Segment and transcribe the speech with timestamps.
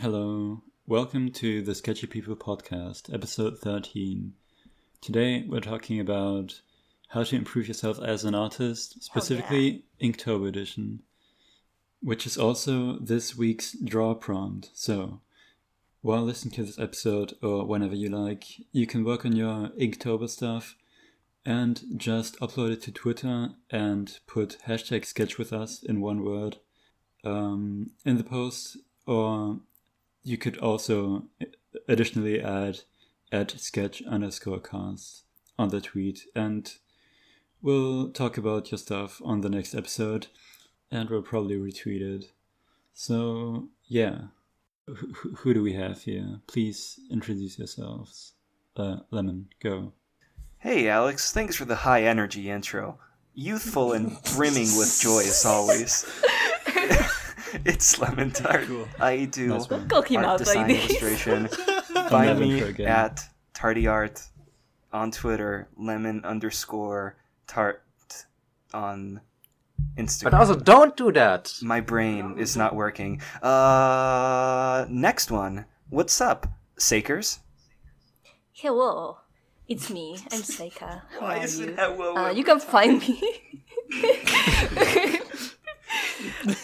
[0.00, 4.32] Hello, welcome to the Sketchy People podcast, episode 13.
[5.02, 6.62] Today we're talking about
[7.08, 11.02] how to improve yourself as an artist, specifically Inktober edition,
[12.00, 14.70] which is also this week's draw prompt.
[14.72, 15.20] So,
[16.00, 20.30] while listening to this episode or whenever you like, you can work on your Inktober
[20.30, 20.76] stuff
[21.44, 26.56] and just upload it to Twitter and put hashtag sketch with us in one word
[27.22, 29.60] um, in the post, or
[30.22, 31.24] you could also
[31.88, 32.80] additionally add
[33.32, 35.24] at sketch underscore cast
[35.58, 36.74] on the tweet, and
[37.62, 40.28] we'll talk about your stuff on the next episode,
[40.90, 42.32] and we'll probably retweet it.
[42.94, 44.18] So yeah,
[44.86, 46.40] who, who do we have here?
[46.46, 48.32] Please introduce yourselves.
[48.76, 49.92] Uh, Lemon, go.
[50.58, 51.32] Hey, Alex.
[51.32, 52.98] Thanks for the high energy intro.
[53.34, 56.06] Youthful and brimming with joy as always.
[57.64, 58.64] it's Lemon Tart.
[58.66, 58.88] Cool.
[58.98, 59.88] I do Nice one.
[59.88, 61.48] Call him art design like illustration.
[62.08, 63.24] Find me at
[63.54, 64.22] Tardy Art
[64.92, 67.16] on Twitter, lemon underscore
[67.46, 67.82] tart
[68.72, 69.20] on
[69.96, 70.24] Instagram.
[70.24, 71.52] But also, don't do that.
[71.62, 73.20] My brain is not working.
[73.42, 75.66] Uh, next one.
[75.88, 76.46] What's up,
[76.78, 77.40] Sakers?
[78.52, 79.18] Hello,
[79.68, 80.18] it's me.
[80.32, 81.02] I'm Seika.
[81.18, 81.68] Why are is you?
[81.68, 82.16] it that well?
[82.16, 83.22] Uh, you can find me.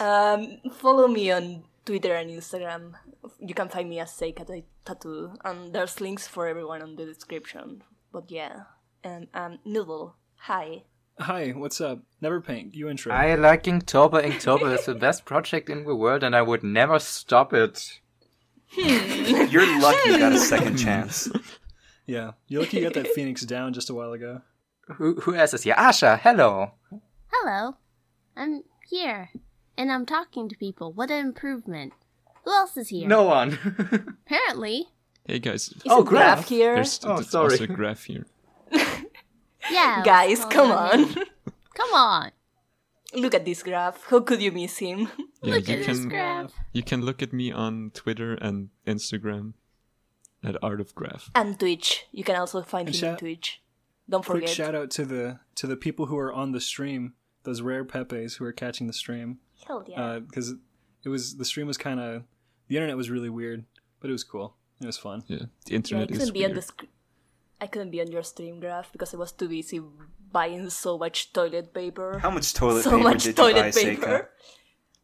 [0.00, 2.94] Um, follow me on Twitter and Instagram.
[3.40, 7.82] You can find me as Seika Tattoo, and there's links for everyone on the description.
[8.12, 8.64] But yeah,
[9.02, 10.16] and um, Noodle.
[10.40, 10.84] Hi.
[11.18, 12.00] Hi, what's up?
[12.20, 12.74] Never paint.
[12.74, 13.12] You intro.
[13.12, 14.22] I like Inktober.
[14.22, 18.00] Inktober is the best project in the world, and I would never stop it.
[18.76, 21.30] You're lucky you got a second chance.
[22.06, 24.42] yeah, you're lucky you got that Phoenix down just a while ago.
[24.96, 25.74] Who, who else is here?
[25.74, 26.72] Asha, hello.
[27.28, 27.76] Hello,
[28.36, 29.30] I'm here,
[29.76, 30.92] and I'm talking to people.
[30.92, 31.92] What an improvement!
[32.44, 33.08] Who else is here?
[33.08, 33.58] No one.
[34.26, 34.86] Apparently,
[35.26, 36.38] Hey guys, Is Oh, it Graf Graf.
[36.38, 36.74] Oh, here?
[36.76, 37.50] there's, Oh, there's sorry.
[37.52, 38.26] also Graf here.
[39.70, 40.02] yeah.
[40.04, 41.14] Guys, come on.
[41.74, 42.30] Come on.
[43.14, 44.04] Look at this graph.
[44.08, 45.08] How could you miss him?
[45.42, 46.52] Yeah, Look you at this can graph.
[46.72, 49.52] you can look at me on Twitter and Instagram
[50.42, 51.30] at Art of Graph.
[51.36, 52.06] And Twitch.
[52.10, 53.60] You can also find And him on Twitch.
[54.08, 54.44] Don't forget.
[54.44, 57.12] Quick shout out to the to the people who are on the stream,
[57.44, 60.00] those rare pepes who are catching the stream, Hell yeah.
[60.02, 60.54] Uh, because
[61.04, 62.22] it was the stream was kind of
[62.68, 63.64] the internet was really weird,
[64.00, 64.54] but it was cool.
[64.80, 65.22] It was fun.
[65.26, 66.56] Yeah, the Yeah, I is couldn't be on weird.
[66.58, 66.84] the sc-
[67.60, 69.80] I couldn't be on your stream Graf because I was too busy
[70.30, 72.18] buying so much toilet paper.
[72.18, 74.00] How much toilet so paper much did you buy, toilet Seika?
[74.00, 74.30] paper.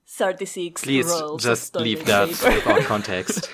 [0.06, 2.54] Thirty-six Please rolls just of leave that paper.
[2.56, 3.48] without context.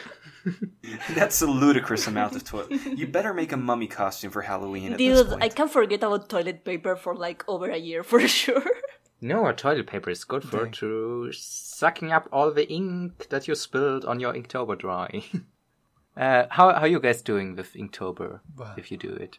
[1.15, 2.73] That's a ludicrous amount of toilet.
[2.99, 5.43] You better make a mummy costume for Halloween at this Dude, point.
[5.45, 8.65] I can't forget about toilet paper for like over a year for sure.
[9.21, 13.55] No, our toilet paper is good for to sucking up all the ink that you
[13.55, 15.25] spilled on your Inktober drawing.
[16.17, 18.41] uh, how how you guys doing with Inktober?
[18.77, 19.39] If you do it.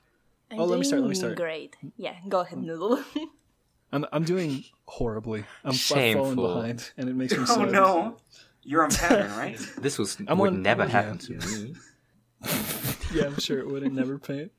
[0.52, 1.38] I'm Oh, let me start, let me doing start.
[1.38, 1.76] Great.
[1.96, 3.04] Yeah, go ahead, Noodle.
[3.92, 5.46] I'm I'm doing horribly.
[5.64, 6.36] I'm, I've Shameful.
[6.36, 8.18] behind, and it makes me oh no.
[8.64, 9.58] You're on pattern, right?
[9.78, 10.90] This was I'm would on- never yeah.
[10.90, 11.76] happen to me.
[13.14, 14.52] yeah, I'm sure it wouldn't never paint.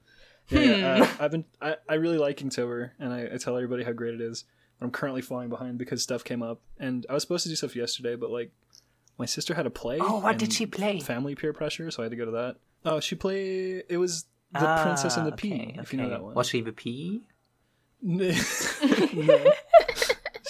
[0.48, 1.44] Yeah, yeah, uh, I've been.
[1.60, 4.44] I, I really like Inktober, and I, I tell everybody how great it is.
[4.80, 7.54] But I'm currently falling behind because stuff came up, and I was supposed to do
[7.54, 8.50] stuff yesterday, but like
[9.18, 9.98] my sister had a play.
[10.00, 10.98] Oh, what did she play?
[11.00, 12.56] Family peer pressure, so I had to go to that.
[12.84, 13.84] Oh, she played.
[13.88, 15.52] It was the Ah, Princess and the Pea.
[15.52, 16.34] okay, If you know that one.
[16.34, 17.20] Was she the pea?
[18.02, 18.32] no.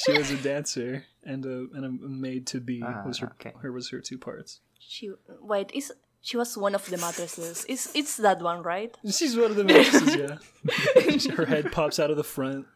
[0.04, 3.52] She was a dancer and a and a maid to be Ah, was her okay.
[3.60, 4.60] her was her two parts.
[4.78, 5.92] she wait, is
[6.22, 7.64] she was one of the mattresses.
[7.68, 8.96] Is it's that one, right?
[9.10, 11.32] She's one of the mattresses, yeah.
[11.34, 12.66] her head pops out of the front.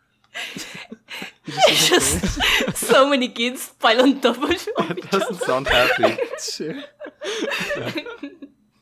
[1.47, 2.41] You just see.
[2.65, 6.19] Just so many kids pile on top of each Doesn't sound happy.
[6.41, 6.83] Sure.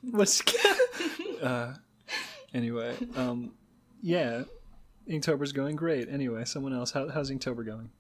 [0.03, 0.43] What's
[1.43, 1.75] uh,
[2.53, 3.53] anyway, um,
[4.03, 4.43] yeah,
[5.09, 6.09] Inktober's going great.
[6.09, 6.91] Anyway, someone else.
[6.91, 7.91] How, how's Inktober going?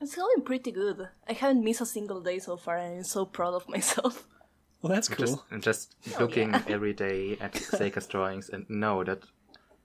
[0.00, 1.08] It's going pretty good.
[1.28, 4.26] I haven't missed a single day so far, and I'm so proud of myself.
[4.80, 5.44] Well, that's Just, cool.
[5.50, 9.24] I'm just looking every day at Seika's drawings and know that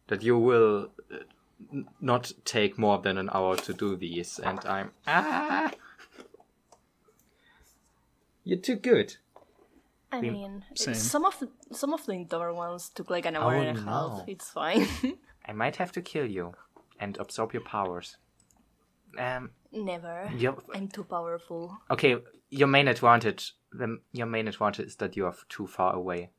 [0.07, 1.17] that you will uh,
[1.71, 5.71] n- not take more than an hour to do these, and I'm ah.
[8.43, 9.15] You're too good.
[10.11, 10.33] I Same.
[10.33, 10.93] mean, Same.
[10.95, 13.81] some of the, some of the indoor ones took like an hour Oh, and a
[13.81, 13.85] no.
[13.91, 14.23] half.
[14.27, 14.87] It's fine.
[15.47, 16.53] I might have to kill you
[16.99, 18.17] and absorb your powers.
[19.17, 19.51] Um.
[19.71, 20.29] Never.
[20.37, 21.75] Your, I'm too powerful.
[21.89, 22.17] okay.
[22.51, 23.53] Your main advantage.
[23.71, 26.29] The, your main advantage is that you are too far away.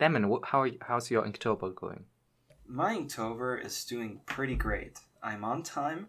[0.00, 2.04] Lemon, wh- how how's your Inktober going?
[2.72, 4.98] My Inktober is doing pretty great.
[5.22, 6.06] I'm on time.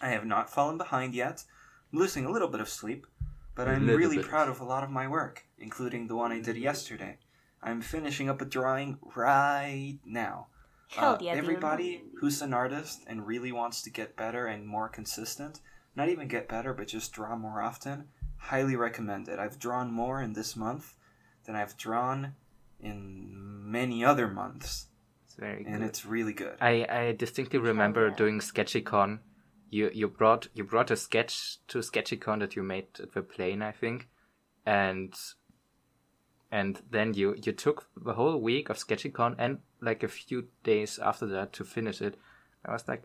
[0.00, 1.44] I have not fallen behind yet.
[1.92, 3.06] I'm losing a little bit of sleep,
[3.54, 4.26] but but A I'm really bit.
[4.26, 7.18] proud of a lot of my work, including the one I did yesterday.
[7.62, 10.48] I'm finishing up a drawing right now.
[10.88, 11.44] Hell Uh, yeah, dude.
[11.44, 15.60] everybody who's an artist and really wants to get better and more consistent,
[15.94, 18.08] not even get better, but just draw more often,
[18.38, 19.38] highly recommend it.
[19.38, 20.94] I've drawn more in this month
[21.44, 22.34] than I've drawn
[22.80, 24.86] in many other months,
[25.30, 25.86] It's very and good.
[25.86, 26.56] it's really good.
[26.60, 28.16] I, I distinctly remember oh, yeah.
[28.16, 29.20] doing SketchyCon.
[29.70, 33.62] You you brought you brought a sketch to SketchyCon that you made at the plane,
[33.62, 34.08] I think,
[34.66, 35.14] and
[36.50, 40.98] and then you you took the whole week of SketchyCon and like a few days
[40.98, 42.18] after that to finish it.
[42.64, 43.04] I was like,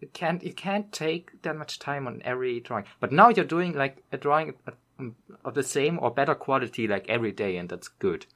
[0.00, 2.84] you can't you can't take that much time on every drawing.
[3.00, 5.14] But now you're doing like a drawing of-
[5.44, 8.26] of the same or better quality like every day, and that's good.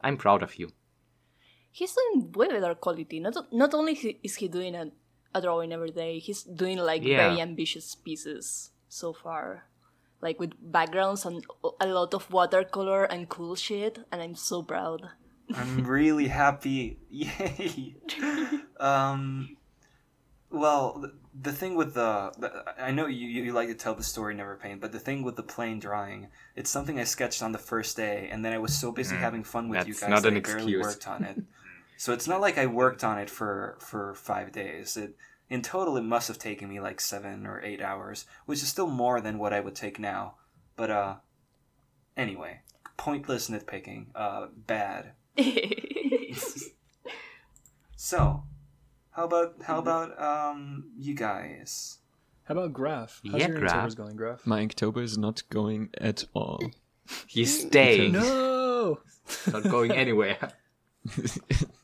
[0.00, 0.70] I'm proud of you.
[1.72, 3.20] He's doing way better quality.
[3.20, 4.90] Not not only is he doing a,
[5.34, 7.28] a drawing every day, he's doing like Yeah.
[7.28, 9.64] very ambitious pieces so far,
[10.20, 11.44] like with backgrounds and
[11.80, 13.98] a lot of watercolor and cool shit.
[14.10, 15.08] And I'm so proud.
[15.54, 16.98] I'm really happy.
[17.10, 17.94] Yay.
[18.80, 19.56] um,
[20.50, 21.12] well, the,
[21.42, 24.56] the thing with the, the I know you, you like to tell the story never
[24.56, 27.96] paint, but the thing with the plain drawing, it's something I sketched on the first
[27.96, 30.38] day, and then I was so busy having fun with you guys not that an
[30.38, 30.82] I barely excuse.
[30.86, 31.36] worked on it.
[32.00, 34.96] so it's not like I worked on it for for five days.
[34.96, 35.16] It
[35.50, 38.86] in total it must have taken me like seven or eight hours, which is still
[38.88, 40.36] more than what I would take now.
[40.76, 41.14] But uh,
[42.16, 42.60] anyway,
[42.96, 44.06] pointless nitpicking.
[44.14, 45.12] Uh, bad.
[47.96, 48.44] So,
[49.10, 51.98] how about how about um you guys?
[52.44, 53.20] How about Graf?
[53.30, 53.72] How's Yeah, your Graf.
[53.74, 54.46] October's going, Graf?
[54.46, 56.60] My October is not going at all.
[57.26, 59.00] He's staying, No.
[59.52, 60.38] not going anywhere.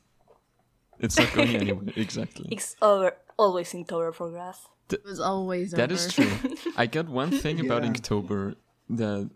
[0.99, 1.93] it's not going anywhere.
[1.95, 2.47] Exactly.
[2.51, 4.67] it's over, always in Tower for Grass.
[4.89, 5.93] It was always That over.
[5.93, 6.31] is true.
[6.77, 7.91] I got one thing about Yeah.
[7.91, 8.55] Inktober
[8.89, 9.29] that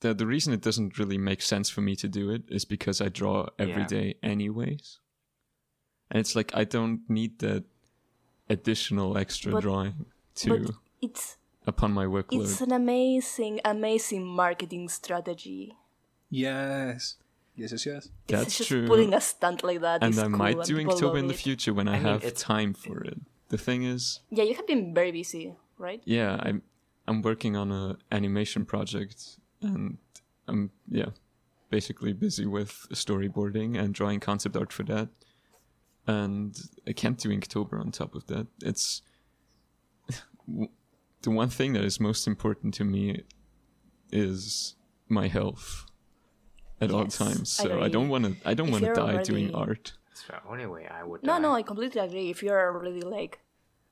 [0.00, 3.00] the the reason it doesn't really make sense for me to do it is because
[3.00, 3.86] I draw every Yeah.
[3.98, 4.98] day anyways.
[6.10, 7.64] And it's like I don't need that
[8.50, 10.06] additional extra But- drawing
[10.36, 11.36] to But it's
[11.66, 12.42] upon my workload.
[12.42, 15.72] it's an amazing, amazing marketing strategy.
[16.28, 17.16] Yes.
[17.56, 18.04] Yes, yes, yes.
[18.06, 18.86] It's That's just true.
[18.86, 21.28] Putting a stunt like that and is I cool might and do people Inktober in
[21.28, 23.18] the future when I, I mean, have it's- time for it.
[23.50, 26.02] The thing is, Yeah, you have been very busy, right?
[26.04, 26.62] yeah, I'm
[27.06, 29.98] I'm working on a animation project and
[30.48, 31.10] I'm yeah,
[31.70, 35.08] basically busy with storyboarding and drawing concept art for that.
[36.06, 36.56] And
[36.88, 38.46] I can't do Inktober on top of that.
[38.62, 39.02] It's
[41.22, 43.22] the one thing that is most important to me
[44.10, 44.74] is
[45.08, 45.84] my health
[46.84, 47.60] at all Yes, times.
[47.60, 47.90] I So I agree.
[47.96, 49.86] don't want to I don't want to you're die doing art.
[50.12, 51.22] It's the only way I would.
[51.22, 51.42] No, die.
[51.46, 52.30] no, I completely agree.
[52.30, 53.34] If you're already like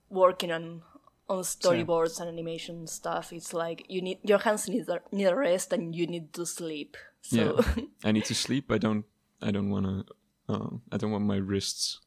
[0.08, 0.82] working on
[1.28, 5.34] on storyboards and animation stuff, it's like you need your hands need a, need a
[5.36, 6.96] rest and you need to sleep.
[7.22, 7.84] So Yeah.
[8.08, 8.70] I need to sleep.
[8.70, 9.04] I don't.
[9.40, 9.96] I don't want to.
[10.52, 12.00] Uh, I don't want my wrists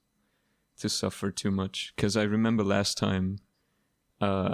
[0.81, 1.93] to suffer too much.
[1.95, 3.39] Because I remember last time,
[4.21, 4.47] uh,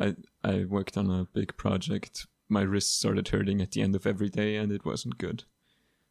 [0.43, 2.27] I I worked on a big project.
[2.47, 5.43] My wrists started hurting at the end of every day, and it wasn't good.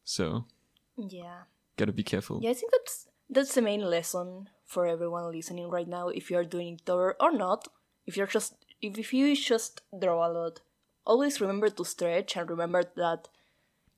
[0.04, 0.46] So
[0.96, 1.42] yeah,
[1.76, 2.40] gotta be careful.
[2.42, 6.08] yeah, I think that's that's the main lesson for everyone listening right now.
[6.08, 7.68] If you're doing Inktober or not,
[8.06, 10.60] if you're just if, if you just draw a lot,
[11.04, 13.28] always remember to stretch and remember that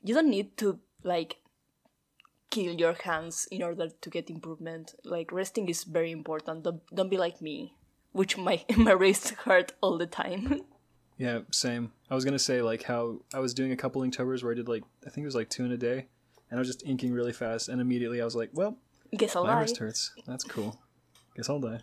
[0.02, 1.38] you don't need to like
[2.50, 4.94] kill your hands in order to get improvement.
[5.04, 6.64] Like resting is very important.
[6.64, 7.74] Don't, don't be like me,
[8.12, 10.62] which my my wrists hurt all the time.
[11.22, 11.92] Yeah, same.
[12.10, 14.66] I was gonna say like how I was doing a couple Inktovers where I did
[14.68, 16.08] like I think it was like two in a day,
[16.50, 18.76] and I was just inking really fast, and immediately I was like, well,
[19.16, 19.60] Guess I'll my die.
[19.60, 20.10] wrist hurts.
[20.26, 20.80] That's cool.
[21.36, 21.78] Guess I'll die.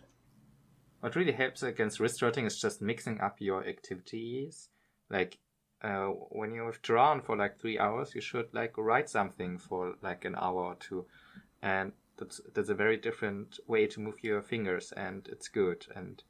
[1.00, 4.68] What really helps against wrist hurting is just mixing up your activities.
[5.08, 5.38] Like
[5.80, 10.26] uh, when you've drawn for like three hours, you should like write something for like
[10.26, 11.06] an hour or two,
[11.62, 15.86] and that's that's a very different way to move your fingers, and it's good.
[15.96, 16.22] And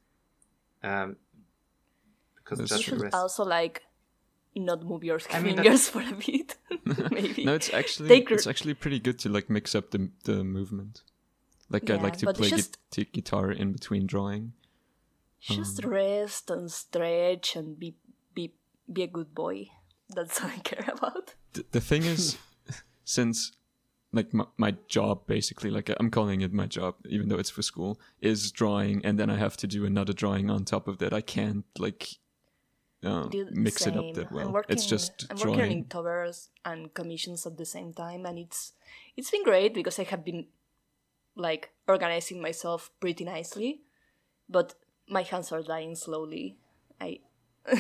[0.85, 1.17] um,
[2.51, 2.99] because That's You true.
[2.99, 3.15] should rest.
[3.15, 3.83] also like
[4.57, 6.57] not move your I mean, fingers for a bit,
[7.13, 7.45] maybe.
[7.45, 10.43] No, it's actually Take it's your- actually pretty good to like mix up the the
[10.45, 11.03] movement.
[11.69, 14.53] Like I Yeah, like to play just- gui- t- guitar in between drawing.
[15.41, 17.95] Just Um, rest and stretch and be
[18.35, 18.55] be
[18.93, 19.69] be a good boy.
[20.15, 21.35] That's all I care about.
[21.55, 22.37] Th- the thing is,
[23.05, 23.53] since
[24.13, 27.63] like my, my job basically, like I'm calling it my job, even though it's for
[27.63, 31.13] school, is drawing, and then I have to do another drawing on top of that.
[31.15, 32.19] I can't like
[33.05, 34.51] uh, Do the mix it up that well.
[34.53, 35.85] working, it's just I'm working on drawing.
[35.85, 38.73] Inktovers and commissions at the same time, and it's
[39.17, 40.47] it's been great because I have been
[41.37, 43.83] like organizing myself pretty nicely,
[44.49, 44.75] but
[45.09, 46.57] my hands are dying slowly.
[47.01, 47.21] I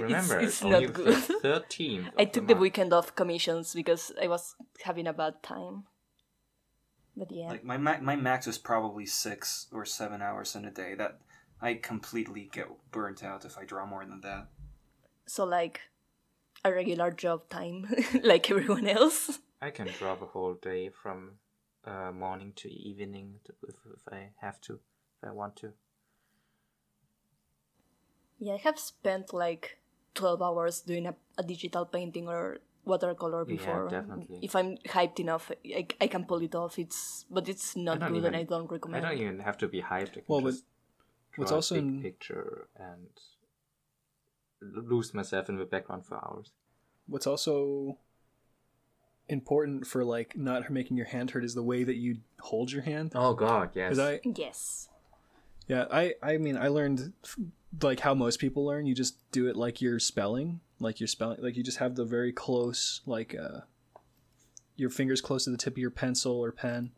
[0.00, 1.16] Remember, it's, it's not good.
[1.42, 2.10] Thirteen.
[2.18, 2.60] I took the month.
[2.62, 5.84] weekend off commissions because I was having a bad time.
[7.16, 10.70] But yeah, Like my ma- my max is probably six or seven hours in a
[10.70, 10.94] day.
[10.94, 11.18] That
[11.60, 14.48] I completely get burnt out if I draw more than that.
[15.26, 15.80] so like
[16.64, 17.86] a regular job time,
[18.22, 19.38] like everyone else.
[19.60, 21.38] I can draw the whole day from
[21.84, 25.72] uh, morning to evening if, if I have to, if I want to.
[28.38, 29.78] Yeah, I have spent like
[30.14, 33.88] twelve hours doing a, a digital painting or watercolor Yeah, before.
[33.88, 34.38] definitely.
[34.42, 36.78] If I'm hyped enough, I, I can pull it off.
[36.78, 39.04] It's but it's not good, even- and I don't recommend.
[39.04, 39.08] It.
[39.08, 40.10] I don't even have to be hyped.
[40.18, 40.64] I can Well, but just
[41.38, 43.08] what's also a big in- picture and
[44.60, 46.50] lose myself in the background for hours.
[47.06, 47.98] What's also
[49.28, 52.82] important for like not making your hand hurt is the way that you hold your
[52.82, 53.12] hand.
[53.14, 53.98] Oh God, yes.
[53.98, 54.88] I, Yes.
[55.66, 57.12] yeah, I, I mean, I learned
[57.82, 58.86] like how most people learn.
[58.86, 62.04] You just do it like you're spelling, like you're spelling, like you just have the
[62.04, 63.60] very close, like uh,
[64.76, 66.92] your fingers close to the tip of your pencil or pen,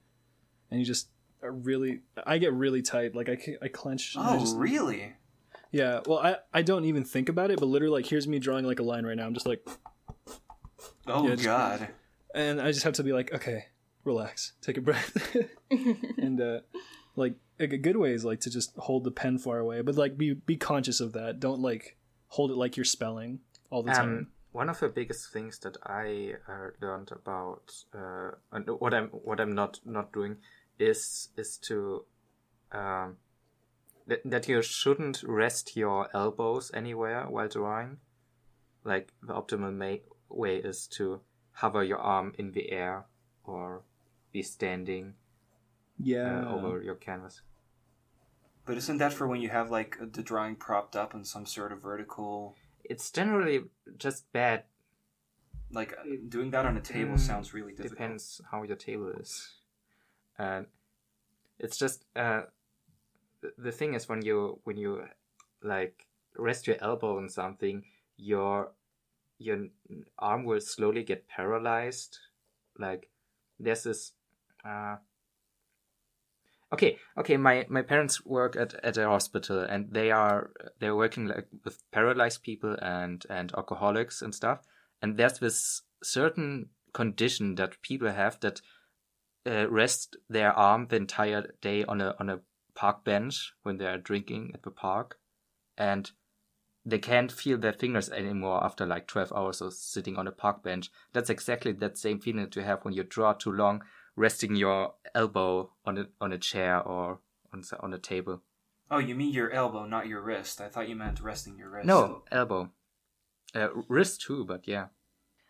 [0.70, 1.08] and you just
[1.42, 2.00] are really.
[2.26, 4.14] I get really tight, like I, I clench.
[4.16, 5.14] and I Oh, just- really?
[5.72, 8.64] Yeah, well, I, I don't even think about it, but literally, like, here's me drawing
[8.64, 9.24] like a line right now.
[9.24, 9.64] I'm just like,
[11.06, 11.88] Oh Yeah, just- God.
[12.34, 13.66] and I just have to be like, okay,
[14.04, 15.36] relax, take a breath,
[15.70, 16.60] and uh,
[17.16, 20.16] like a good way is like to just hold the pen far away, but like
[20.16, 21.38] be be conscious of that.
[21.40, 21.96] Don't like
[22.28, 24.08] hold it like you're spelling all the time.
[24.08, 29.08] Um, one of the biggest things that I uh, learned about uh, and what I'm
[29.08, 30.38] what I'm not not doing
[30.80, 32.04] is is to
[32.72, 33.18] um,
[34.06, 37.98] that, that you shouldn't rest your elbows anywhere while drawing.
[38.84, 41.20] Like the optimal ma- way is to
[41.52, 43.06] hover your arm in the air
[43.44, 43.82] or
[44.32, 45.14] be standing
[45.98, 47.42] yeah, uh, over your canvas.
[48.64, 51.72] But isn't that for when you have like the drawing propped up in some sort
[51.72, 52.56] of vertical?
[52.84, 53.64] It's generally
[53.98, 54.64] just bad
[55.72, 57.98] Like uh, doing that on a table Mm, sounds really difficult.
[57.98, 59.54] depends how your table is
[60.40, 60.66] and
[61.58, 62.42] it's just uh
[63.58, 65.02] the thing is when you when you
[65.62, 66.06] like
[66.36, 67.84] rest your elbow on something
[68.16, 68.72] your
[69.38, 69.66] your
[70.18, 72.18] arm will slowly get paralyzed.
[72.78, 73.08] Like
[73.58, 74.12] this
[74.64, 74.96] uh
[76.72, 81.26] okay okay my my parents work at at a hospital and they are they're working
[81.26, 84.60] like with paralyzed people and and alcoholics and stuff.
[85.02, 88.60] And there's this certain condition that people have that
[89.46, 92.40] uh, rest their arm the entire day on a on a
[92.74, 95.18] park bench when they are drinking at the park.
[95.76, 96.10] And
[96.84, 100.62] they can't feel their fingers anymore after like 12 hours of sitting on a park
[100.62, 100.90] bench.
[101.12, 103.82] That's exactly that same feeling that you have when you draw too long
[104.16, 107.20] resting your elbow on a on a chair or
[107.52, 108.42] on on a table.
[108.90, 110.60] Oh, you mean your elbow, not your wrist.
[110.60, 111.86] I thought you meant resting your wrist.
[111.86, 112.70] no elbow.
[113.54, 114.86] Uh, wrist too but yeah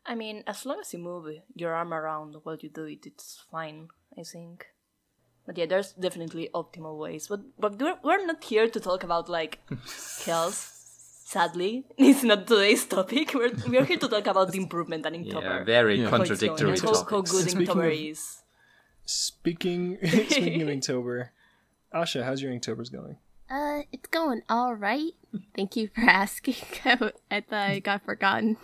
[0.06, 3.44] I mean, as long as you move your arm around while you do it, it's
[3.50, 3.88] fine.
[4.18, 4.66] I think.
[5.46, 7.28] But yeah, there's definitely optimal ways.
[7.28, 9.58] But but we're, we're not here to talk about like
[10.24, 10.76] health.
[11.24, 13.34] Sadly, it's not today's topic.
[13.34, 16.10] We're we're here to talk about the improvement and yeah very Yeah.
[16.10, 18.42] How it's contradictory going, how, how good Speaking Inktober of- is.
[19.04, 21.28] Speaking speaking of Inktober,
[21.94, 23.16] Asha, how's your Inktober's going?
[23.48, 25.12] Uh, it's going all right.
[25.56, 26.54] Thank you for asking.
[26.84, 28.56] I thought I got forgotten.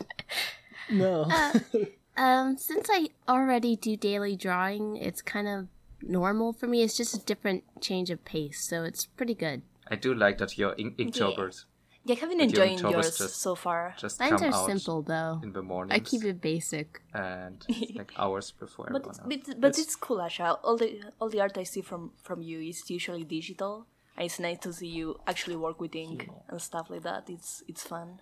[0.91, 1.29] No.
[2.19, 5.69] Um, since I already do daily drawing, it's kind of
[6.01, 6.83] normal for me.
[6.83, 9.61] It's just a different change of pace, so it's pretty good.
[9.87, 11.67] I do like that your ink- Inktober's
[12.07, 13.95] Yeah, I've been But your enjoying yours just- so far.
[13.99, 15.41] just Mines come are out simple though.
[15.43, 15.93] in the morning.
[15.95, 17.03] I keep it basic.
[17.13, 17.63] and
[17.95, 19.49] like hours before But everyone it's, else.
[19.55, 20.59] but, but it's cool, Asha.
[20.65, 24.39] All the all the art I see from from you is usually digital, and it's
[24.41, 27.29] nice to see you actually work with ink and stuff like that.
[27.29, 28.21] It's it's fun.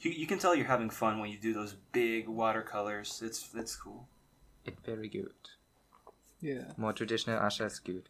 [0.00, 3.20] You, you can tell you're having fun when you do those big watercolors.
[3.24, 4.08] It's it's cool.
[4.64, 5.32] It's very good.
[6.40, 6.72] yeah.
[6.76, 8.08] More traditional Asha is good.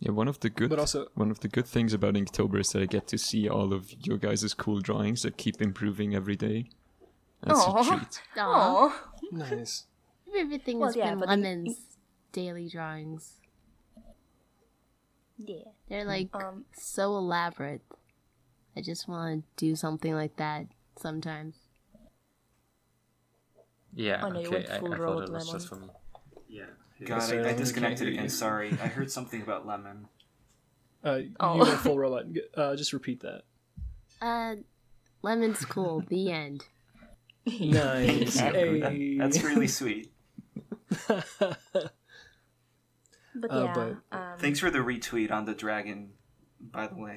[0.00, 2.70] Yeah, one of the good But also- one of the good things about Inktober is
[2.72, 6.34] that I get to see all of your guys' cool drawings that keep improving every
[6.36, 6.70] day.
[7.42, 7.80] That's Aw.
[7.80, 8.22] a treat.
[8.36, 8.42] Aw.
[8.42, 9.86] Oh, Nice.
[10.34, 11.96] Everything Well, has yeah, been but in- Lemon's
[12.32, 13.40] daily drawings.
[15.38, 15.64] yeah.
[15.88, 17.82] They're like Um, so elaborate.
[18.76, 21.56] I just want to do something like that sometimes.
[23.94, 24.66] Yeah, Oh, no, okay.
[24.70, 25.88] I, I thought robot it was just for me.
[26.48, 26.64] Yeah.
[27.04, 28.28] God, so I, I disconnected again.
[28.28, 28.70] Sorry.
[28.82, 30.06] I heard something about lemon.
[31.04, 31.54] Uh, Oh.
[31.56, 32.24] you went full robot.
[32.56, 33.42] Uh, just repeat that.
[34.22, 34.54] Uh,
[35.22, 36.02] Lemon's cool.
[36.08, 36.64] the end.
[37.46, 38.36] Nice.
[38.38, 39.18] That- Hey.
[39.18, 40.12] that's really sweet.
[41.08, 41.26] But
[43.50, 46.10] Uh, yeah, but- um, Thanks for the retweet on the dragon,
[46.60, 47.16] by the way.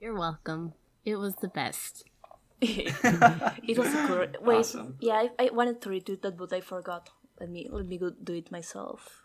[0.00, 0.74] You're welcome.
[1.04, 2.04] It was the best.
[2.60, 4.26] it was a cool.
[4.42, 4.96] Wait, Awesome.
[5.00, 7.10] yeah, I, I wanted to retweet that, but I forgot.
[7.40, 9.22] Let me let me go do it myself.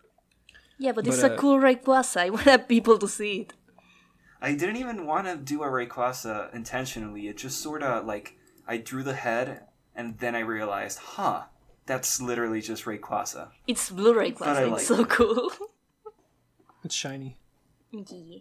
[0.78, 2.18] Yeah, but, it's But, a uh, cool Rayquaza.
[2.26, 3.54] I want people to see it.
[4.42, 7.28] I didn't even want to do a Rayquaza intentionally.
[7.28, 8.38] It just sort of like
[8.68, 9.62] I drew the head,
[9.96, 11.44] and then I realized, huh,
[11.86, 13.50] that's literally just Rayquaza.
[13.68, 14.74] It's blue But I Rayquaza.
[14.74, 15.52] It's so cool.
[16.86, 17.38] It's shiny.
[17.92, 18.40] Yeah.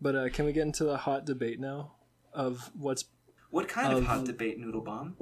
[0.00, 1.92] But uh, can we get into the hot debate now
[2.32, 3.04] of what's
[3.50, 5.16] What kind of Um, hot debate, Noodle Bomb?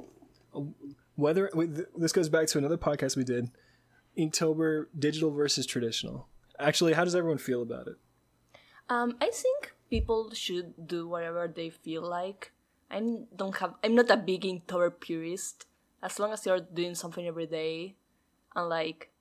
[1.15, 3.51] whether wait, th- this goes back to another podcast we did
[4.17, 6.27] inktober digital versus traditional
[6.59, 7.97] actually how does everyone feel about it
[8.89, 12.51] Um, I think people should do whatever they feel like.
[12.89, 12.97] I
[13.35, 13.75] don't have.
[13.83, 15.67] I'm not a big Inktober purist.
[16.01, 17.93] As long as you're doing something every day,
[18.55, 19.11] and like,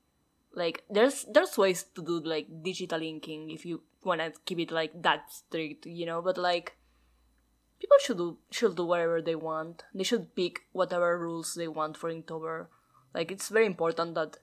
[0.55, 5.03] like there's there's ways to do like digital inking if you wanna keep it like
[5.03, 6.23] that strict, you know.
[6.23, 6.77] But like,
[7.81, 9.85] people should do should do whatever they want.
[9.95, 12.67] They should pick whatever rules they want for Inktober.
[13.15, 14.39] Like it's very important that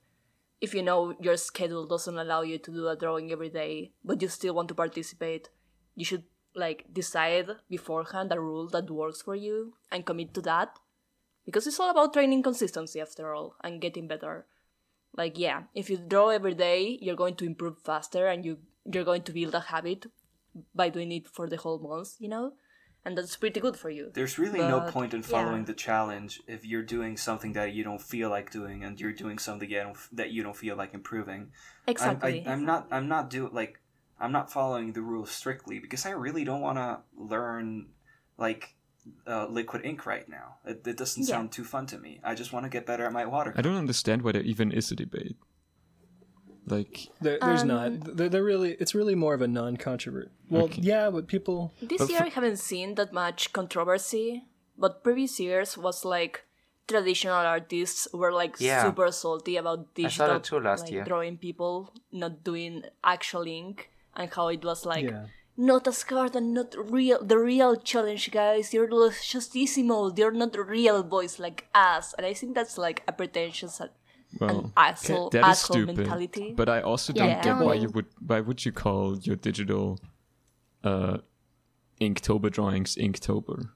[0.62, 4.22] if you know your schedule doesn't allow you to do a drawing every day, but
[4.22, 5.50] you still want to participate,
[5.96, 6.24] you should
[6.56, 10.80] like decide beforehand a rule that works for you and commit to that.
[11.46, 14.48] Because it's all about training consistency after all and getting better.
[15.18, 18.58] Like yeah, if you draw every day, you're going to improve faster and you
[18.92, 20.06] you're going to build a habit
[20.74, 22.54] by doing it for the whole month, you know?
[23.04, 24.10] And that's pretty good for you.
[24.14, 25.28] There's really no point in yeah.
[25.28, 29.14] following the challenge if you're doing something that you don't feel like doing, and you're
[29.14, 31.52] doing something you don't, that you don't feel like improving.
[31.86, 32.44] Exactly.
[32.44, 32.88] I, I, I'm not.
[32.90, 33.80] I'm not doing like.
[34.20, 37.90] I'm not following the rules strictly because I really don't want to learn
[38.40, 38.75] like
[39.28, 40.56] uh, liquid ink right now.
[40.66, 41.36] It, it doesn't Yeah.
[41.36, 42.20] sound too fun to me.
[42.24, 43.54] I just want to get better at my water.
[43.56, 45.38] I don't understand why there even is a debate.
[46.68, 50.64] Like, there, there's Um, not they're, they're really it's really more of a non-controversial well
[50.66, 50.82] Okay.
[50.82, 54.46] yeah but people This But year I haven't seen that much controversy,
[54.78, 56.44] but previous years was like
[56.88, 58.82] traditional artists were like Yeah.
[58.84, 61.04] super salty about saw digital that too last like, year.
[61.04, 65.26] drawing people not doing actual ink and how it was like yeah
[65.58, 70.54] not as hard and not real the real challenge guys you're los justissimos you're not
[70.68, 73.90] real boys like us and I think that's like a pretentious and
[74.40, 75.98] well, asshole that is asshole stupid.
[75.98, 76.54] mentality.
[76.58, 77.42] But I also don't Yeah.
[77.42, 79.98] get why you would why would you call your digital
[80.84, 81.20] uh
[82.02, 83.70] Inktober drawings Inktober?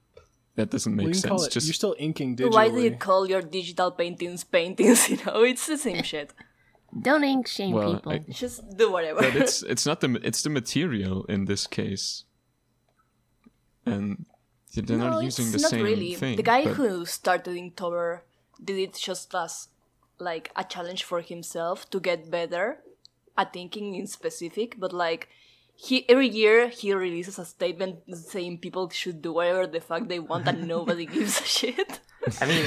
[0.55, 1.51] That doesn't make well, you can call sense.
[1.51, 5.09] it Just you're still inking digitally Why do you call your digital paintings paintings?
[5.09, 6.33] You know, it's the same shit.
[6.99, 8.11] Don't ink shame Well, people.
[8.13, 9.21] I- Just do whatever.
[9.21, 12.23] but it's it's not the it's the material in this case,
[13.85, 14.25] and
[14.73, 16.15] they're No, not it's using the not same really.
[16.15, 16.35] thing.
[16.37, 18.21] The guy but- who started Inktober
[18.63, 19.67] did it just as
[20.19, 22.79] like a challenge for himself to get better
[23.37, 25.29] at inking in specific, but like
[25.75, 30.19] he every year he releases a statement saying people should do whatever the fuck they
[30.19, 31.99] want and nobody gives a shit.
[32.41, 32.65] I mean,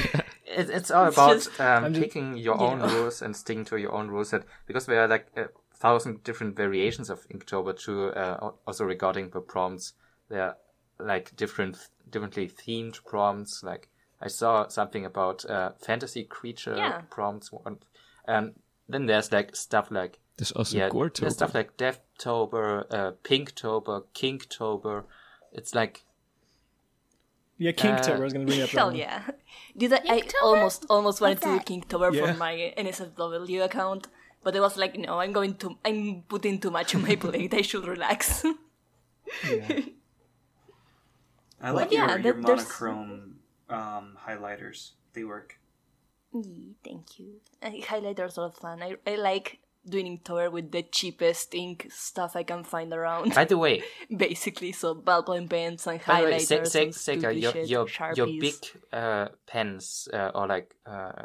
[0.59, 3.65] it, it's all It's about just- um, just- picking your you own rules and sticking
[3.65, 4.31] to your own rules.
[4.31, 8.09] That because there are like a thousand different variations of Inktober too.
[8.09, 9.93] Uh, also regarding the prompts,
[10.29, 10.57] there are
[10.99, 11.77] like different,
[12.09, 13.63] differently themed prompts.
[13.63, 13.89] Like
[14.21, 17.01] I saw something about uh, fantasy creature Yeah.
[17.09, 17.51] prompts.
[17.51, 17.79] one-
[18.27, 18.53] And
[18.87, 21.19] then there's like stuff like There's also yeah, Goretober.
[21.21, 25.03] there's stuff like Deathtober, uh, Pinktober, Kinktober.
[25.51, 26.05] It's like
[27.65, 29.19] yeah kinktober Uh, i was gonna bring up that Hell yeah.
[29.81, 31.71] Did I, I almost almost wanted to do What's that?
[31.73, 32.21] Kinktober Yeah.
[32.25, 34.03] for my NSFW account,
[34.43, 35.99] but I was like, no, I'm going to I'm
[36.33, 37.53] putting too much on my plate.
[37.61, 38.19] I should relax.
[41.61, 44.91] I like yeah, your, your that- monochrome um, highlighters.
[45.13, 45.49] They work.
[46.33, 47.41] Yee, Thank you.
[47.61, 48.81] Uh, highlighters are fun.
[48.83, 53.45] I, I like doing Inktober with the cheapest ink stuff I can find around, by
[53.45, 53.83] the way,
[54.15, 54.71] basically.
[54.71, 58.17] So ballpoint pens and By the way, highlighters Se- Se- and Seika, your your Sharpies.
[58.17, 61.23] your Bic uh, pens uh, or like uh,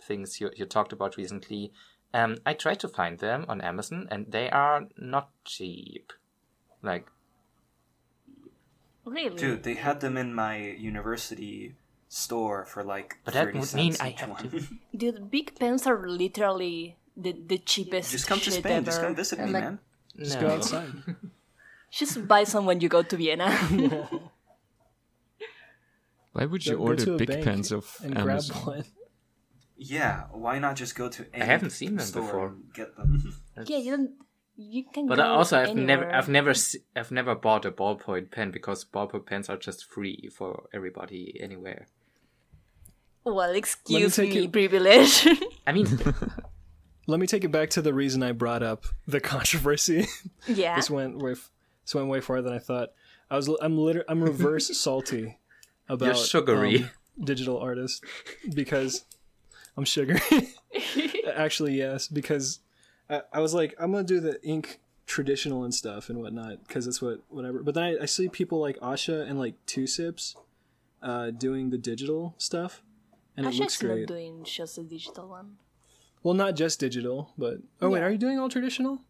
[0.00, 1.72] things you you talked about recently.
[2.12, 6.12] Um, I tried to find them on Amazon, and they are not cheap.
[6.82, 7.06] Like,
[9.04, 9.36] really.
[9.36, 11.74] Dude, they had them in my university
[12.08, 14.50] store for like But that 30 would mean cents I each have one.
[14.50, 18.72] to- Dude, Bic pens are literally the the cheapest Just come to shit Spain.
[18.72, 18.86] ever.
[18.86, 19.78] Just come visit me, like- man.
[20.18, 20.88] just go outside
[21.90, 23.50] Just buy some when you go to Vienna.
[26.32, 28.56] Why would you Go- go order to a big bank pens of and Amazon?
[28.64, 28.84] grab one
[29.76, 32.54] Yeah, why not just go to any haven't seen them store before.
[32.74, 33.34] get them?
[33.66, 34.10] yeah, you don't.
[34.56, 35.06] You can.
[35.08, 36.04] But also, I've never.
[36.14, 40.28] I've never, se- I've never bought a ballpoint pen because ballpoint pens are just free
[40.36, 41.88] for everybody anywhere.
[43.24, 45.26] Well, excuse take me, it- privilege.
[45.66, 45.88] I mean,
[47.10, 50.06] let me take it back to the reason i brought up the controversy
[50.46, 50.76] yeah.
[50.76, 51.50] this went way f-
[51.84, 52.90] this went way farther than I thought.
[53.30, 55.38] I was I'm liter- I'm reverse salty
[55.88, 56.82] about You're sugary.
[56.84, 56.90] um,
[57.24, 58.04] digital artist
[58.54, 59.04] because
[59.76, 60.20] I'm sugary.
[61.34, 62.60] Actually, yes, because
[63.08, 66.86] I, I was like I'm gonna do the ink traditional and stuff and whatnot because
[66.86, 67.62] it's what whatever.
[67.62, 70.36] But then I, I see people like Asha and like Two Sips
[71.02, 72.82] uh, doing the digital stuff,
[73.36, 74.06] and it looks Asha's not great.
[74.06, 75.56] doing just a digital one.
[76.22, 78.06] Well, not just digital, but oh wait, Yeah.
[78.06, 79.00] are you doing all traditional?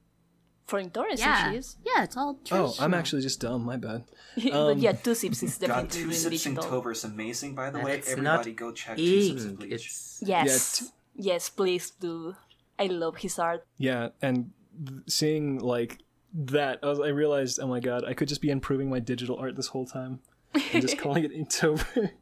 [0.67, 1.77] For Intoris, Yeah, she is.
[1.85, 2.75] yeah, it's all traditional.
[2.79, 2.85] Oh.
[2.85, 3.65] I'm actually just dumb.
[3.65, 4.05] My bad.
[4.37, 6.65] but Um, yeah, Two Sips is God, definitely Two doing Sips digital.
[6.65, 7.97] Inktober is amazing, by the And way.
[8.07, 9.59] Everybody not go check Two Sips of.
[9.59, 9.73] Bleach.
[9.73, 12.37] It's Yes, t- yes, please do.
[12.79, 13.67] I love his art.
[13.79, 14.53] Yeah, and
[14.87, 15.99] th- seeing like
[16.33, 19.37] that, I, was, I realized, oh my god, I could just be improving my digital
[19.37, 20.21] art this whole time
[20.55, 22.13] and just calling it Inktober.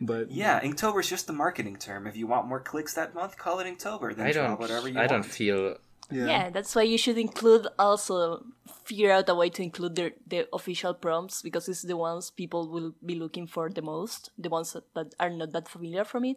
[0.00, 2.06] But Yeah, Inktober is just the marketing term.
[2.06, 4.14] If you want more clicks that month, call it Inktober.
[4.16, 4.60] Then I draw don't.
[4.60, 5.10] whatever you I want.
[5.10, 5.76] don't feel.
[6.12, 6.50] Yeah.
[6.50, 8.44] that's why you should include also
[8.84, 12.68] figure out a way to include the the official prompts because it's the ones people
[12.68, 16.24] will be looking for the most, the ones that, that are not that familiar from
[16.24, 16.36] it,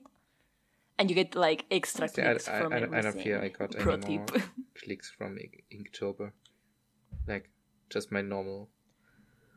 [0.99, 3.47] and you get like extra I, clicks I, from I, don't- I don't feel I
[3.49, 4.27] got Pro any more
[4.83, 6.33] clicks from Ink- Inktober.
[7.27, 7.49] Like
[7.89, 8.69] just my normal,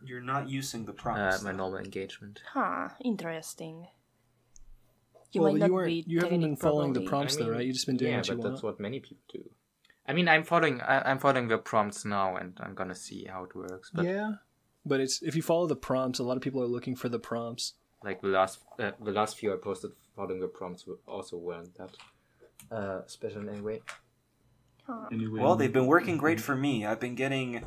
[0.03, 1.43] You're not using the uh, prompts.
[1.43, 1.59] my though.
[1.59, 2.41] normal engagement.
[2.55, 3.87] Huh, interesting.
[5.37, 5.87] You well, might not you weren't.
[5.89, 7.65] be You haven't been it following the prompts I though, right?
[7.67, 8.55] You've just been doing yeah, what you but want.
[8.55, 9.43] that's what many people do.
[10.09, 10.81] I mean, I'm following.
[10.81, 13.91] I, I'm following the prompts now, and I'm gonna see how it works.
[13.95, 14.35] But yeah,
[14.85, 17.19] but it's if you follow the prompts, a lot of people are looking for the
[17.19, 17.75] prompts.
[18.05, 21.75] like the last, uh, the last few I posted following the prompts were also weren't
[21.77, 21.93] that
[22.71, 23.81] uh, special in any way.
[25.11, 26.87] Anyway, Well, they've been working great for me.
[26.87, 27.65] I've been getting,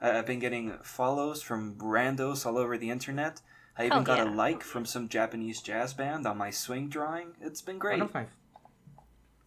[0.00, 3.40] I- I've been getting follows from randos all over the internet.
[3.78, 7.28] I even Oh, got a like from some Japanese jazz band on my swing drawing.
[7.40, 7.98] It's been great.
[8.00, 8.26] One of my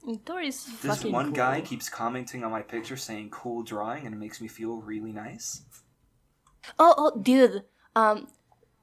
[0.07, 1.35] Intor This fucking one cool.
[1.35, 5.11] guy keeps commenting on my picture saying "cool drawing" and it makes me feel really
[5.11, 5.61] nice.
[6.79, 7.63] Oh, oh, dude.
[7.95, 8.27] Um,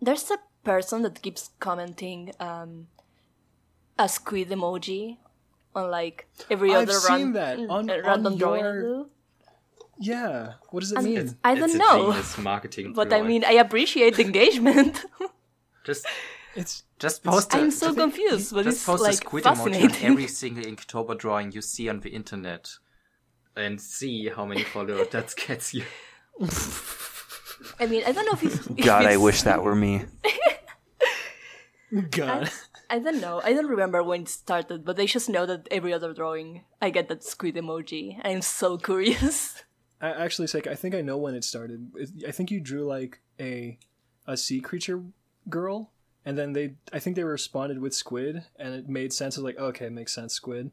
[0.01, 2.87] there's a person that keeps commenting um,
[3.99, 5.17] a squid emoji
[5.75, 9.11] on like every I've other seen ran- that on- uh, on random drawing your- do.
[10.01, 11.17] Yeah, what does it And mean?
[11.19, 12.93] it's- I don't it's a know, genius marketing.
[12.93, 13.27] but I ploy.
[13.27, 15.05] mean, I appreciate the engagement.
[15.89, 16.05] just
[16.61, 16.75] It's
[17.05, 17.55] just post.
[17.55, 20.65] I'm a- so confused, but just it's post a like squid emoji on every single
[20.65, 22.65] Inktober drawing you see on the internet,
[23.57, 25.85] and see how many followers that gets you.
[27.81, 28.67] I mean, I don't know if it's.
[28.67, 29.95] if God, I wish that were me.
[32.11, 32.51] God.
[32.91, 33.41] I don't know.
[33.45, 36.89] I don't remember when it started, but I just know that every other drawing I
[36.91, 38.19] get that squid emoji.
[38.25, 39.63] I'm so curious.
[40.01, 41.91] I actually, Sek, I think I know when it started.
[42.27, 43.79] I think you drew like a
[44.27, 45.03] a sea creature
[45.51, 45.93] girl,
[46.25, 49.37] and then they, I think they responded with squid, and it made sense.
[49.37, 50.71] I was like, okay, it makes sense, squid.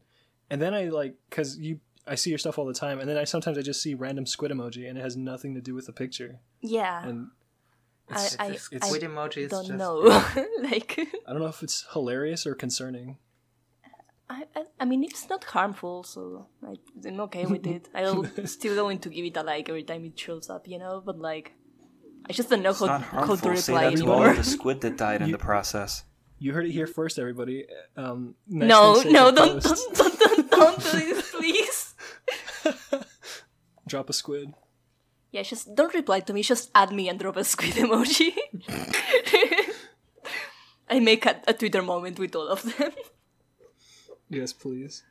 [0.49, 3.17] And then I like, cause you, I see your stuff all the time, and then
[3.17, 5.85] I sometimes I just see random squid emoji, and it has nothing to do with
[5.88, 6.39] the picture.
[6.61, 7.27] Yeah, And
[8.09, 9.99] I, I, it's- squid emoji is don't just know.
[10.61, 13.17] like, I don't know if it's hilarious or concerning.
[14.29, 16.75] I, I, I mean, it's not harmful, so I,
[17.07, 17.89] I'm okay with it.
[17.95, 21.01] I'll still going to give it a like every time it shows up, you know.
[21.05, 21.53] But like,
[22.27, 23.51] I just don't know It's how, not how to harmful.
[23.51, 24.29] Reply that to all anymore.
[24.31, 26.03] of the squid that died in the process.
[26.39, 27.65] You heard it here first, everybody.
[27.95, 31.95] Um, next No, no, don't, don't, don't, don't, don't do this, please.
[33.88, 34.53] drop a squid.
[35.31, 36.41] Yeah, just don't reply to me.
[36.43, 38.33] Just add me and drop a squid emoji.
[40.89, 42.91] I make a, a Twitter moment with all of them.
[44.29, 45.03] Yes, please.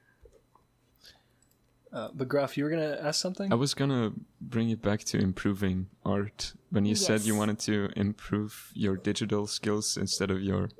[1.95, 3.53] Uh, but Graf, you were gonna ask something?
[3.53, 7.89] I was gonna bring it back to improving art when you said you wanted to
[7.95, 10.71] improve your digital skills instead of your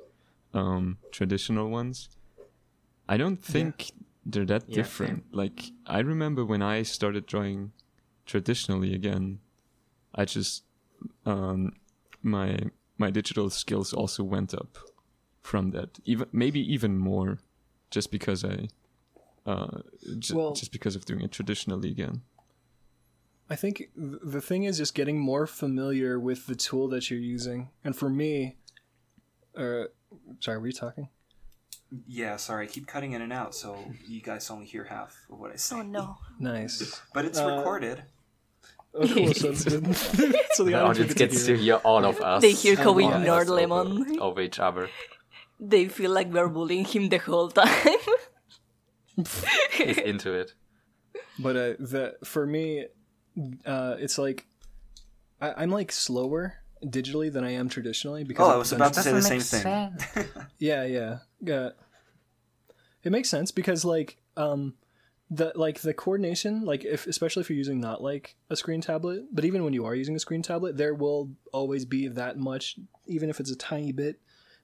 [0.53, 2.09] um, traditional ones.
[3.07, 3.91] I don't think
[4.25, 5.23] they're that Yeah, different.
[5.31, 7.71] Like I remember when I started drawing
[8.25, 9.39] traditionally again,
[10.13, 10.63] I just
[11.25, 11.71] um,
[12.21, 12.59] my
[12.97, 14.77] my digital skills also went up
[15.41, 15.97] from that.
[16.03, 17.39] Even maybe even more,
[17.89, 18.67] just because I.
[19.45, 19.79] Uh,
[20.19, 22.21] j- Well- just because of doing it traditionally again.
[23.47, 27.69] I think the thing is just getting more familiar with the tool that you're using.
[27.83, 28.57] And for me,
[29.55, 29.83] uh,
[30.39, 31.09] sorry, were you talking?
[32.07, 33.77] Yeah, sorry, I keep cutting in and out, so
[34.07, 35.75] you guys only hear half of what I say.
[35.75, 36.17] Oh no.
[36.39, 36.99] Nice.
[37.13, 38.03] But it's Uh, recorded.
[38.95, 39.33] Oh, cool.
[39.35, 42.41] So, so the, The audience, audience gets to hear all of us.
[42.41, 44.19] They hear how we all of over- Lemon.
[44.19, 44.89] over each other.
[45.59, 47.99] They feel like we're bullying him the whole time.
[49.71, 50.53] He's into it.
[51.39, 52.85] But uh, the for me,
[53.65, 54.45] uh, it's like
[55.41, 58.93] I, I'm like slower digitally than I am traditionally because Oh, I was done- about
[58.93, 60.25] to say the same thing.
[60.59, 61.69] Yeah, yeah, yeah.
[63.03, 64.75] It makes sense because like um
[65.29, 69.23] the like the coordination like if especially if you're using not like a screen tablet
[69.31, 72.75] but even when you are using a screen tablet there will always be that much
[73.07, 74.19] even if it's a tiny bit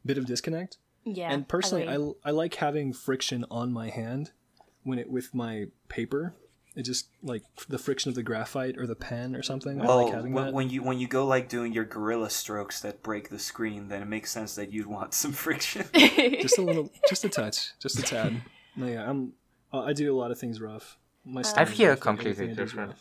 [0.06, 1.32] bit of disconnect Yeah.
[1.34, 2.14] and personally agree.
[2.24, 4.32] I, I like having friction on my hand
[4.84, 6.34] when it with my paper
[6.76, 10.04] it just like the friction of the graphite or the pen or something i Well,
[10.04, 13.04] like having when, that when you when you go like doing your gorilla strokes that
[13.04, 15.86] break the screen, then it makes sense that you'd want some friction.
[15.94, 18.42] just a little just a touch just a tad
[18.76, 19.34] no yeah i'm
[19.74, 22.64] uh, i do a lot of things rough my I feel completely everything I do
[22.64, 22.96] is different.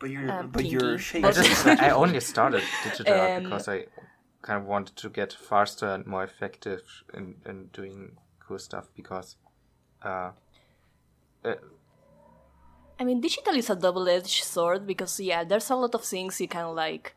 [0.00, 1.24] But you're Um, but you're shaking.
[1.26, 3.86] I just I only started digital art Um, because I
[4.42, 6.82] kind of wanted to get faster and more effective
[7.14, 9.36] in, in doing cool stuff because
[10.02, 10.30] uh,
[11.44, 11.54] uh
[13.00, 16.48] I mean, digital is a double-edged sword because yeah, there's a lot of things you
[16.48, 17.14] can like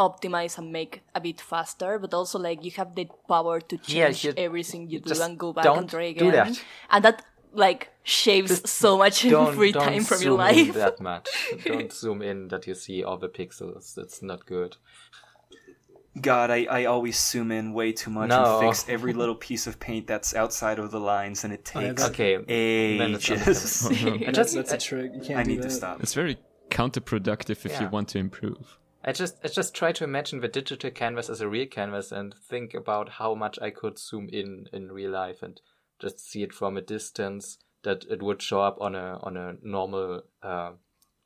[0.00, 4.06] optimize and make a bit faster, but also like you have the power to Yeah,
[4.08, 6.32] change you- everything you do and go back and try again.
[6.32, 6.62] that.
[6.90, 7.22] And that
[7.52, 9.20] like shaves so much
[9.54, 10.74] free time from zoom your in life.
[10.74, 11.28] that much.
[11.64, 13.94] don't zoom in that you see all the pixels.
[13.94, 14.76] That's not good.
[16.20, 18.58] God, I, I always zoom in way too much No.
[18.60, 21.80] and fix every little piece of paint that's outside of the lines, and it Oh,
[21.80, 22.36] takes that- Okay,
[22.96, 23.46] then it's ages.
[23.86, 24.14] understandable.
[24.28, 26.02] I That's- just that's a I- trick you can't I do need to stop.
[26.02, 26.38] It's very
[26.70, 28.78] counterproductive if you want to improve.
[29.04, 32.34] I just I just try to imagine the digital canvas as a real canvas and
[32.34, 35.60] think about how much I could zoom in in real life and
[36.00, 39.54] just see it from a distance that it would show up on a on a
[39.62, 40.72] normal uh,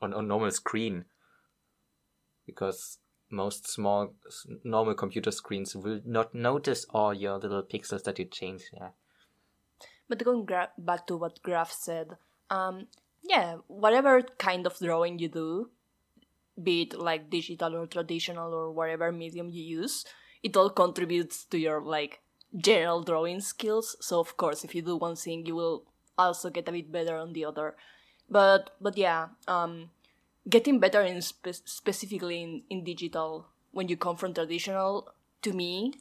[0.03, 1.07] on a normal screen
[2.47, 2.99] because
[3.31, 4.15] most small
[4.65, 8.91] normal computer screens will not notice all your little pixels that you change yeah
[10.11, 12.17] But going gra- back to what Graf said,
[12.51, 12.89] um,
[13.23, 15.71] yeah, whatever kind of drawing you do,
[16.61, 20.05] be it like digital or traditional or whatever medium you use,
[20.43, 22.21] it all contributes to your like
[22.57, 23.97] general drawing skills.
[24.01, 25.85] So of course, if you do one thing, you will
[26.19, 27.77] also get a bit better on the other.
[28.29, 29.91] But but yeah, um,
[30.49, 35.95] getting better in spe- specifically in, in digital when you come from traditional to me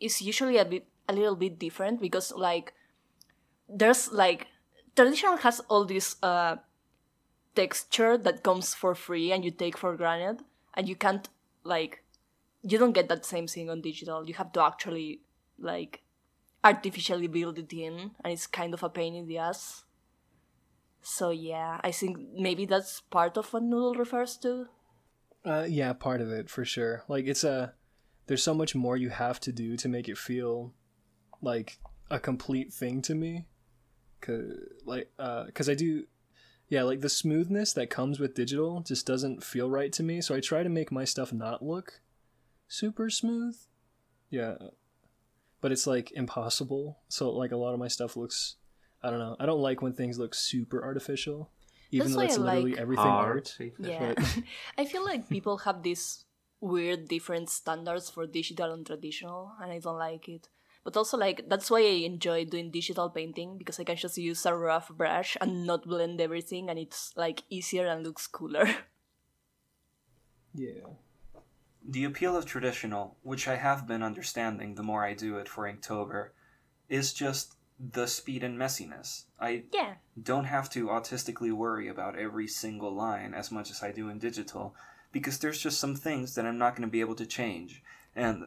[0.00, 2.72] is usually a bit a little bit different because like
[3.68, 4.48] there's like
[4.94, 6.56] traditional has all this uh
[7.54, 11.28] texture that comes for free and you take for granted and you can't
[11.64, 12.04] like
[12.62, 14.26] you don't get that same thing on digital.
[14.26, 15.20] You have to actually
[15.58, 16.02] like
[16.62, 19.84] artificially build it in and it's kind of a pain in the ass
[21.06, 24.66] so yeah i think maybe that's part of what noodle refers to
[25.46, 27.04] Uh, yeah, part of it for sure.
[27.06, 27.72] Like it's a
[28.26, 30.74] there's so much more you have to do to make it feel
[31.40, 31.78] like
[32.10, 33.46] a complete thing to me.
[34.20, 34.42] Cause
[34.84, 36.10] like uh, cause I do,
[36.66, 40.20] yeah, like the smoothness that comes with digital just doesn't feel right to me.
[40.20, 42.02] So I try to make my stuff not look
[42.66, 43.54] super smooth.
[44.30, 44.58] Yeah,
[45.60, 46.98] but it's like impossible.
[47.06, 48.56] So like a lot of my stuff looks,
[49.02, 49.36] I don't know.
[49.38, 51.50] I don't like when things look super artificial,
[51.90, 53.36] even That's though it's literally like everything Hard.
[53.36, 53.72] art.
[53.78, 54.14] Yeah.
[54.78, 56.24] I feel like people have these
[56.60, 60.48] weird different standards for digital and traditional, and I don't like it.
[60.84, 64.46] But also, like, that's why I enjoy doing digital painting because I can just use
[64.46, 68.68] a rough brush and not blend everything, and it's like easier and looks cooler.
[70.54, 70.96] Yeah.
[71.86, 75.70] The appeal of traditional, which I have been understanding the more I do it for
[75.70, 76.30] Inktober,
[76.88, 79.24] is just the speed and messiness.
[79.38, 79.94] I yeah.
[80.20, 84.18] don't have to autistically worry about every single line as much as I do in
[84.18, 84.74] digital,
[85.12, 87.82] because there's just some things that I'm not going to be able to change.
[88.14, 88.46] And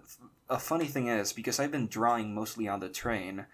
[0.49, 3.45] a funny thing is, because I've been drawing mostly on the train,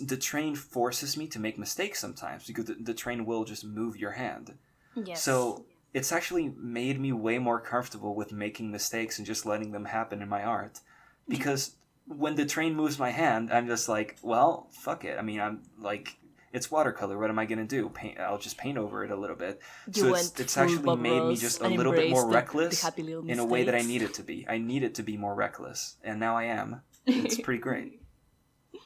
[0.00, 3.96] the train forces me to make mistakes sometimes, because the, the train will just move
[3.96, 4.54] your hand.
[4.94, 5.22] Yes.
[5.22, 9.84] So it's actually made me way more comfortable with making mistakes and just letting them
[9.84, 10.80] happen in my art.
[11.28, 11.76] Because
[12.16, 15.18] when the train moves my hand, I'm just like, well, fuck it.
[15.18, 16.16] I mean, I'm like,
[16.52, 17.18] it's watercolor.
[17.18, 17.88] What am I gonna do?
[17.88, 18.20] Paint?
[18.20, 19.60] I'll just paint over it a little bit.
[19.86, 22.22] You so it's, went it's actually Bob made me just a little bit more embraced
[22.22, 23.92] the- the reckless happy in a way that I mistakes.
[23.92, 24.46] need it to be.
[24.48, 26.82] I need it to be more reckless, and now I am.
[27.06, 28.00] It's pretty great.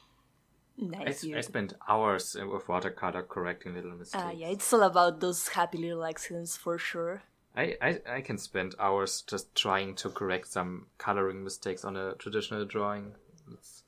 [0.79, 1.25] I, nice.
[1.25, 5.79] I spent hours with watercolor correcting little mistakes Uh, yeah, it's all about those happy
[5.79, 7.23] little accidents for sure.
[7.57, 12.13] I, I, I can spend hours just trying to correct some coloring mistakes on a
[12.13, 13.15] traditional drawing.
[13.51, 13.83] It's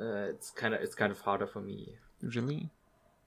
[0.00, 1.94] uh, it's kind of it's kind of harder for me.
[2.22, 2.70] Really?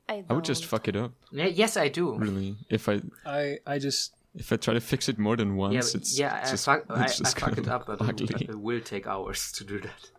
[0.10, 1.12] I, I would just fuck it up.
[1.32, 2.16] Yeah, yes, I do.
[2.16, 5.74] Really, if I I I just if I try to fix it more than once,
[5.74, 8.10] Yeah, it's yeah, I just, fuck, I, it's I just fuck it up, but it,
[8.10, 8.48] ugly.
[8.50, 10.12] it will take hours to do that.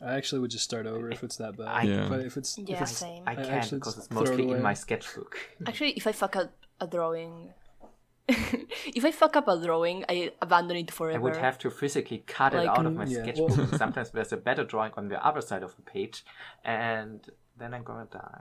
[0.00, 1.68] I actually would just start over if it's that bad.
[1.68, 2.08] I- Yeah.
[2.08, 3.22] But if it's Yeah, if it's, same.
[3.26, 5.38] I I can't actually because it's throw it mostly in my sketchbook.
[5.66, 7.54] Actually, if I fuck up a drawing,
[8.28, 11.18] if I fuck up a drawing, I abandon it forever.
[11.18, 13.56] I would have to physically cut it out of mm, my yeah, sketchbook.
[13.56, 16.24] well- Sometimes there's a better drawing on the other side of the page,
[16.64, 17.20] and
[17.56, 18.40] then I'm gonna die.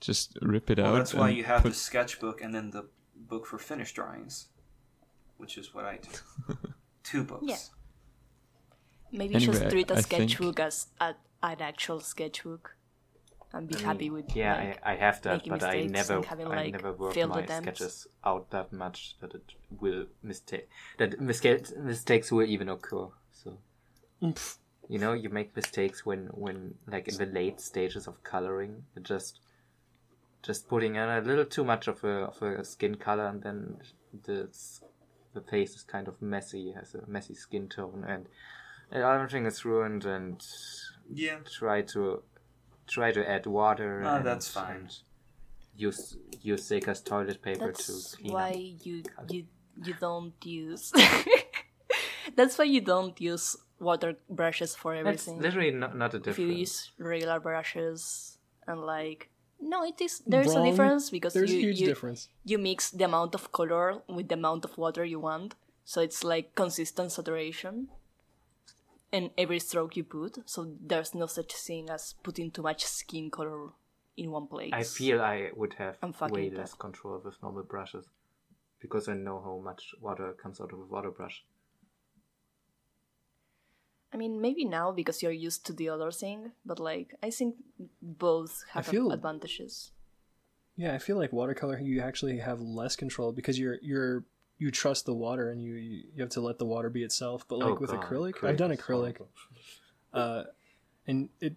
[0.00, 0.96] Just rip it Well, out.
[0.98, 4.48] that's why you have put- the sketchbook and then the book for finished drawings,
[5.36, 6.56] which is what I do.
[7.04, 7.44] Two books.
[7.46, 7.56] Yeah.
[9.16, 12.76] Maybe just Anyway, I- treat a I think- sketchbook as a, an actual sketchbook
[13.52, 16.16] and be I happy mean, with yeah like, I, I have that but i never
[16.16, 17.62] and having, i never work my attempts.
[17.78, 23.56] sketches out that much that it will mistake that misca- mistakes will even occur so
[24.22, 24.58] Oomph.
[24.88, 29.40] you know you make mistakes when when like in the late stages of coloring just
[30.42, 33.76] just putting in a little too much of a of a skin color and then
[34.24, 34.48] the
[35.34, 38.26] the face is kind of messy has a messy skin tone and,
[38.90, 40.44] and everything is ruined and
[41.08, 41.38] Yeah.
[41.58, 42.22] try to
[42.86, 44.02] try to add water.
[44.04, 44.76] Oh, and, that's fine.
[44.76, 44.98] and
[45.78, 48.86] Use use Seika's toilet paper That's to clean why up.
[48.86, 49.44] you you
[49.84, 50.90] you don't use.
[52.36, 55.40] That's why you don't use water brushes for That's everything.
[55.40, 56.38] literally not, not a difference.
[56.38, 59.28] if you use regular brushes and like
[59.60, 60.66] no, it is there's Wrong.
[60.66, 62.28] a difference because There's you a huge you, difference.
[62.44, 66.22] you mix the amount of color with the amount of water you want, so it's
[66.24, 67.88] like consistent saturation.
[69.16, 70.58] And every stroke you put, so
[70.90, 73.70] there's no such thing as putting too much skin color
[74.16, 74.72] in one place.
[74.74, 76.78] I feel I would have I'm fucking way less up.
[76.86, 78.06] control with normal brushes
[78.78, 81.44] because I know how much water comes out of a water brush.
[84.12, 87.56] I mean, maybe now because you're used to the other thing, but like I think
[88.02, 89.92] both have feel- advantages.
[90.78, 94.24] Yeah, I feel like watercolor you actually have less control because you're you're
[94.58, 97.46] you trust the water and you you have to let the water be itself.
[97.48, 99.20] But like Oh, with God, acrylic, I've done acrylic,
[100.12, 100.44] uh,
[101.06, 101.56] and it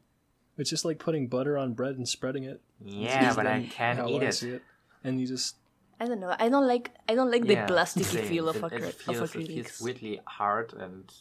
[0.58, 2.62] it's just like putting butter on bread and spreading it.
[2.84, 4.34] Yeah, but I can't eat I it.
[4.34, 4.60] see
[5.04, 5.56] and you just
[6.00, 6.34] I don't know.
[6.40, 6.92] I don't like.
[7.10, 8.26] I don't like Yeah, the plasticky same.
[8.28, 11.12] feel of, it, acry- it of feels, it feels weirdly hard and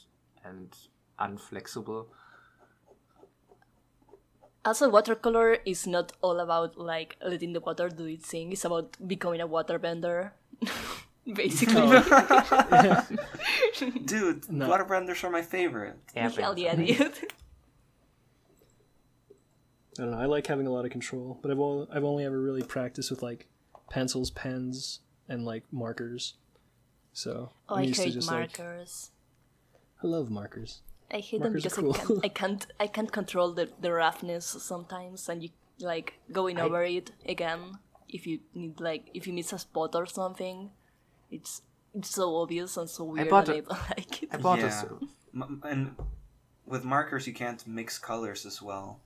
[0.45, 0.71] and
[1.19, 2.07] unflexible.
[4.65, 8.53] Also, watercolor is not all about like letting the water do its thing.
[8.53, 10.31] It's about becoming a waterbender,
[11.35, 11.77] basically.
[14.05, 14.69] Dude, No.
[14.69, 15.97] waterbenders are my favorite.
[16.15, 17.01] Hell yeah, dude.
[19.99, 20.19] I don't know.
[20.19, 23.11] I like having a lot of control, but I've only, I've only ever really practiced
[23.11, 23.47] with like
[23.91, 26.35] pencils, pens, and like markers.
[27.13, 29.11] So Oh, I'm I used to hate just like markers.
[30.03, 30.83] I love markers.
[31.11, 32.21] I hate them Markers are because cool.
[32.23, 32.25] I can't.
[32.25, 32.67] I can't.
[32.81, 35.49] I can't control the the roughness sometimes, and you
[35.81, 37.79] like going I- over it again.
[38.09, 40.71] If you need like if you miss a spot or something,
[41.31, 41.63] it's
[41.95, 44.29] it's so obvious and so weird, bought and I a- don't like it.
[44.33, 44.67] I bought Yeah.
[44.67, 44.85] this.
[45.35, 45.95] M- and
[46.67, 49.01] with markers, you can't mix colors as well.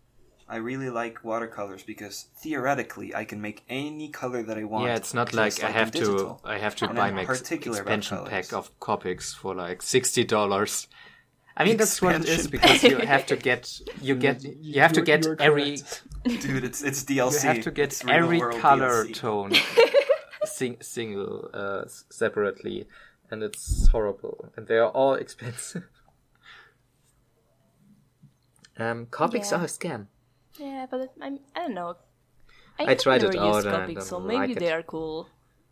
[0.48, 4.86] I really like watercolors because theoretically, I can make any color that I want.
[4.86, 6.36] Yeah, it's not just like, I have to.
[6.44, 9.80] I have to And buy I'm my particular about expansion pack of Copics for like
[9.82, 10.88] sixty dollars.
[11.56, 14.92] I mean that's what it is because you have to get you get you have
[14.94, 16.02] to You're- get every correct.
[16.42, 17.42] Dude, it's it's DLC.
[17.42, 19.14] you have to get It's every color DLC.
[19.14, 19.52] tone
[20.52, 22.86] sing, single uh, separately,
[23.30, 24.50] and it's horrible.
[24.56, 25.84] And they are all expensive.
[28.78, 29.58] Um, Copics Yeah.
[29.58, 30.06] are a scam.
[30.58, 31.96] Yeah, but it- I'm, I don't know.
[32.78, 34.68] I, I have tried it never out used and I Copics, so maybe like they
[34.68, 34.72] it.
[34.72, 35.28] are cool.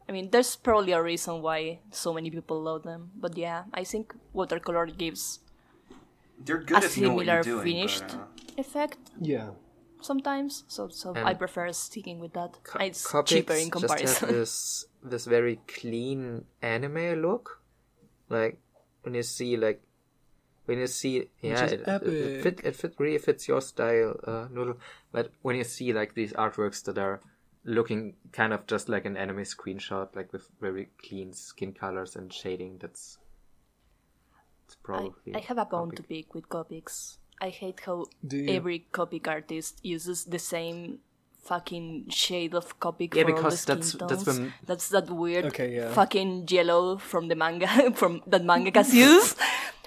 [0.09, 3.11] I mean, there's probably a reason why so many people love them.
[3.17, 5.41] But yeah, I think watercolor gives
[6.45, 7.65] They're good a if you know what similar you're doing.
[7.65, 9.51] finished But, uh, effect Yeah.
[10.05, 10.65] Sometimes.
[10.69, 12.59] So so Um, I prefer sticking with that.
[12.65, 14.07] Co- it's Copics cheaper in comparison.
[14.07, 14.29] just have comparison.
[14.41, 17.61] this this very clean anime look,
[18.29, 18.59] like
[19.03, 19.83] when you see like
[20.67, 24.47] when you see yeah it, it, it fit it fit really fits your style, uh,
[24.51, 24.79] Noodle.
[25.13, 27.21] But when you see like these artworks that are
[27.65, 32.33] looking kind of just like an anime screenshot, like with very clean skin colors and
[32.33, 33.19] shading, that's
[34.67, 35.97] it's I, probably I have a bone Copic.
[35.97, 37.19] to pick with Copics.
[37.41, 38.07] I hate how
[38.57, 40.99] every Copic artist uses the same
[41.43, 44.11] fucking shade of Copic Yeah, for all the skin that's- tones.
[44.11, 45.93] that's when- That's that weird Okay, yeah.
[45.93, 47.69] fucking yellow from the manga
[48.01, 49.35] from that mangakas use.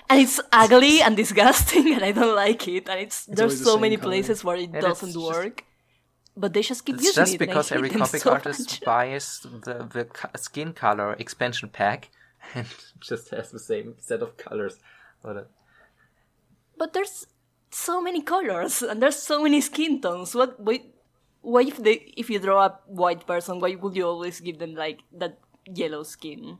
[0.09, 2.89] And it's ugly and disgusting, and I don't like it.
[2.89, 4.09] And it's, always there's so same many color.
[4.09, 5.63] places where it And doesn't just- work,
[6.35, 7.41] but they just keep It's using just it.
[7.41, 8.81] and I because hate every them comic so artist much.
[8.81, 9.25] buys
[9.65, 12.09] the, the skin color expansion pack
[12.53, 12.67] and
[12.99, 14.75] just has the same set of colors.
[15.23, 15.43] But, uh,
[16.78, 17.25] But there's
[17.74, 20.36] so many colors and there's so many skin tones.
[20.36, 20.82] What why,
[21.41, 24.76] why if they if you draw a white person, why would you always give them
[24.76, 26.59] like that yellow skin?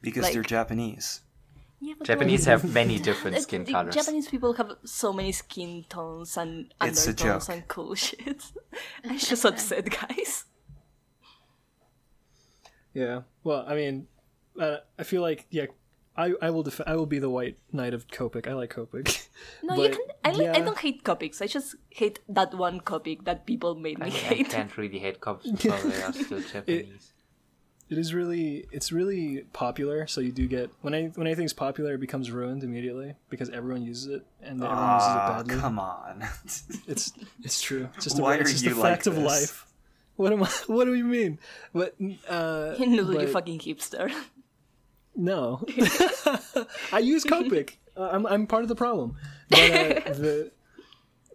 [0.00, 1.22] because like- they're Japanese.
[1.80, 3.94] Yeah, but Japanese like, have many different skin the colors.
[3.94, 8.42] Japanese people have so many skin tones and It's a undertones and cool shit.
[9.04, 10.44] I'm just upset, guys.
[12.92, 13.22] Yeah.
[13.44, 14.08] Well, I mean,
[14.60, 15.66] uh, I feel like yeah,
[16.18, 18.48] I, I will def- I will be the white knight of Copic.
[18.48, 19.06] I like Copic.
[19.62, 20.06] No, you But, can.
[20.24, 21.40] I, li- I don't hate Copics.
[21.40, 24.50] I just hate that one Copic that people made me I hate.
[24.50, 27.12] can't really hate cops because they are still Japanese.
[27.88, 30.06] It is really it's really popular.
[30.08, 33.82] So you do get when I when anything's popular, it becomes ruined immediately because everyone
[33.82, 35.56] uses it and everyone uses it Ah, badly.
[35.64, 36.14] come on.
[36.92, 37.12] It's
[37.46, 37.88] it's true.
[37.94, 39.66] It's just a, Why it's are just you a like fact of life.
[40.16, 40.50] What am I?
[40.66, 41.38] What do you mean?
[41.72, 41.94] But
[42.28, 44.10] uh, Noodle, you but- fucking hipster.
[45.18, 45.64] No,
[46.92, 47.76] I use Copic.
[47.98, 49.16] Uh, I'm I'm part of the problem.
[49.48, 49.64] But uh,
[50.14, 50.52] the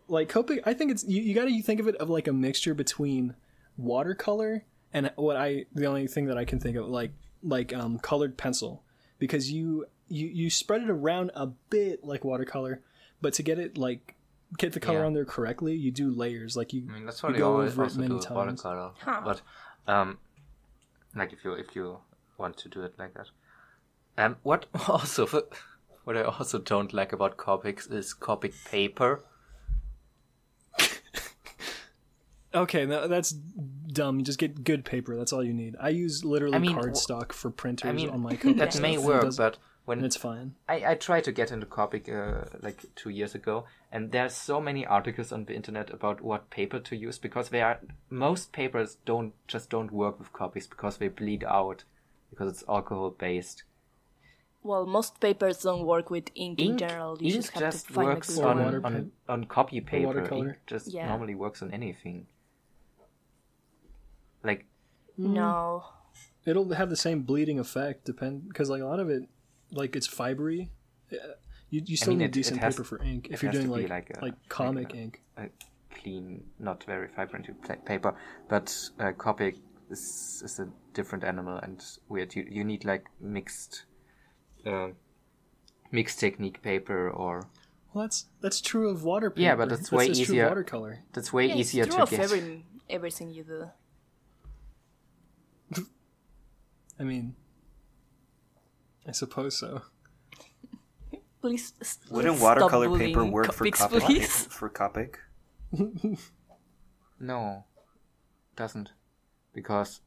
[0.07, 2.31] like Copic, I think it's you, you got to think of it of like a
[2.31, 3.35] mixture between
[3.77, 4.63] watercolor
[4.93, 7.11] and what I the only thing that I can think of like
[7.43, 8.81] like um colored pencil
[9.19, 12.81] because you you you spread it around a bit like watercolor,
[13.21, 14.15] but to get it like
[14.57, 15.07] get the color Yeah.
[15.07, 16.87] on there correctly, you do layers like you.
[16.89, 18.63] I mean, that's you I go always over it also many do with times.
[18.63, 18.91] watercolor.
[19.01, 19.21] Huh.
[19.25, 19.41] But
[19.91, 20.17] um,
[21.13, 21.97] like if you if you
[22.37, 23.27] want to do it like that.
[24.17, 25.27] Um, what also
[26.03, 29.23] what I also don't like about Copics is Copic paper.
[32.55, 34.19] Okay, no, that's dumb.
[34.19, 35.17] You just get good paper.
[35.17, 35.75] That's all you need.
[35.79, 38.97] I use literally I mean, cardstock for printers I mean, on my Copic that may
[38.97, 40.53] work, but when it's fine.
[40.69, 44.61] I, I tried to get into Copic uh, like two years ago, and there's so
[44.61, 48.97] many articles on the internet about what paper to use because they are most papers
[49.05, 51.83] don't just don't work with Copics because they bleed out
[52.29, 53.63] because it's alcohol based.
[54.63, 57.17] Well, most papers don't work with ink, in general.
[57.19, 58.85] You ink just have just to find a works good Or on, one.
[58.85, 60.23] on, on copy paper.
[60.33, 61.07] Ink just Yeah.
[61.07, 62.27] normally works on anything.
[64.43, 64.65] Like
[65.17, 65.83] No.
[66.45, 69.23] It'll have the same bleeding effect, depend because like a lot of it,
[69.71, 70.69] like it's fibery.
[71.09, 71.19] Yeah,
[71.69, 73.67] You, you still mean, need it- it decent has- paper for ink if you're doing
[73.67, 75.21] be like like like, comic like a- ink.
[75.37, 75.49] a
[75.89, 77.47] clean, not very vibrant
[77.85, 78.15] paper,
[78.49, 79.55] but uh, Copic
[79.89, 82.35] is, is a different animal and weird.
[82.35, 83.85] You you need like mixed,
[84.65, 84.89] uh,
[85.91, 87.47] mixed technique paper, or
[87.93, 89.41] Well, that's that's true of water paper.
[89.41, 90.99] Yeah, but that's way just true easier- of watercolor.
[91.13, 92.19] that's way Yeah, easier it's true to of get.
[92.19, 93.69] every, everything you do.
[96.99, 97.35] I mean,
[99.07, 99.81] I suppose so.
[101.41, 103.99] Please s- Wouldn't stop watercolor paper bullying work for Copics, Copic?
[104.05, 104.45] please.
[104.49, 105.15] For Copic?
[107.19, 107.65] No,
[108.55, 108.91] doesn't,
[109.53, 110.01] because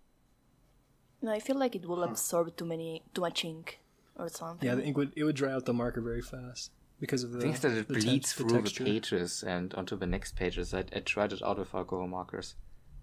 [1.22, 3.80] No, I feel like it will absorb too many, too much ink,
[4.16, 4.66] or something.
[4.66, 7.40] Yeah, the ink would it would dry out the marker very fast because of the
[7.40, 8.84] things that it the bleeds ten- through the texture.
[8.84, 10.72] pages and onto the next pages.
[10.74, 12.54] I, I tried it out with alcohol markers.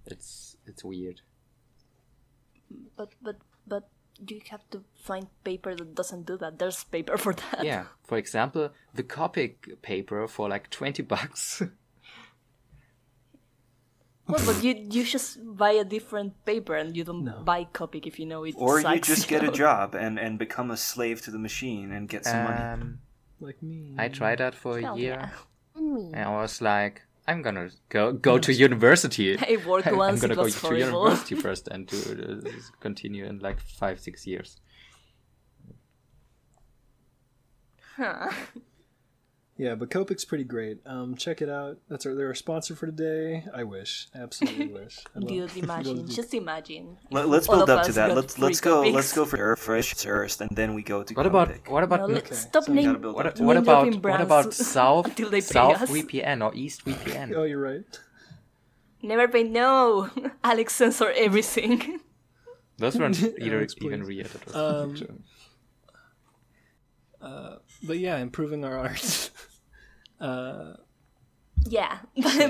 [0.05, 1.21] It's it's weird.
[2.97, 3.37] But but
[3.67, 3.89] but
[4.27, 6.59] you have to find paper that doesn't do that.
[6.59, 7.63] There's paper for that.
[7.63, 11.61] Yeah, for example, the Copic paper for like twenty bucks.
[14.27, 17.41] Well, but you you just buy a different paper and you don't No.
[17.43, 18.55] buy Copic if you know it.
[18.57, 19.53] Or you sucks, just get a know?
[19.63, 22.61] job and, and become a slave to the machine and get some money.
[22.61, 22.99] um,
[23.41, 23.95] like me.
[23.97, 25.29] I tried that for a year, yeah.
[25.75, 26.13] And me.
[26.15, 29.37] I was like, I'm gonna go go to university.
[29.51, 32.41] I worked I'm gonna It go was to university first and to uh,
[32.79, 34.55] continue in like five six years.
[37.97, 38.29] Huh.
[39.55, 40.79] Yeah, but Copic's pretty great.
[40.83, 41.77] Um, check it out.
[41.87, 43.45] That's our they're a sponsor for today.
[43.53, 44.97] I wish, absolutely wish.
[45.15, 46.07] I love- Dude, imagine.
[46.09, 46.97] Just imagine.
[47.11, 48.15] Let, let's build up to that.
[48.15, 48.81] Let's let's go.
[48.81, 48.93] Copics.
[48.95, 51.69] Let's go for Earth first, and then we go to What about Copic.
[51.69, 54.53] what about No, Okay, stop so we name, gotta what, up what about what about
[54.75, 55.89] South until they pay South us.
[55.91, 57.33] VPN or East VPN?
[57.35, 57.85] Oh, you're right.
[59.03, 60.09] Never pay no.
[60.43, 61.99] Alex censor everything.
[62.79, 64.07] Those weren't either Alex, even please.
[64.07, 64.27] real.
[64.47, 65.23] That Um, fiction.
[67.83, 69.29] But yeah, improving our art.
[70.19, 70.73] uh,
[71.67, 71.97] yeah,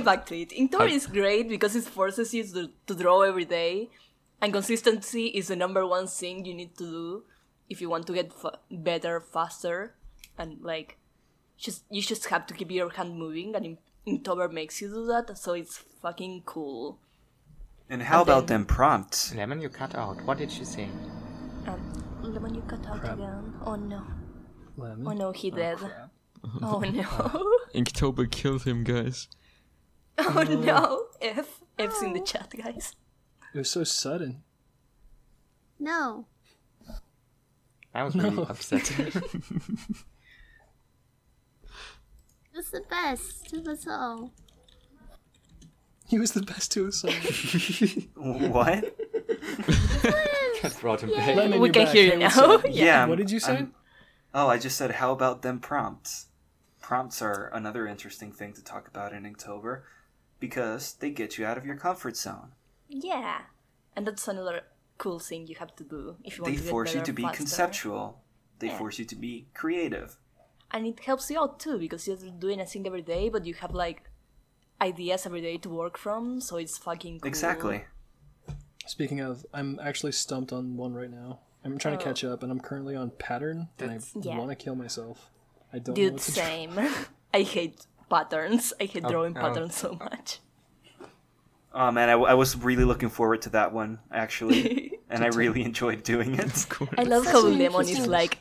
[0.04, 0.50] back to it.
[0.52, 3.90] Inktober is great because it forces you to, to draw every day,
[4.42, 7.24] and consistency is the number one thing you need to do
[7.70, 9.96] if you want to get fa- better faster.
[10.38, 10.98] And like,
[11.58, 13.78] just you just have to keep your hand moving, and In-
[14.08, 17.00] Inktober makes you do that, so it's fucking cool.
[17.90, 19.34] And how And about then- them prompts?
[19.36, 20.22] Lemon, you cut out.
[20.26, 20.90] What did she say?
[21.68, 21.80] Um,
[22.22, 23.14] Lemon, you cut out Crap.
[23.14, 23.54] again.
[23.66, 24.02] Oh no.
[24.78, 25.08] Lemon.
[25.08, 25.78] Oh no, he oh, dead.
[25.78, 26.10] crap.
[26.62, 27.04] Oh no.
[27.76, 29.28] Inktober killed him, guys.
[30.18, 31.06] oh no.
[31.22, 31.62] F.
[31.80, 32.96] F's in the chat, guys.
[33.54, 34.44] It was so sudden.
[35.80, 36.28] No.
[37.96, 38.92] I was really upset.
[42.56, 44.32] It's the best of us all.
[46.08, 47.12] He was the best to us all.
[48.16, 48.96] What?
[50.62, 51.26] That brought him Yeah.
[51.26, 51.36] back.
[51.36, 51.94] Lemon, we you're can back.
[51.96, 52.54] hear you Hey, what's now.
[52.54, 52.66] up?
[52.70, 53.06] Yeah.
[53.06, 53.56] What did you say?
[53.58, 53.74] I'm-
[54.34, 56.28] oh, I just said how about them prompts?
[56.82, 59.84] Prompts are another interesting thing to talk about in Inktober
[60.40, 62.52] because they get you out of your comfort zone.
[62.90, 63.42] Yeah,
[63.96, 64.62] and that's another
[64.98, 67.14] cool thing you have to do if you want They to get force you to
[67.14, 67.38] be faster.
[67.38, 68.22] conceptual.
[68.60, 68.78] They Yeah.
[68.78, 70.18] force you to be creative.
[70.76, 73.54] and it helps you out too because you're doing a thing every day, but you
[73.54, 74.10] have like
[74.82, 77.28] ideas every day to work from, so it's fucking cool.
[77.28, 77.86] Exactly.
[78.88, 81.40] Speaking of, I'm actually stumped on one right now.
[81.66, 82.07] I'm trying to Oh.
[82.07, 84.38] catch up, and I'm currently on pattern, and I Yeah.
[84.38, 85.30] want to kill myself.
[85.72, 86.41] I don't know Dude, what to do.
[86.41, 86.80] same.
[87.34, 88.74] I hate patterns.
[88.80, 89.41] I hate drawing oh.
[89.41, 90.39] patterns so much.
[91.74, 95.64] Oh man, I, I was really looking forward to that one actually, and I really
[95.64, 96.68] enjoyed doing it.
[96.97, 98.38] I love Such how an Lemon is like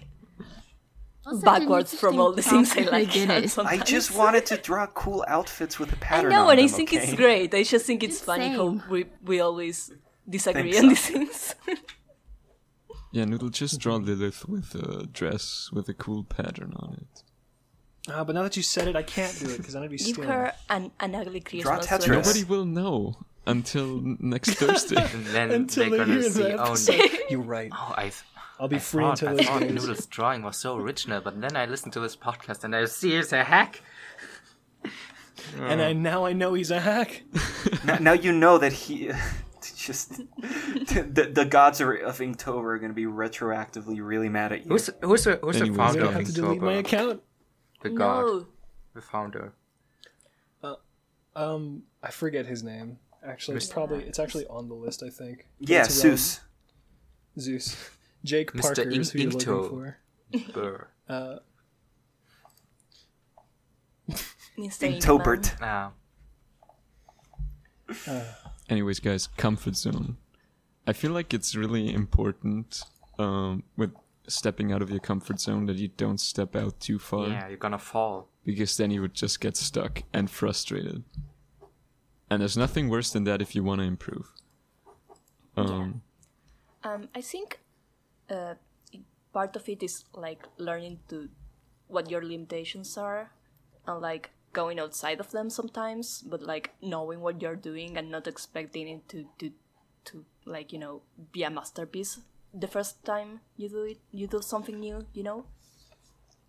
[1.25, 3.17] Well, backwards from all the things I like.
[3.17, 3.59] I it.
[3.59, 6.33] I just wanted to draw cool outfits with a pattern.
[6.33, 6.99] I know, on and I think okay?
[7.05, 7.55] it's great.
[7.55, 9.91] I just think it's funny how we we always
[10.29, 11.13] disagree Think on so.
[11.19, 11.55] these things.
[13.13, 17.23] Yeah, Noodle, just draw Lilith with a dress with a cool pattern on it.
[18.11, 19.97] Ah, but now that you said it, I can't do it because then I'd be
[19.99, 20.29] Give stealing.
[20.31, 22.03] her an, an ugly Christmas Tetris.
[22.05, 22.13] sweater.
[22.15, 24.97] Nobody will know until next Thursday.
[25.15, 27.11] And then Until they're they gonna hear see, the oh, episode.
[27.31, 27.71] You're right.
[27.73, 28.11] oh, I,
[28.59, 29.73] I'll be I free thought, until I those thought days.
[29.75, 33.15] Noodle's drawing was so original, but then I listened to this podcast and I see
[33.15, 33.83] it's a hack.
[35.61, 37.23] And I now I know he's a hack.
[37.85, 39.11] now, now you know that he
[39.87, 44.65] just the, the gods are, of Inktober are going to be retroactively really mad at
[44.65, 44.69] you.
[44.69, 47.23] Who's who's the, who's the Anyways, I'm founder gonna of have to delete my account.
[47.83, 48.47] The god, No,
[48.95, 49.53] the founder.
[51.35, 52.99] Um, I forget his name.
[53.25, 55.03] Actually, it's probably it's actually on the list.
[55.03, 55.47] I think.
[55.61, 56.41] Yeah, it's Zeus.
[57.39, 57.91] Zeus.
[58.25, 58.63] Jake Mr.
[58.63, 59.99] Parker is who you're looking for.
[60.53, 60.89] Burr.
[61.09, 61.41] Uh,
[64.57, 64.89] Mr.
[64.89, 65.01] Inkman.
[65.01, 65.57] Inktober.
[65.61, 65.93] Ah,
[68.73, 70.17] Anyways, guys, comfort zone.
[70.87, 72.85] I feel like it's really important
[73.19, 73.93] um, with
[74.27, 77.59] stepping out of your comfort zone that you don't step out too far yeah, you're
[77.59, 78.29] gonna fall.
[78.47, 81.05] because then you would just get stuck and frustrated.
[82.31, 84.33] And there's nothing worse than that if you want to improve.
[85.55, 86.01] Um,
[86.83, 87.61] Um, I think
[88.31, 88.55] uh,
[89.35, 91.29] part of it is like learning to
[91.89, 93.33] what your limitations are,
[93.87, 98.27] and like going outside of them sometimes, but like knowing what you're doing and not
[98.27, 99.51] expecting it to to
[100.07, 102.21] to like you know be a masterpiece
[102.55, 103.99] the first time you do it.
[104.11, 105.47] You do something new, you know.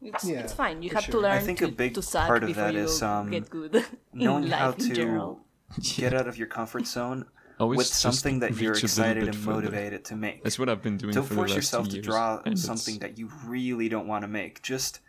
[0.01, 0.83] It's, Yeah, it's fine.
[0.83, 1.13] You have sure.
[1.13, 3.31] to learn I think to, a big to suck part of before that you um,
[3.31, 5.39] get good Knowing how in general.
[5.75, 7.25] to get out of your comfort zone
[7.59, 9.61] always with something that you're reach a little excited bit and further.
[9.61, 10.43] motivated to make.
[10.43, 12.59] That's what I've been doing Don't for force the last yourself two to draw and
[12.59, 14.61] something it's- that you really don't want to make.
[14.61, 14.99] Just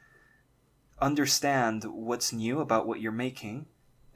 [1.04, 3.66] understand what's new about what you're making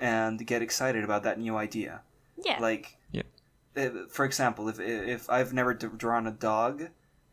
[0.00, 2.00] and get excited about that new idea.
[2.48, 2.58] Yeah.
[2.60, 3.22] Like, Yeah.
[3.76, 6.74] uh, for example, if if I've never d- drawn a dog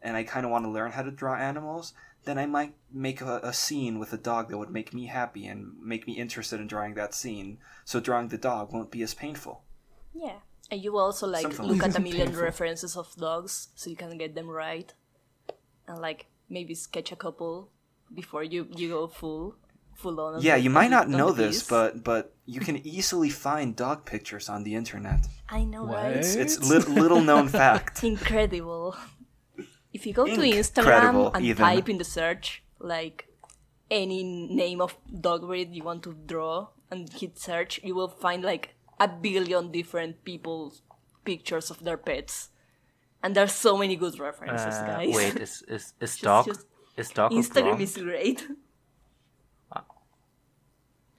[0.01, 1.93] and I kind of want to learn how to draw animals,
[2.25, 5.45] then I might make a, a scene with a dog that would make me happy
[5.51, 7.57] and make me interested in drawing that scene.
[7.85, 9.61] So drawing the dog won't be as painful.
[10.13, 10.39] Yeah.
[10.71, 12.43] And you also like Something look like at a million Painful.
[12.49, 14.91] references of dogs so you can get them right.
[15.87, 17.69] And like maybe sketch a couple
[18.13, 19.55] before you, you go full
[19.95, 20.35] full on.
[20.35, 21.69] on Yeah, the- you might not know this, piece.
[21.69, 25.25] but but you can easily find dog pictures on the internet.
[25.49, 26.17] I know, right?
[26.17, 26.35] What?
[26.43, 28.03] It's li- little known fact.
[28.13, 28.95] Incredible.
[29.93, 31.63] If you go to Instagram and even.
[31.65, 33.27] type in the search like
[33.89, 38.43] any name of dog breed you want to draw and hit search, you will find
[38.43, 40.81] like a billion different people's
[41.23, 42.49] pictures of their pets.
[43.23, 45.15] And there's so many good references, Uh, guys.
[45.15, 46.65] wait, is is is dog just-
[46.97, 47.81] is dog Instagram blonde?
[47.81, 48.47] is great.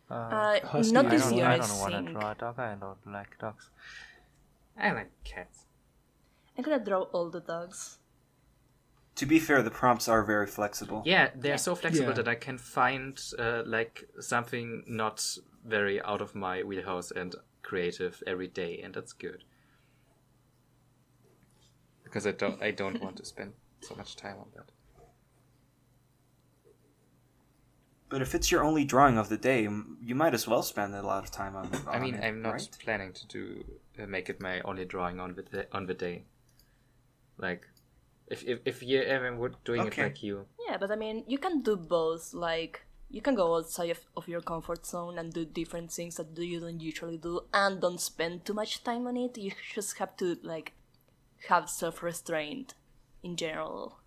[0.09, 2.35] Uh, Husky not is this I don't, year, I I, don't want to draw a
[2.37, 2.59] dog.
[2.61, 3.70] I don't like dogs.
[4.79, 5.64] I like cats.
[6.57, 7.99] I'm gonna draw all the dogs.
[9.16, 11.03] To be fair, the prompts are very flexible.
[11.05, 12.14] Yeah, they're so flexible Yeah.
[12.16, 15.27] that I can find uh, like something not
[15.64, 19.43] very out of my wheelhouse and creative every day, and that's good.
[22.05, 24.70] Because I don't, I don't want to spend so much time on that.
[28.09, 31.03] But if it's your only drawing of the day, you might as well spend a
[31.03, 31.67] lot of time on.
[31.67, 31.81] It.
[31.89, 32.79] I mean, it, I'm not right?
[32.79, 33.65] planning to do
[33.99, 36.25] uh, make it my only drawing on the day, on the day.
[37.39, 37.67] Like,
[38.29, 40.03] if if if you ever were doing Okay.
[40.03, 42.35] it like you, Yeah, but I mean, you can do both.
[42.35, 46.37] Like, you can go outside of, of your comfort zone and do different things that
[46.39, 49.37] you don't usually do, and don't spend too much time on it.
[49.39, 50.73] You just have to like
[51.49, 52.75] have self restraint
[53.23, 53.99] in general,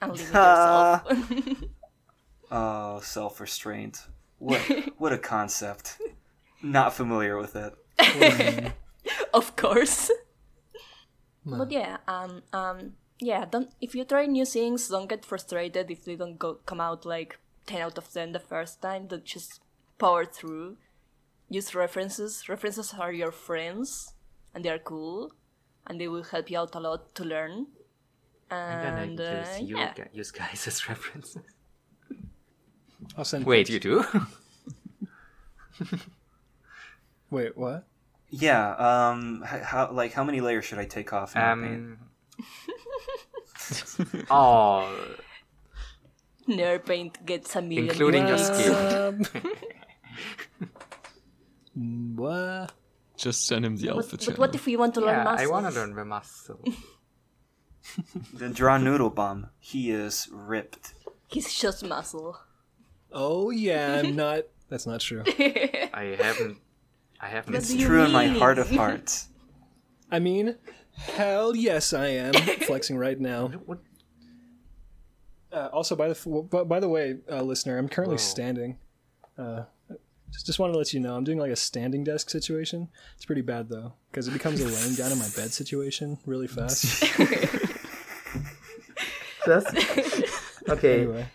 [0.00, 1.02] and limit yourself.
[2.50, 4.06] Oh, self restraint.
[4.38, 4.60] What
[4.98, 5.98] what a concept.
[6.62, 7.74] Not familiar with it.
[9.34, 10.10] of course.
[11.44, 13.44] But yeah, um, um, yeah.
[13.46, 17.06] Don't if you try new things, don't get frustrated if they don't go come out
[17.06, 19.06] like ten out of ten the first time.
[19.06, 19.60] Don't just
[19.98, 20.76] power through.
[21.48, 22.48] Use references.
[22.48, 24.14] References are your friends,
[24.54, 25.32] and they are cool,
[25.86, 27.66] and they will help you out a lot to learn.
[28.50, 31.42] I'm gonna And uh, use you yeah, use guys as references.
[33.16, 33.44] I'll send.
[33.46, 34.04] Wait, you do?
[37.30, 37.86] Wait, what?
[38.28, 38.74] Yeah.
[38.74, 39.42] Um.
[39.46, 41.34] How like how many layers should I take off?
[41.36, 41.98] in my um.
[44.30, 45.16] oh,
[46.48, 47.88] NeverPaint gets a million.
[47.90, 49.26] Including your skin.
[51.74, 52.72] What?
[53.16, 54.38] Just send him the But, alpha but channel.
[54.40, 56.62] what if we want to learn yeah, I want to learn the muscle.
[58.34, 59.48] Then draw Noodlebomb.
[59.58, 60.94] He is ripped.
[61.28, 62.38] He's just muscle.
[63.12, 64.44] Oh yeah, I'm not.
[64.68, 65.22] That's not true.
[65.26, 66.58] I haven't.
[67.20, 67.54] I haven't.
[67.54, 69.28] It's do you true in my heart of hearts.
[70.10, 70.56] I mean,
[70.92, 72.34] hell yes, I am
[72.66, 73.52] flexing right now.
[75.52, 78.22] Uh, also, by the by, by the way, uh, listener, I'm currently Whoa.
[78.22, 78.78] standing.
[79.36, 79.64] Uh,
[80.30, 82.88] just just wanted to let you know I'm doing like a standing desk situation.
[83.16, 86.46] It's pretty bad though because it becomes a laying down in my bed situation really
[86.46, 87.02] fast.
[89.46, 89.66] That's
[90.68, 91.00] Okay.
[91.02, 91.26] anyway,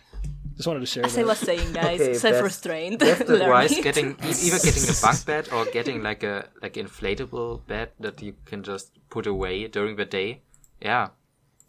[0.55, 2.99] just wanted to share As I was saying, guys, Okay, best- self-restraint.
[2.99, 3.83] Best Learn advice: it.
[3.83, 8.35] getting either getting a bunk bed or getting like a like inflatable bed that you
[8.45, 10.41] can just put away during the day.
[10.81, 11.09] Yeah,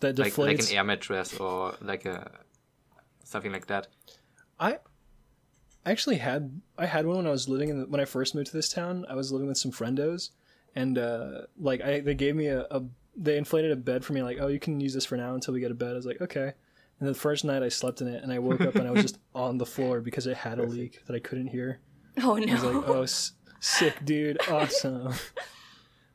[0.00, 2.30] that like like an air mattress or like a
[3.24, 3.88] something like that.
[4.60, 4.78] I
[5.84, 8.34] I actually had I had one when I was living in the, when I first
[8.34, 9.04] moved to this town.
[9.08, 10.30] I was living with some friendos,
[10.74, 12.82] and uh, like I they gave me a, a
[13.16, 14.22] they inflated a bed for me.
[14.22, 15.90] Like, oh, you can use this for now until we get a bed.
[15.92, 16.52] I was like, okay.
[16.98, 19.02] And the first night I slept in it, and I woke up and I was
[19.02, 21.80] just on the floor because it had a leak that I couldn't hear.
[22.22, 22.70] Oh I was no.
[22.70, 25.12] like, oh, s- sick, dude, awesome.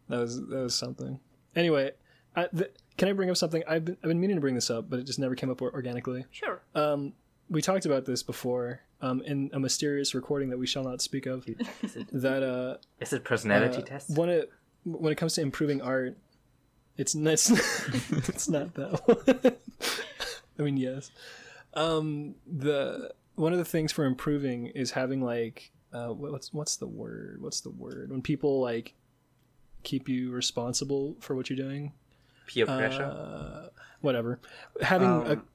[0.09, 1.19] that was that was something.
[1.55, 1.91] Anyway,
[2.35, 3.61] I, th- can I bring up something?
[3.67, 5.61] I've been I've been meaning to bring this up, but it just never came up
[5.61, 6.25] organically.
[6.31, 6.61] Sure.
[6.73, 7.13] Um,
[7.49, 11.25] we talked about this before um, in a mysterious recording that we shall not speak
[11.27, 11.45] of.
[12.11, 14.09] that uh, Is it personality uh, test?
[14.17, 14.49] when it
[14.85, 16.17] when it comes to improving art,
[16.97, 17.49] it's not it's,
[18.29, 19.55] it's not that one.
[20.59, 21.11] I mean, yes.
[21.73, 26.87] Um, the one of the things for improving is having like uh, what's what's the
[26.87, 27.41] word?
[27.41, 28.93] What's the word when people like
[29.83, 31.93] keep you responsible for what you're doing?
[32.47, 33.03] Peer pressure.
[33.03, 33.69] Uh,
[34.01, 34.39] whatever.
[34.81, 35.45] Having Um,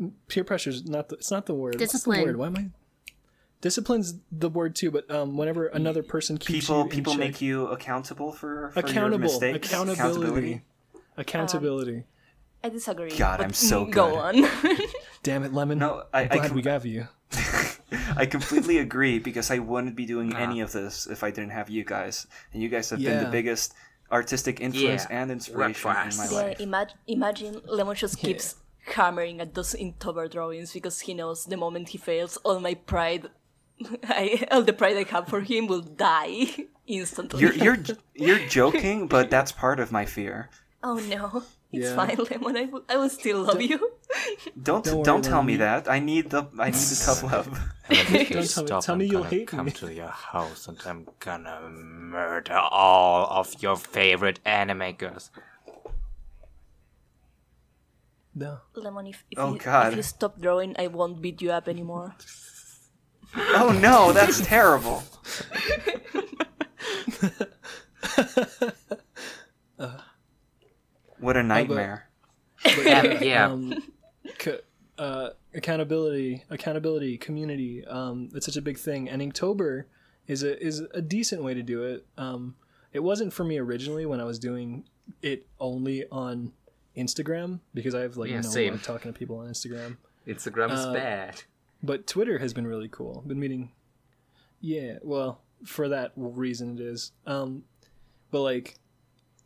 [0.00, 1.76] a peer pressure is not the, it's not the word.
[1.78, 2.20] Discipline.
[2.20, 2.36] the word?
[2.36, 2.66] Why am I?
[3.60, 7.20] Discipline's the word too, but um, whenever another person keeps People you in people check-
[7.20, 9.68] make you accountable for, for your mistakes.
[9.68, 10.62] accountability,
[11.16, 12.04] accountability.
[12.64, 13.16] I disagree.
[13.16, 14.34] God, I'm so mm, Go on.
[15.22, 15.78] Damn it, lemon!
[15.78, 17.06] No, I- I glad com- we got you.
[18.16, 20.38] I completely agree because I wouldn't be doing Ah.
[20.38, 23.30] any of this if I didn't have you guys, and you guys have been the
[23.30, 23.74] biggest
[24.10, 25.20] artistic influence Yeah.
[25.22, 26.32] and inspiration in my us.
[26.32, 26.60] yeah, life.
[26.60, 28.56] imagine, imagine Lemon just keeps
[28.94, 33.28] hammering at those Inktober drawings because he knows the moment he fails, all my pride,
[34.08, 36.46] I, all the pride I have for him will die
[36.86, 37.40] instantly.
[37.42, 37.78] You're you're
[38.14, 40.48] you're joking, but that's part of my fear.
[40.82, 41.42] oh no,
[41.72, 41.96] it's Yeah.
[41.96, 42.56] fine, Lemon.
[42.56, 43.78] I will, I will still love you.
[44.62, 45.88] Don't Don't don't, tell me that.
[45.88, 47.46] I need the I need the tough love.
[47.88, 49.72] Don't tell me, tell me you'll hate come me.
[49.72, 55.30] to your house and I'm gonna murder all of your favorite anime girls.
[58.34, 58.58] No.
[58.74, 59.92] Lemon, if, if, Oh, you, God.
[59.92, 62.14] if you stop drawing, I won't beat you up anymore.
[63.36, 65.02] Oh no, that's terrible.
[69.78, 69.98] Uh,
[71.20, 72.08] what a nightmare.
[72.64, 73.46] But Yeah, yeah.
[73.46, 73.74] Um,
[74.38, 74.58] c-
[74.98, 77.84] uh, accountability, accountability, community.
[77.86, 79.84] Um, it's such a big thing, and Inktober
[80.26, 82.06] is a is a decent way to do it.
[82.16, 82.56] Um,
[82.92, 84.84] it wasn't for me originally when I was doing
[85.22, 86.52] it only on
[86.96, 88.72] Instagram because I have like Yeah, no same.
[88.74, 89.96] like talking to people on Instagram.
[90.26, 91.42] Instagram is Uh, bad.
[91.82, 93.22] But Twitter has been really cool.
[93.26, 93.70] Been meeting,
[94.60, 94.98] yeah.
[95.02, 97.12] Well, for that reason, it is.
[97.26, 97.64] Um,
[98.32, 98.76] but like,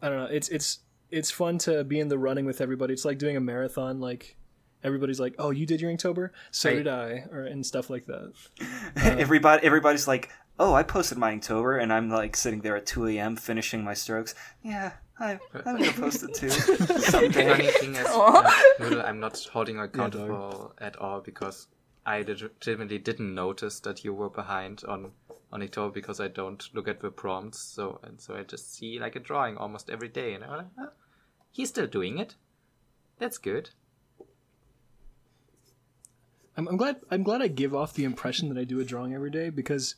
[0.00, 0.24] I don't know.
[0.34, 0.78] It's it's
[1.12, 2.92] it's fun to be in the running with everybody.
[2.94, 4.00] It's like doing a marathon.
[4.00, 4.36] Like
[4.82, 6.30] everybody's like, "Oh, you did your Inktober?
[6.50, 6.76] So Right.
[6.76, 8.32] did I," or and stuff like that.
[8.96, 13.06] Everybody everybody's like, "Oh, I posted my Inktober," and I'm like sitting there at 2
[13.08, 13.36] a.m.
[13.36, 14.34] finishing my strokes.
[14.62, 16.48] Yeah, I, I'm gonna post it too.
[16.48, 21.68] The funny thing is, uh, I'm not holding you accountable at all because
[22.04, 25.12] I legitimately didn't notice that you were behind on
[25.52, 27.58] on Inktober because I don't look at the prompts.
[27.60, 30.66] So and so I just see like a drawing almost every day, and I'm like,
[30.80, 30.88] oh,
[31.52, 32.34] he's still doing it.
[33.18, 33.70] That's good.
[36.56, 36.96] I'm, I'm glad.
[37.10, 39.94] I'm glad I give off the impression that I do a drawing every day because,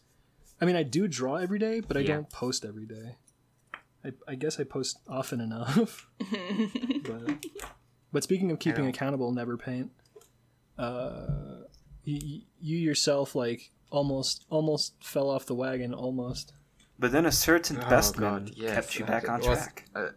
[0.61, 2.15] I mean, I do draw every day, but I Yeah.
[2.17, 3.17] don't post every day.
[4.05, 6.09] I, I guess I post often enough.
[7.05, 7.47] but,
[8.13, 9.89] but speaking of keeping accountable, NeverPaint.
[10.79, 11.63] Uh,
[12.05, 16.53] you, you yourself like almost almost fell off the wagon almost.
[16.99, 19.87] But then a certain Oh, bestman God, yes, kept you uh, back on track.
[19.95, 20.13] a- a-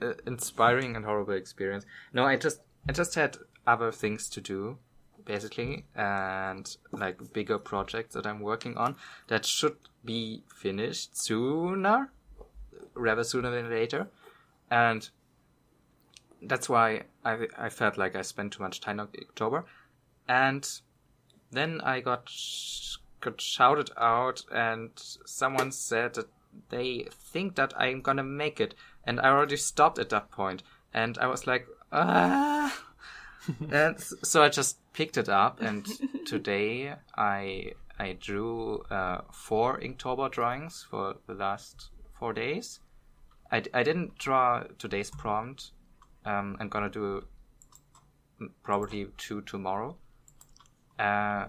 [0.00, 1.86] a inspiring and horrible experience.
[2.12, 4.78] No, I just I just had other things to do,
[5.24, 8.96] basically, and like bigger projects that I'm working on
[9.28, 12.10] that should be finished sooner,
[12.94, 14.08] rather sooner than later,
[14.70, 15.08] and
[16.42, 19.64] that's why I I felt like I spent too much time on Inktober,
[20.28, 20.68] and
[21.52, 22.30] then I got
[23.20, 26.28] got shouted out, and someone said that
[26.68, 28.74] they think that I'm gonna make it,
[29.04, 32.84] and I already stopped at that point, and I was like, ah.
[33.70, 35.86] and so I just picked it up, and
[36.26, 42.80] today I I drew uh, four Inktober drawings for the last four days.
[43.50, 45.72] I, d- I didn't draw today's prompt.
[46.24, 47.24] Um, I'm gonna do
[48.62, 49.96] probably two tomorrow.
[50.98, 51.46] Uh,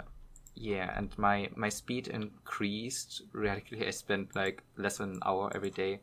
[0.56, 3.88] yeah, and my my speed increased radically.
[3.88, 6.02] I spent like less than an hour every day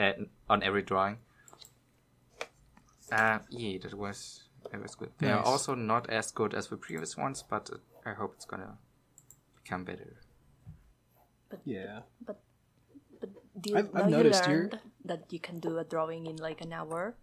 [0.00, 1.18] at, on every drawing.
[3.12, 5.10] Uh, yeah, that was it was good.
[5.18, 7.70] They are also not as good as the previous ones, but
[8.06, 8.78] I hope it's gonna
[9.62, 10.16] become better.
[11.64, 12.00] Yeah.
[12.24, 12.40] But
[13.60, 16.36] do you, I've- I've now noticed you learned that you can do a drawing in
[16.36, 17.16] like an hour,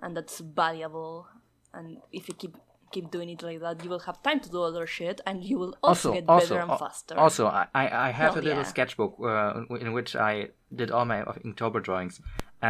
[0.00, 1.26] and that's valuable.
[1.72, 2.56] And if you keep
[2.94, 5.56] keep doing it like that, you will have time to do other shit, and you
[5.62, 7.14] will also, get better and al- faster.
[7.24, 8.74] Also, I, I I have Well, a little yeah.
[8.74, 10.32] sketchbook uh, in which I
[10.80, 12.14] did all my Inktober drawings,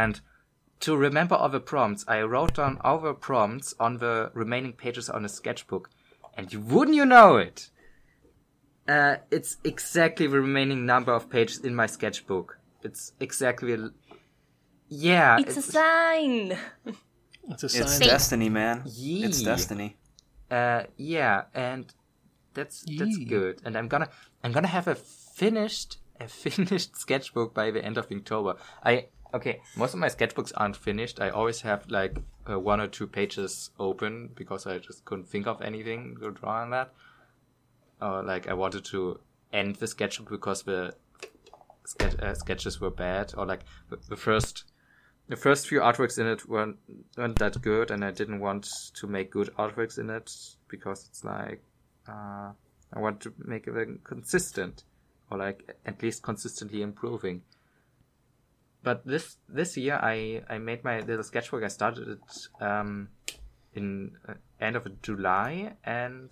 [0.03, 0.13] and
[0.85, 5.09] to remember all the prompts, I wrote down all the prompts on the remaining pages
[5.15, 5.85] on the sketchbook,
[6.37, 7.57] and you wouldn't you know it?
[8.87, 12.47] Uh, it's exactly the remaining number of pages in my sketchbook.
[12.87, 13.91] It's exactly, l-
[14.89, 15.39] yeah.
[15.41, 16.57] it's a sign.
[17.51, 17.81] It's a sign.
[17.83, 18.07] It's sign.
[18.07, 18.83] destiny, man.
[18.85, 19.89] It's destiny.
[20.49, 21.93] Uh, yeah, and
[22.53, 23.25] that's that's Yee.
[23.25, 23.61] good.
[23.65, 24.09] And I'm gonna
[24.43, 28.55] I'm gonna have a finished a finished sketchbook by the end of October.
[28.83, 29.61] I okay.
[29.75, 31.19] Most of my sketchbooks aren't finished.
[31.19, 32.17] I always have like
[32.49, 36.61] uh, one or two pages open because I just couldn't think of anything to draw
[36.61, 36.93] on that.
[38.01, 39.19] Or like I wanted to
[39.51, 40.95] end the sketchbook because the
[41.85, 44.65] sketch, uh, sketches were bad, or like the, the first
[45.27, 46.77] the first few artworks in it weren't
[47.17, 50.31] weren't that good, and I didn't want to make good artworks in it
[50.67, 51.63] because it's like
[52.07, 52.51] uh,
[52.93, 54.83] I want to make it consistent,
[55.31, 57.41] or like at least consistently improving.
[58.83, 61.63] But this this year, I I made my little sketchbook.
[61.63, 63.09] I started it um,
[63.73, 66.31] in uh, end of July, and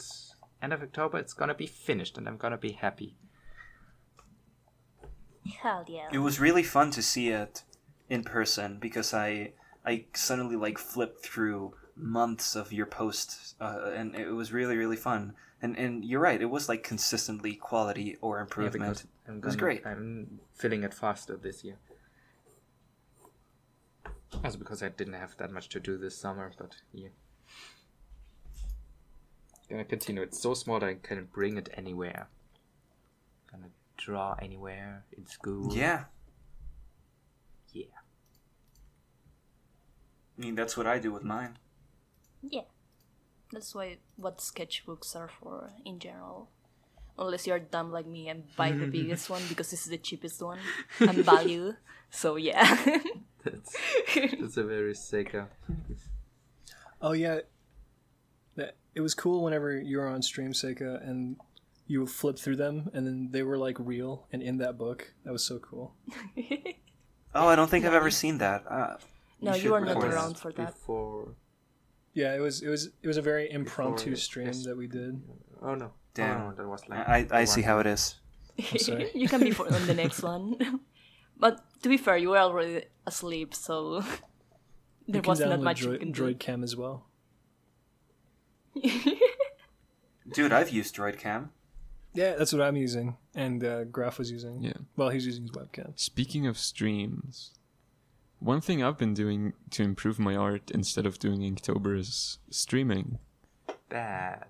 [0.61, 3.15] end of October it's gonna be finished, and I'm gonna be happy.
[5.61, 6.07] Hell yeah.
[6.11, 7.63] It was really fun to see it
[8.13, 9.53] in person because I
[9.85, 14.95] I suddenly like flipped through months of your posts uh, and it was really really
[15.09, 15.33] fun.
[15.61, 19.05] And and you're right, it was like consistently quality or improvement.
[19.27, 19.81] I'm It was great.
[19.85, 21.77] I'm filling it faster this year.
[24.43, 27.13] Also because I didn't have that much to do this summer, but yeah.
[29.69, 30.21] Gonna continue.
[30.21, 32.27] It's so small that I can bring it anywhere.
[33.51, 35.73] Gonna draw anywhere in school.
[35.73, 35.83] yeah.
[35.83, 36.03] Yeah.
[40.37, 41.57] I mean that's what I do with mine.
[42.41, 42.61] Yeah.
[43.51, 46.49] That's why what sketchbooks are for in general.
[47.17, 50.41] Unless you're dumb like me and buy the biggest one because this is the cheapest
[50.41, 50.59] one
[50.99, 51.73] and value.
[52.15, 52.77] So yeah.
[53.43, 53.75] That's
[54.39, 55.47] that's a very Seika.
[57.01, 57.39] Oh yeah,
[58.55, 61.37] that it was cool whenever you were on stream, Seika, and
[61.87, 65.13] you would flip through them, and then they were like real and in that book.
[65.25, 65.95] That was so cool.
[67.35, 68.63] Oh, I don't think I've ever seen that.
[68.69, 68.97] Uh,
[69.43, 70.73] no, should you are not around for that.
[70.73, 71.35] Before
[72.13, 74.65] Yeah, it was it was it was a very impromptu Before- stream yes.
[74.65, 75.21] that we did.
[75.61, 75.91] Oh no.
[76.13, 76.41] Damn.
[76.41, 78.15] Oh, no, that was like I I see one- how it is.
[79.15, 80.55] you can be for on the next one.
[81.39, 84.01] but to be fair, you were already asleep, so
[85.07, 87.07] there can was not download much you Droid, can Droid Cam as well.
[90.31, 91.51] Dude, I've used Droid Cam.
[92.13, 94.61] Yeah, that's what I'm using, and uh, Graf was using.
[94.61, 94.73] Yeah.
[94.95, 95.99] Well, he's using his webcam.
[95.99, 97.53] Speaking of streams,
[98.43, 103.19] one thing I've been doing to improve my art instead of doing Inktober is streaming.
[103.89, 104.45] bad.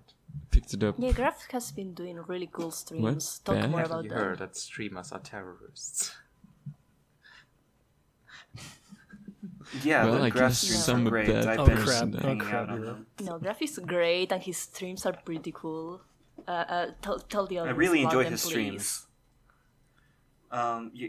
[0.50, 0.96] Picked it up.
[0.98, 3.38] Yeah, Graf has been doing really cool streams.
[3.44, 3.70] Talk Bad?
[3.70, 4.18] more about You that.
[4.18, 6.12] heard that streamers are terrorists.
[9.82, 11.26] Yeah, Well, the I guess streams some are of great.
[11.28, 12.08] that I've Oh, been crap.
[12.22, 13.06] Oh, crap, on.
[13.20, 16.00] No, Graf is great, and his streams are pretty cool.
[16.46, 18.50] Uh, uh, tell, tell the I really about enjoy them, his please.
[18.52, 19.06] streams.
[20.50, 21.08] Um, you,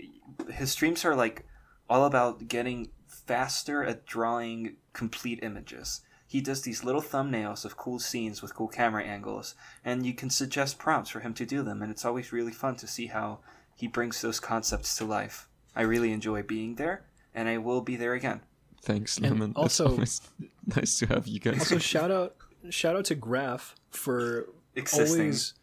[0.52, 1.46] his streams are like
[1.90, 6.02] all about getting faster at drawing complete images.
[6.28, 10.30] He does these little thumbnails of cool scenes with cool camera angles, and you can
[10.30, 13.40] suggest prompts for him to do them, and it's always really fun to see how
[13.76, 15.48] he brings those concepts to life.
[15.76, 18.42] I really enjoy being there, and I will be there again.
[18.82, 19.54] Thanks, And Lemon.
[19.56, 20.22] also- it's always
[20.76, 21.60] nice to have you guys.
[21.60, 22.36] Also, shout out,
[22.70, 25.22] shout out to Graf for Existing.
[25.22, 25.54] always.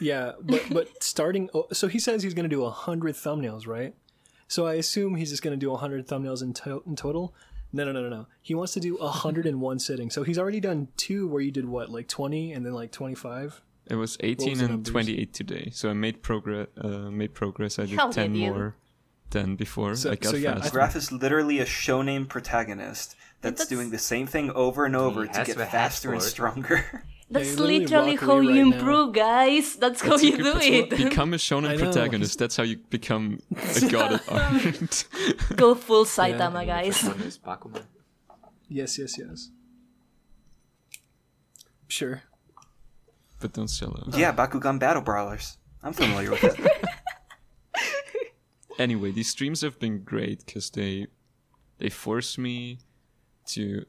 [0.00, 1.48] Yeah, but but starting.
[1.54, 3.94] oh, So he says he's going to do a hundred thumbnails, right?
[4.48, 7.34] So I assume he's just going to do a hundred thumbnails in, to- in total.
[7.72, 8.26] No, no, no, no, no.
[8.40, 10.08] He wants to do a hundred in one sitting.
[10.10, 13.14] So he's already done two where you did what, like twenty, and then like twenty
[13.14, 13.60] five.
[13.90, 16.66] It was 18 was and 28 today, so I made progress.
[16.76, 17.78] Uh, made progress.
[17.78, 18.76] I did Hell 10 yeah, more
[19.30, 19.94] than before.
[19.96, 20.70] So- I got so yeah, I faster.
[20.72, 25.26] Graf is literally a shonen protagonist that's, that's- doing the same thing over and over
[25.26, 27.04] to get faster and stronger.
[27.30, 28.76] That's you literally literally how you right now.
[28.78, 29.76] improve, guys.
[29.76, 30.90] That's how you do it.
[30.90, 32.38] what- Become a shonen protagonist.
[32.38, 35.04] That's how you become a god at art.
[35.56, 37.02] Go full Saitama, guys.
[37.04, 37.82] One is Bakuman.
[38.68, 39.50] Yes, yes, yes.
[41.88, 42.22] Sure.
[43.40, 44.16] but don't sell out.
[44.16, 45.56] yeah, Bakugan Battle Brawlers.
[45.82, 46.56] I'm familiar with it.
[48.78, 51.08] Anyway, these streams have been great because they
[51.78, 52.78] they force me
[53.46, 53.84] to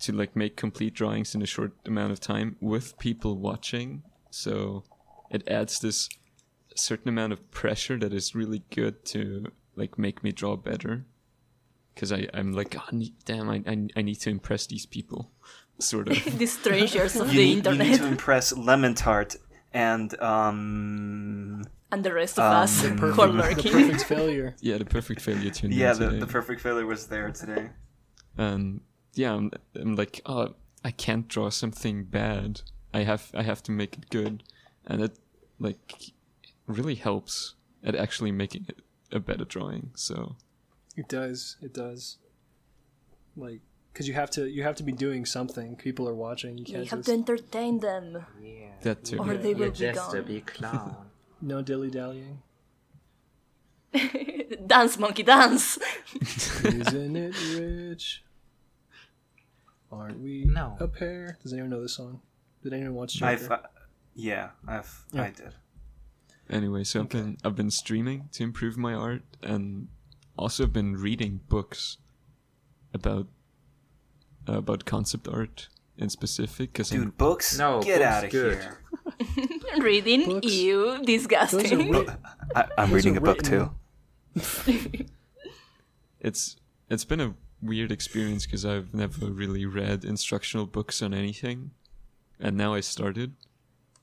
[0.00, 4.02] to like make complete drawings in a short amount of time with people watching.
[4.30, 4.84] So
[5.30, 6.08] it adds this
[6.74, 11.04] certain amount of pressure that is really good to like make me draw better.
[11.94, 15.30] Because I I'm like, oh, ne- damn, I, I I need to impress these people,
[15.78, 16.38] sort of.
[16.38, 19.36] the strangers of you, the need, you need internet to impress Lemon Tart
[19.72, 23.72] and um and the rest of Um, us the who are The lurking.
[23.72, 24.56] perfect failure.
[24.60, 26.18] yeah, the perfect failure tuned yeah, the, today.
[26.20, 27.70] the perfect failure was there today.
[28.36, 28.80] and
[29.16, 30.54] yeah I'm, I'm like oh
[30.84, 32.60] i can't draw something bad
[32.94, 34.42] i have i have to make it good
[34.86, 35.18] and it
[35.58, 36.12] like
[36.68, 38.78] really helps at actually making it
[39.12, 40.36] a better drawing so
[40.96, 41.56] It does.
[41.60, 42.16] It does.
[43.36, 43.60] Like,
[43.92, 45.76] because you have to, you have to be doing something.
[45.76, 46.56] People are watching.
[46.56, 48.24] You You can't have just to entertain them.
[48.40, 48.72] Yeah.
[48.86, 50.26] that too Or they will You're be just a gone.
[50.32, 50.96] big clown.
[51.52, 52.40] no dilly dallying.
[54.66, 55.78] dance, monkey, dance.
[56.64, 58.22] Isn't it rich?
[59.92, 60.76] Aren't we No.
[60.80, 61.38] a pair?
[61.42, 62.20] Does anyone know this song?
[62.62, 63.30] Did anyone watch Joker?
[63.32, 63.58] I've uh,
[64.14, 65.22] yeah, I've Yeah.
[65.22, 65.54] I did.
[66.48, 69.88] anyway so i've been i've been streaming to improve my art and
[70.38, 71.98] also been reading books
[72.94, 73.26] about
[74.46, 75.68] about concept art
[75.98, 78.58] in specific because Dude, books, No, get books out of good.
[78.58, 78.78] here.
[79.80, 80.52] Reading, Books.
[80.52, 81.90] you, disgusting.
[81.92, 82.08] Those
[82.54, 83.70] I, I'm reading are a book written-
[84.36, 85.04] too.
[86.20, 86.56] it's
[86.88, 87.34] it's been a
[87.66, 91.72] weird experience because I've never really read instructional books on anything,
[92.40, 93.34] and now I started,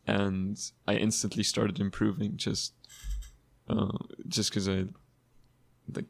[0.06, 2.74] and I instantly started improving just
[3.70, 3.98] uh,
[4.28, 4.86] just because I
[5.94, 6.06] like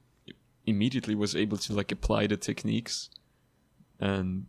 [0.65, 3.09] immediately was able to like apply the techniques,
[3.99, 4.45] and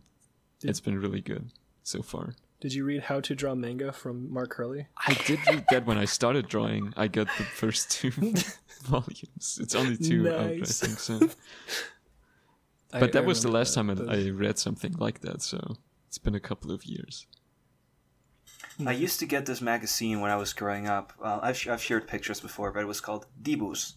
[0.63, 1.51] it's been really good
[1.83, 2.33] so far.
[2.61, 4.87] Did you read How to Draw Manga from Mark Crilley?
[4.97, 6.93] I did read that when I started drawing.
[6.95, 8.09] I got the first two
[8.83, 9.59] volumes.
[9.61, 11.29] It's only two out, I think so.
[12.93, 15.41] I- But that I was the remember last time I, I read something like that,
[15.41, 15.77] so
[16.07, 17.27] it's been a couple of years.
[18.85, 21.13] I used to get this magazine when I was growing up.
[21.21, 23.93] Uh, I've, sh- I've shared pictures before, but it was called Dibus,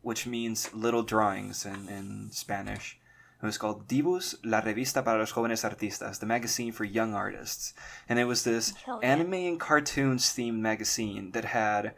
[0.00, 2.98] which means little drawings in, in Spanish.
[3.42, 7.74] It was called Dibus, la revista para los jóvenes artistas, the magazine for young artists.
[8.08, 8.98] And it was this yeah.
[9.02, 11.94] anime and cartoons themed magazine that had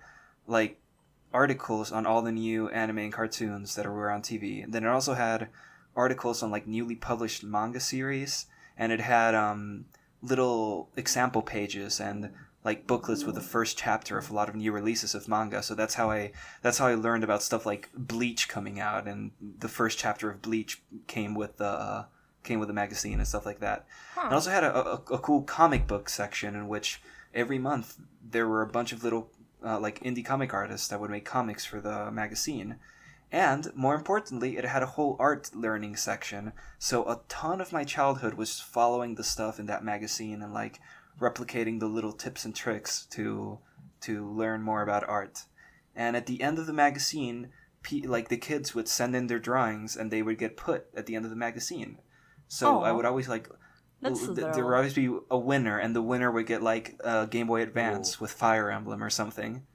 [0.49, 0.80] like
[1.32, 4.64] articles on all the new anime and cartoons that were on TV.
[4.64, 5.49] And then it also had
[5.97, 9.87] articles on like newly published manga series, and it had um,
[10.23, 12.33] little example pages and
[12.65, 15.63] like booklets with the first chapter of a lot of new releases of manga.
[15.63, 16.33] So that's how I
[16.63, 20.43] that's how I learned about stuff like Bleach coming out, and the first chapter of
[20.43, 22.05] Bleach came with the uh,
[22.43, 23.87] came with the magazine and stuff like that.
[24.17, 27.01] It also had a, a, a cool comic book section in which
[27.35, 29.31] every month there were a bunch of little
[29.65, 32.77] uh, like indie comic artists that would make comics for the magazine.
[33.33, 36.53] And more importantly, it had a whole art learning section.
[36.79, 40.81] So a ton of my childhood was following the stuff in that magazine and like
[41.20, 43.59] replicating the little tips and tricks to
[44.03, 45.45] to learn more about art.
[45.95, 47.49] And at the end of the magazine,
[47.83, 51.07] pe- like the kids would send in their drawings and they would get put at
[51.07, 51.99] the end of the magazine.
[52.49, 53.49] So I would always like
[54.35, 57.47] th- there would always be a winner, and the winner would get like a Game
[57.49, 59.66] Boy Advance with Fire Emblem or something.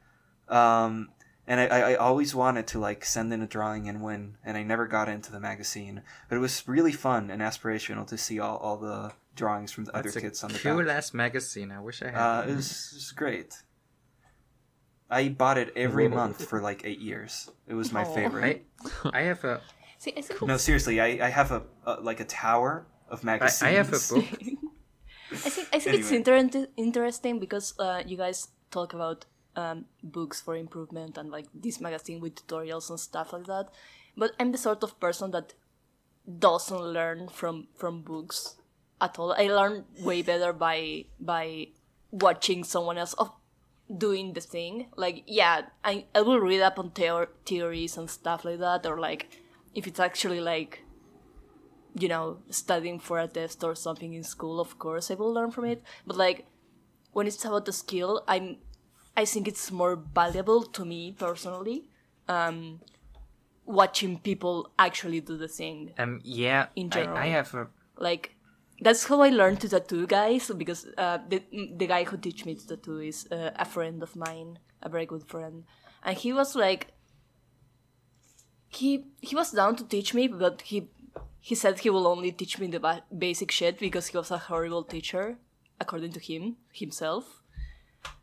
[0.47, 1.09] Um,
[1.47, 4.57] and I, I I always wanted to like send in a drawing and win, and
[4.57, 6.03] I never got into the magazine.
[6.29, 9.95] But it was really fun and aspirational to see all, all the drawings from the
[9.95, 10.87] other That's a kids on the cool back.
[10.97, 11.71] ass magazine.
[11.71, 12.15] I wish I had.
[12.17, 12.49] Uh, one.
[12.49, 13.63] it was, it was great.
[15.09, 16.15] I bought it every Whoa.
[16.15, 17.49] month for like eight years.
[17.67, 18.13] It was my Aw.
[18.15, 18.65] favorite.
[19.05, 19.61] I, I have a
[20.01, 23.61] See, I think No, seriously, I, I have a, a like a tower of magazines.
[23.61, 24.25] I have a book.
[25.31, 29.25] I think I think it's inter- interesting because uh, you guys talk about
[29.55, 33.69] um, books for improvement and like this magazine with tutorials and stuff like that.
[34.15, 35.53] But I'm the sort of person that
[36.39, 38.55] doesn't learn from from books
[38.99, 39.33] at all.
[39.33, 41.67] I learn way better by by
[42.11, 43.31] watching someone else of
[43.97, 44.87] doing the thing.
[44.95, 48.99] Like yeah, I I will read up on theor- theories and stuff like that, or
[48.99, 49.29] like
[49.73, 50.83] if it's actually like
[51.93, 54.59] you know studying for a test or something in school.
[54.59, 55.83] Of course, I will learn from it.
[56.05, 56.45] But like
[57.11, 58.57] when it's about the skill, I'm
[59.15, 61.85] I think it's more valuable to me personally.
[62.27, 62.79] Um,
[63.65, 67.17] watching people actually do the thing Um, yeah, In I, general.
[67.17, 68.35] I have a like
[68.81, 70.49] that's how I learned to tattoo, guys.
[70.57, 71.43] Because uh, the
[71.77, 75.05] the guy who teach me to tattoo is uh, a friend of mine, a very
[75.05, 75.63] good friend,
[76.03, 76.87] and he was like,
[78.69, 80.89] he he was down to teach me, but he
[81.39, 84.37] he said he will only teach me the ba- basic shit because he was a
[84.37, 85.37] horrible teacher,
[85.79, 87.40] according to him himself.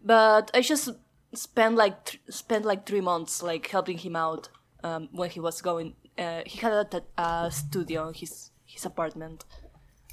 [0.02, 0.90] But I just
[1.34, 4.48] spent like th- spent like three months like helping him out
[4.82, 5.94] um, when he was going.
[6.16, 9.44] Uh, he had a, a studio in his his apartment,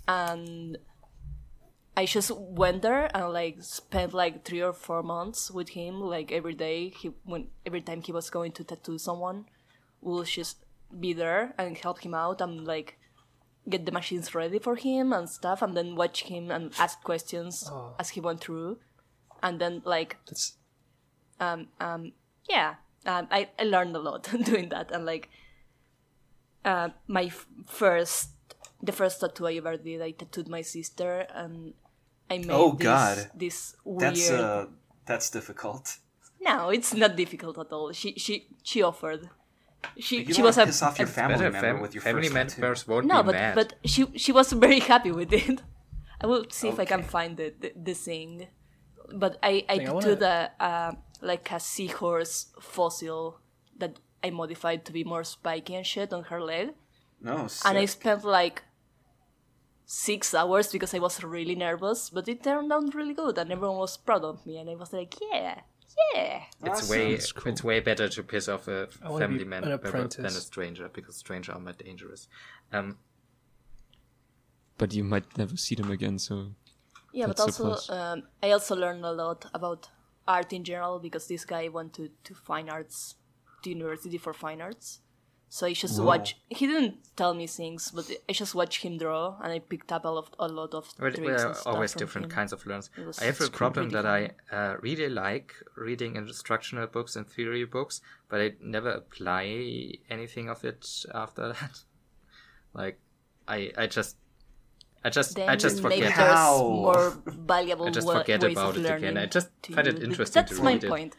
[0.07, 0.77] and
[1.97, 6.01] I just went there and like spent like three or four months with him.
[6.01, 9.45] Like every day, he when every time he was going to tattoo someone,
[10.01, 10.65] we'll just
[10.99, 12.99] be there and help him out and like
[13.67, 17.69] get the machines ready for him and stuff, and then watch him and ask questions
[17.99, 18.77] as he went through,
[19.45, 20.57] and then like That's
[22.49, 22.75] yeah
[23.05, 25.29] um, I, I learned a lot doing that and like
[26.63, 28.29] uh, my f- first
[28.81, 31.73] the first tattoo i ever did i tattooed my sister and
[32.29, 33.17] i made Oh, this, God.
[33.35, 34.65] this weird That's uh,
[35.05, 35.85] that's difficult.
[36.41, 39.29] no it's not difficult at all she she she offered
[39.99, 41.81] she You she don't was wanna a, piss off your a- family better member fam-
[41.81, 42.61] with your family first tattoo.
[42.61, 43.55] members won't no be but mad.
[43.59, 45.61] but she she was very happy with it
[46.21, 48.47] i will see if i can find the, the, the thing
[49.13, 50.91] but i i Thing, I wanna- tattooed a uh,
[51.21, 53.39] like a seahorse fossil
[53.77, 56.69] that i modified to be more spiky and shit on her leg
[57.21, 58.63] No, and I spent like
[59.85, 63.77] six hours because I was really nervous, but it turned out really good, and everyone
[63.77, 65.61] was proud of me, and I was like, yeah,
[66.13, 66.41] yeah.
[66.63, 66.89] it's Awesome.
[66.89, 67.51] way cool.
[67.51, 71.15] it's way better to piss off a I wanna family member than a stranger because
[71.17, 72.27] strangers are more dangerous.
[72.73, 72.97] Um,
[74.77, 76.33] But you might never see them again, so
[77.15, 79.87] Yeah, but That's a also um, I also learned a lot about
[80.27, 83.15] art in general because this guy went to, to fine arts,
[83.63, 84.99] to university for fine arts.
[85.47, 86.35] So I just watch.
[86.49, 90.03] He didn't tell me things, but I just watched him draw, and I picked up
[90.03, 92.31] a lot, a lot of Well, tricks there and are stuff always from different him.
[92.31, 92.89] kinds of learns.
[93.21, 98.01] I have a problem that I uh, really like reading instructional books and theory books,
[98.27, 99.43] but I never apply
[100.09, 101.79] anything of it after that.
[102.73, 102.99] like,
[103.47, 104.17] I I just
[105.05, 106.11] I just Then I just forget.
[106.11, 106.57] How?
[106.59, 109.17] more valuable I just wa- forget ways about it again.
[109.17, 110.89] I just to find it use interesting That's to my read it.
[110.89, 111.15] point.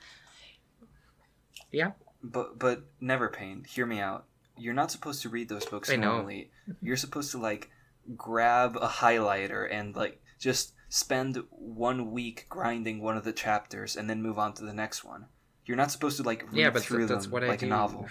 [1.70, 3.64] Yeah, But but never pain.
[3.68, 4.24] Hear me out.
[4.58, 6.12] You're not supposed to read those books I know.
[6.16, 6.50] normally.
[6.82, 7.70] You're supposed to like
[8.16, 14.08] grab a highlighter and like just spend one week grinding one of the chapters and
[14.10, 15.26] then move on to the next one.
[15.66, 17.66] You're not supposed to like read Yeah, but through that's them what I like a
[17.66, 18.08] novel.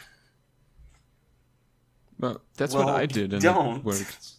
[2.20, 3.78] well, that's Well, what I did, and don't.
[3.78, 4.32] it worked.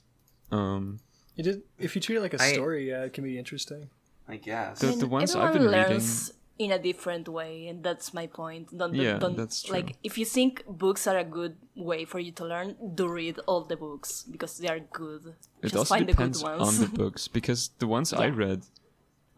[0.50, 1.00] Um,
[1.36, 3.88] you did if you treat it like a I- story, yeah, it can be interesting.
[4.28, 4.80] I guess.
[4.80, 7.84] The- I mean, the ones everyone I've been reading- learns in a different way, and
[7.84, 8.70] that's my point.
[8.70, 9.74] Don't, don't- Yeah, don't, that's true.
[9.76, 13.38] Like, if you think books are a good way for you to learn, do read
[13.46, 15.22] all the books because they are good.
[15.60, 16.80] it Just also find depends the good on ones.
[16.80, 18.62] the books because the ones I read,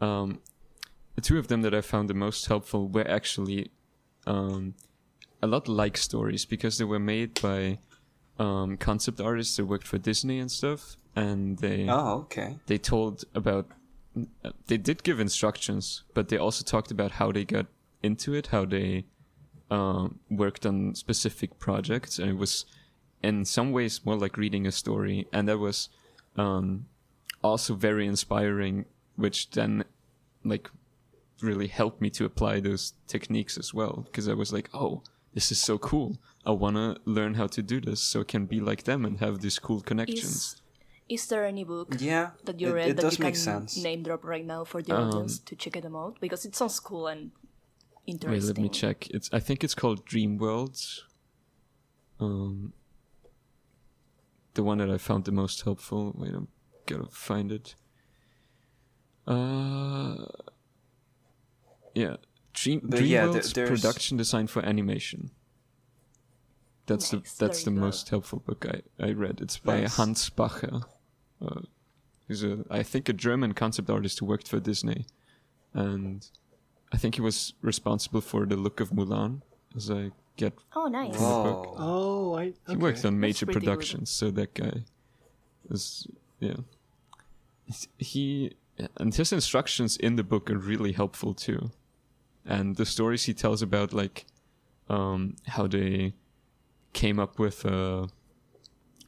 [0.00, 0.40] um,
[1.16, 3.72] the two of them that I found the most helpful were actually
[4.26, 4.74] um,
[5.42, 7.78] a lot like stories because they were made by
[8.38, 12.50] um, concept artists that worked for Disney and stuff, and they Oh, okay.
[12.66, 13.66] they told about
[14.44, 17.66] uh, they did give instructions, but they also talked about how they got
[18.02, 19.04] into it, how they
[19.70, 22.64] um, worked on specific projects, and it was
[23.22, 25.88] in some ways more like reading a story, and that was
[26.36, 26.86] um,
[27.42, 28.84] also very inspiring,
[29.16, 29.84] which then
[30.44, 30.70] like
[31.42, 35.02] really helped me to apply those techniques as well, because I was like, oh.
[35.34, 36.16] This is so cool.
[36.44, 39.20] I want to learn how to do this so I can be like them and
[39.20, 40.24] have these cool connections.
[40.24, 40.62] Is,
[41.08, 42.30] is there any book Yeah.
[42.44, 43.76] that you it, read it that you make can sense.
[43.76, 46.18] name drop right now for the Um, audience to check them out?
[46.20, 47.30] Because it sounds cool and
[48.06, 48.40] interesting.
[48.40, 49.08] Wait, let me check.
[49.10, 51.04] It's I think it's called Dream Worlds.
[52.20, 52.72] Um,
[54.54, 56.12] the one that I found the most helpful.
[56.16, 56.48] Wait, I'm
[56.86, 57.74] gotta find it.
[59.26, 60.26] Uh,
[61.94, 62.16] yeah,
[62.54, 65.30] Dream But Dream yeah, Worlds there's- production design for animation.
[66.86, 67.84] That's Nice, the that's there the you go.
[67.86, 69.40] most helpful book I, I read.
[69.42, 69.96] It's by Nice.
[69.96, 70.84] Hans Bacher.
[71.40, 71.60] Uh,
[72.26, 75.06] he's a I think a German concept artist who worked for Disney,
[75.74, 76.26] and
[76.92, 79.42] I think he was responsible for the look of Mulan,
[79.76, 81.14] as I get Oh, nice.
[81.16, 81.74] from the book.
[81.78, 82.52] Oh, I.
[82.68, 84.84] He worked on major pretty productions, so that guy
[85.70, 86.06] is
[86.40, 86.56] yeah.
[87.98, 88.52] He
[88.96, 91.70] and his instructions in the book are really helpful too,
[92.44, 94.24] and the stories he tells about like
[94.88, 96.14] um, how they
[96.94, 98.08] came up with a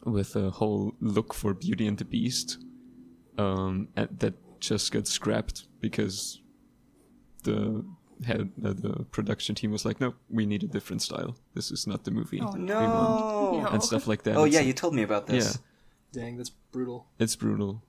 [0.04, 2.58] with a whole look for Beauty and the Beast
[3.38, 6.40] um, and that just got scrapped because
[7.44, 7.84] the
[8.26, 11.36] head uh, the production team was like, no, we need a different style.
[11.54, 12.40] This is not the movie.
[12.40, 13.60] Oh, we want," No.
[13.62, 13.66] No.
[13.68, 14.36] and stuff like that.
[14.36, 15.58] Oh It's yeah, like- you told me about this.
[16.12, 17.06] yeah, Dang, that's brutal.
[17.18, 17.82] it's brutal,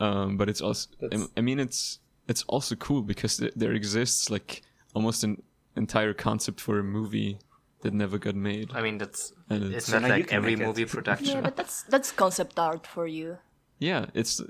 [0.00, 0.88] um, but it's also.
[0.94, 4.62] I- That's- I mean, it's it's also cool because th- there exists like
[4.94, 5.42] almost an
[5.76, 7.38] entire concept for a movie
[7.82, 8.70] that never got made.
[8.74, 10.66] I mean, that's And it's it's- not like every make it.
[10.66, 11.36] movie production.
[11.36, 13.38] Yeah, but that's that's concept art for you.
[13.78, 14.40] Yeah, it's.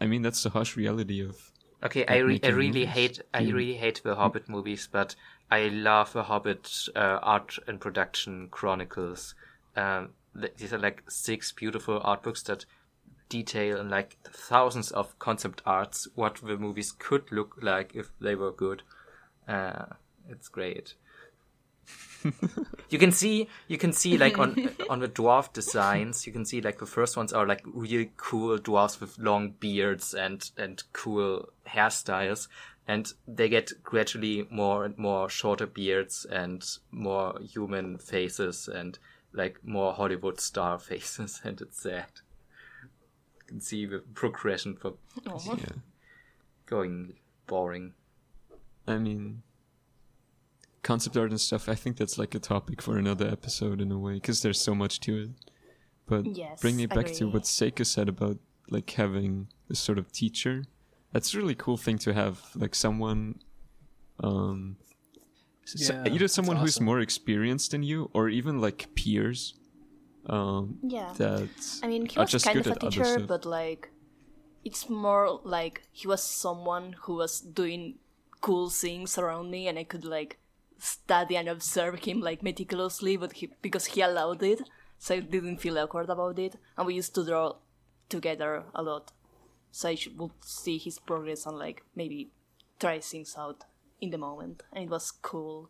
[0.00, 1.36] I mean, that's the harsh reality of.
[1.82, 2.88] Okay, like I, re- I really movies.
[2.94, 5.14] hate I You- really hate the Hobbit movies, but
[5.50, 9.34] I love the Hobbit uh, art and production chronicles.
[9.76, 10.10] Um,
[10.56, 12.64] these are like six beautiful art books that
[13.28, 18.34] detail in like thousands of concept arts what the movies could look like if they
[18.34, 18.82] were good.
[19.46, 19.86] Uh,
[20.28, 20.94] it's great.
[22.90, 26.60] you can see you can see like on on the dwarf designs you can see
[26.60, 31.48] like the first ones are like really cool dwarfs with long beards and and cool
[31.66, 32.48] hairstyles.
[32.86, 38.98] And they get gradually more and more shorter beards and more human faces and
[39.34, 41.40] like more hollywood star faces.
[41.44, 42.06] And it's sad.
[42.82, 44.94] You can see the progression for
[45.60, 45.76] Yeah,
[46.64, 47.14] going
[47.46, 47.92] boring.
[48.86, 49.42] I mean,
[50.90, 51.68] concept art and stuff.
[51.74, 54.74] I think that's like a topic for another episode in a way because there's so
[54.82, 55.30] much to it.
[56.10, 58.38] But Yes, bringing it back to what Seika said about
[58.76, 59.32] like having
[59.68, 60.56] this sort of teacher,
[61.12, 62.34] that's a really cool thing to have.
[62.62, 63.20] Like someone,
[64.28, 64.76] um,
[65.66, 69.40] s- Yeah, either that's someone who's more experienced than you, or even like peers.
[70.36, 71.12] Um, Yeah.
[71.22, 71.48] that
[71.82, 73.82] I mean, he was just kind of a teacher, but like,
[74.68, 75.24] it's more
[75.56, 77.82] like he was someone who was doing
[78.40, 80.32] cool things around me, and I could like
[80.78, 84.60] study and observe him like meticulously, but he because he allowed it,
[84.98, 87.56] so I didn't feel awkward about it, and we used to draw
[88.08, 89.12] together a lot,
[89.70, 92.30] so I should, would see his progress and like maybe
[92.80, 93.64] try things out
[94.00, 95.68] in the moment, and it was cool.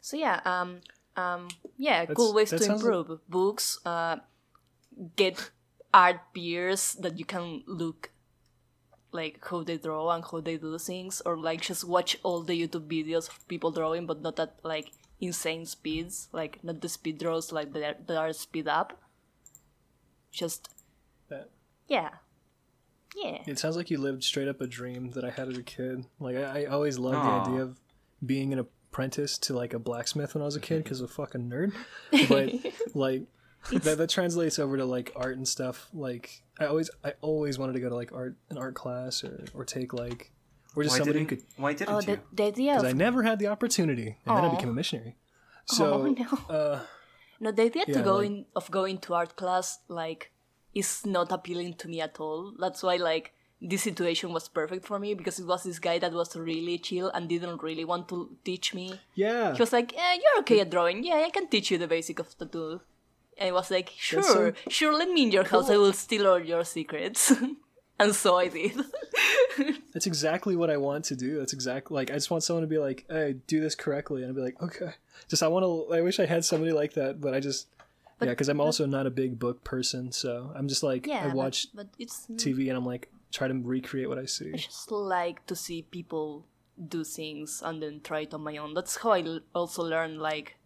[0.00, 0.80] So yeah, um,
[1.16, 3.78] um, yeah, That's- cool ways to like- improve books.
[3.86, 4.16] Uh,
[5.16, 5.50] get
[5.92, 8.10] art peers that you can look
[9.14, 12.56] like how they draw and how they do things or like just watch all the
[12.60, 14.90] youtube videos of people drawing but not at like
[15.20, 19.00] insane speeds like not the speed draws like that are, that are speed up
[20.32, 20.68] just
[21.28, 21.50] That-
[21.88, 22.10] yeah
[23.16, 25.62] yeah It sounds like you lived straight up a dream that I had as a
[25.62, 26.04] kid.
[26.18, 27.22] Like I, I always loved Aw.
[27.44, 27.78] the idea of
[28.26, 31.08] being an apprentice to like a blacksmith when I was a kid because I'm a
[31.08, 31.72] fucking nerd.
[32.28, 32.52] But
[32.94, 33.22] like
[33.70, 35.88] that, that translates over to like art and stuff.
[35.92, 39.44] Like I always I always wanted to go to like art an art class or
[39.54, 40.32] or take like
[40.76, 42.06] or just Why somebody didn't, could why didn't oh you?
[42.06, 45.16] the, the idea because I never had the opportunity and then I became a missionary.
[45.66, 46.06] So oh
[46.48, 46.80] no uh,
[47.40, 50.30] No, the idea to go like- in of going to art class like
[50.74, 52.52] is not appealing to me at all.
[52.58, 56.12] That's why like this situation was perfect for me because it was this guy that
[56.12, 59.00] was really chill and didn't really want to teach me.
[59.14, 61.02] yeah, He was like, eh, "You're okay at drawing.
[61.04, 62.80] Yeah, I can teach you the basic of tattoo."
[63.40, 64.94] I was like, "Sure, so sure.
[64.96, 65.70] Let me in your house.
[65.70, 67.32] I will steal all your secrets."
[67.98, 68.80] and so I did.
[69.92, 71.38] that's exactly what I want to do.
[71.38, 74.30] That's exactly like I just want someone to be like, "Hey, do this correctly," and
[74.30, 74.92] I'd be like, "Okay."
[75.28, 75.94] Just I want to.
[75.94, 77.68] I wish I had somebody like that, but I just
[78.20, 81.34] yeah, because I'm also not a big book person, so I'm just like yeah, I
[81.34, 84.52] watch but, it's TV and I'm like try to recreate what I see.
[84.54, 86.46] I just like to see people
[86.88, 88.74] do things and then try it on my own.
[88.74, 90.56] That's how I also learn like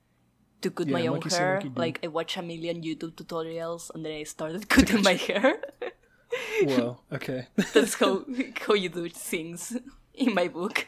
[0.62, 1.62] to cut Yeah, my own hair.
[1.76, 5.60] Like I watch a million YouTube tutorials and then I started cutting my hair.
[6.62, 6.98] Whoa.
[7.12, 7.47] Okay.
[7.74, 8.24] That's how
[8.66, 9.76] how you do things
[10.14, 10.86] in my book.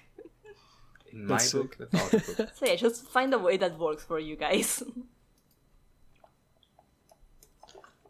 [1.12, 1.80] in my That's book sick.
[1.80, 4.82] without a book So yeah, just find a way that works for you guys.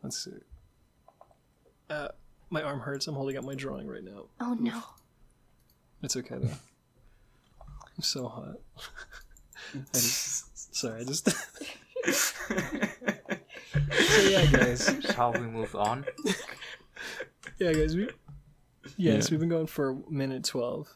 [0.02, 0.32] Let's see.
[1.90, 2.08] Uh,
[2.48, 3.06] my arm hurts.
[3.06, 4.24] I'm holding up my drawing right now.
[4.40, 4.82] Oh no.
[6.02, 6.58] It's okay though.
[7.96, 8.56] I'm so hot.
[9.74, 11.28] I just, sorry, I just.
[12.10, 12.34] so
[14.28, 14.90] yeah, guys.
[15.12, 16.04] shall we move on
[17.58, 17.94] Yeah, guys.
[17.96, 18.08] We.
[18.96, 19.20] Yes, Yeah.
[19.32, 20.88] we've been going for a minute twelve,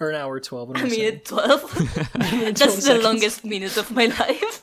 [0.00, 0.68] or an hour twelve.
[0.68, 1.20] What am I I mean saying?
[1.24, 1.62] twelve.
[2.14, 3.04] That's the seconds.
[3.04, 4.62] longest minute of my life.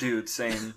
[0.00, 0.74] Dude, same.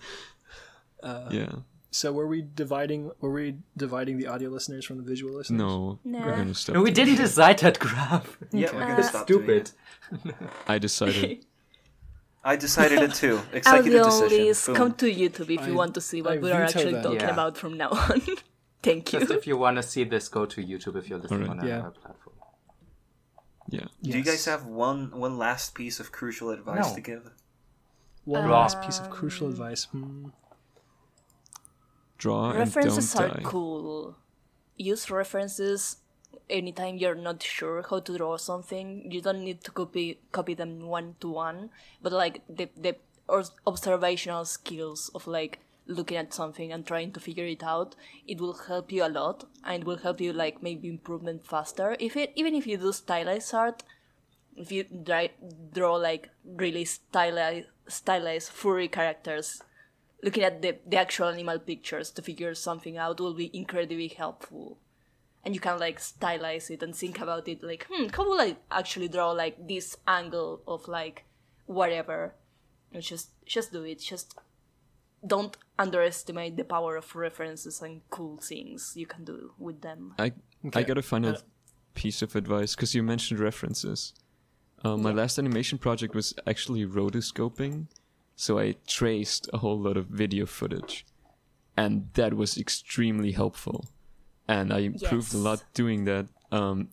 [1.03, 1.52] yeah.
[1.94, 3.11] So were we dividing?
[3.19, 5.57] Were we dividing the audio listeners from the visual listeners?
[5.60, 6.19] No, No.
[6.19, 6.76] we're gonna stop.
[6.76, 7.23] no we didn't that.
[7.23, 9.72] decide that Graf Yeah, we're Uh, gonna stop doing stupid
[10.26, 10.36] it.
[10.68, 11.45] I decided.
[12.43, 13.38] I decided it too.
[13.51, 14.45] I'll Executive be decision.
[14.47, 14.65] list.
[14.68, 14.76] Boom.
[14.76, 17.03] Come to YouTube if you I- want to see what I we are actually that.
[17.03, 17.30] talking Yeah.
[17.31, 18.22] about from now on.
[18.84, 19.19] Thank you.
[19.19, 21.59] Just if you want to see this, go to YouTube if you're listening Alright.
[21.61, 21.76] on Yeah.
[21.81, 22.35] another platform.
[23.69, 23.85] Yeah.
[24.01, 26.95] Do you guys have one one last piece of crucial advice No.
[26.95, 27.31] to give?
[28.26, 28.51] one Draw.
[28.59, 29.84] last piece of crucial advice?
[29.85, 30.30] Hmm.
[32.18, 33.49] Draw references and are don't die.
[33.49, 34.15] cool.
[34.77, 35.97] Use references
[36.49, 39.12] anytime you're not sure how to draw something.
[39.12, 41.70] You don't need to copy copy them one to one,
[42.02, 42.95] but like the the
[43.66, 47.95] observational skills of like looking at something and trying to figure it out,
[48.28, 51.95] it will help you a lot and it will help you like maybe improvement faster.
[51.99, 53.84] If it even if you do stylized art,
[54.56, 55.32] if you dry,
[55.74, 59.62] draw like really stylized stylized furry characters
[60.24, 64.78] looking at the, the actual animal pictures to figure something out will be incredibly helpful
[65.43, 68.55] and you can like stylize it and think about it like hmm how will i
[68.72, 71.26] actually draw like this angle of like
[71.65, 72.35] whatever
[72.93, 74.38] and just just do it just
[75.26, 80.26] don't underestimate the power of references and cool things you can do with them I
[80.26, 80.31] I
[80.68, 80.84] Okay.
[80.84, 81.41] got a final Uh,
[81.93, 84.13] piece of advice because you mentioned references.
[84.84, 87.88] Uh, my last animation project was actually rotoscoping,
[88.35, 91.05] so I traced a whole lot of video footage,
[91.76, 93.85] and that was extremely helpful.
[94.52, 96.28] And I improved a lot doing that.
[96.52, 96.90] Um,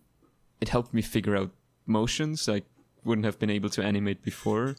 [0.60, 1.50] it helped me figure out
[1.86, 2.62] motions I
[3.04, 4.76] wouldn't have been able to animate before.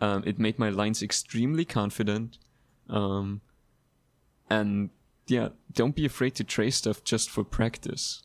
[0.00, 2.38] Um, it made my lines extremely confident.
[2.88, 3.42] Um,
[4.48, 4.88] and
[5.26, 8.22] yeah, don't be afraid to trace stuff just for practice.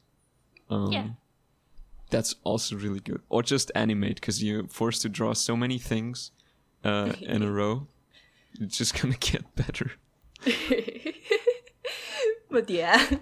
[0.70, 1.08] Um, Yeah.
[2.10, 3.22] That's also really good.
[3.28, 6.32] Or just animate because you're forced to draw so many things
[6.86, 7.88] uh, in a row.
[8.62, 9.92] It's just gonna get better.
[12.50, 13.18] but yeah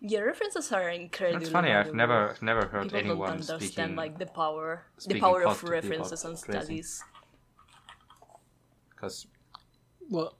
[0.00, 1.42] yeah references are incredible.
[1.42, 1.68] It's funny.
[1.70, 1.96] I've valuable.
[1.96, 3.96] never never heard people anyone don't understand speaking.
[3.96, 6.52] like the power the power of references and tracing.
[6.62, 7.02] studies
[8.90, 9.26] Because
[10.10, 10.34] Well,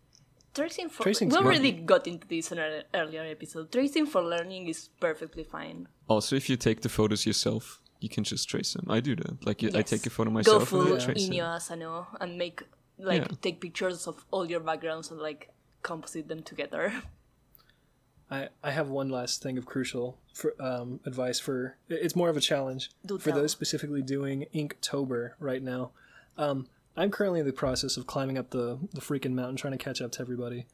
[0.55, 1.47] tracing for Tracing's we good.
[1.47, 6.36] already got into this in an earlier episode tracing for learning is perfectly fine Also,
[6.36, 8.86] if you take the photos yourself, you can just trace them.
[8.89, 9.44] I do that.
[9.44, 11.56] Like I take a photo myself and full I trace Inio it.
[11.56, 12.62] Asano and make
[12.98, 13.36] like Yeah.
[13.43, 15.51] take pictures of all your backgrounds and like
[15.82, 16.85] composite them together
[18.31, 22.37] I, I have one last thing of crucial for, um, advice for it's more of
[22.37, 23.41] a challenge Do for tell.
[23.41, 25.91] those specifically doing Inktober right now.
[26.37, 29.79] Um, I'm currently in the process of climbing up the, the freaking mountain trying to
[29.79, 30.67] catch up to everybody.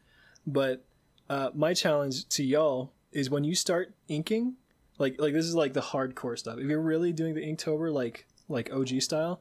[0.47, 0.85] But
[1.29, 4.55] uh, my challenge to y'all is when you start inking,
[4.99, 6.59] like like this is like the hardcore stuff.
[6.59, 9.41] If you're really doing the Inktober like like OG style,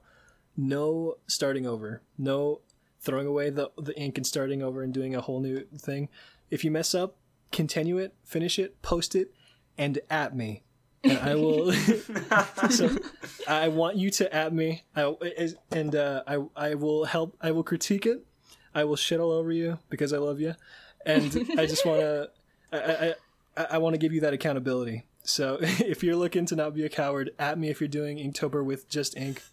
[0.56, 2.62] no starting over, no
[3.02, 6.10] throwing away the the ink and starting over and doing a whole new thing.
[6.50, 7.16] If you mess up,
[7.54, 9.32] continue it, finish it, post it,
[9.78, 10.64] and at me,
[11.04, 11.72] and I will.
[12.70, 12.98] so
[13.48, 15.16] I want you to at me, I,
[15.72, 17.38] and uh, I I will help.
[17.40, 18.26] I will critique it.
[18.76, 20.56] I will shit all over you because I love you,
[21.06, 21.26] and
[21.58, 22.30] I just want to.
[22.74, 23.16] I
[23.56, 25.06] I, I, want to give you that accountability.
[25.24, 28.66] So if you're looking to not be a coward, at me if you're doing Inktober
[28.66, 29.44] with just ink.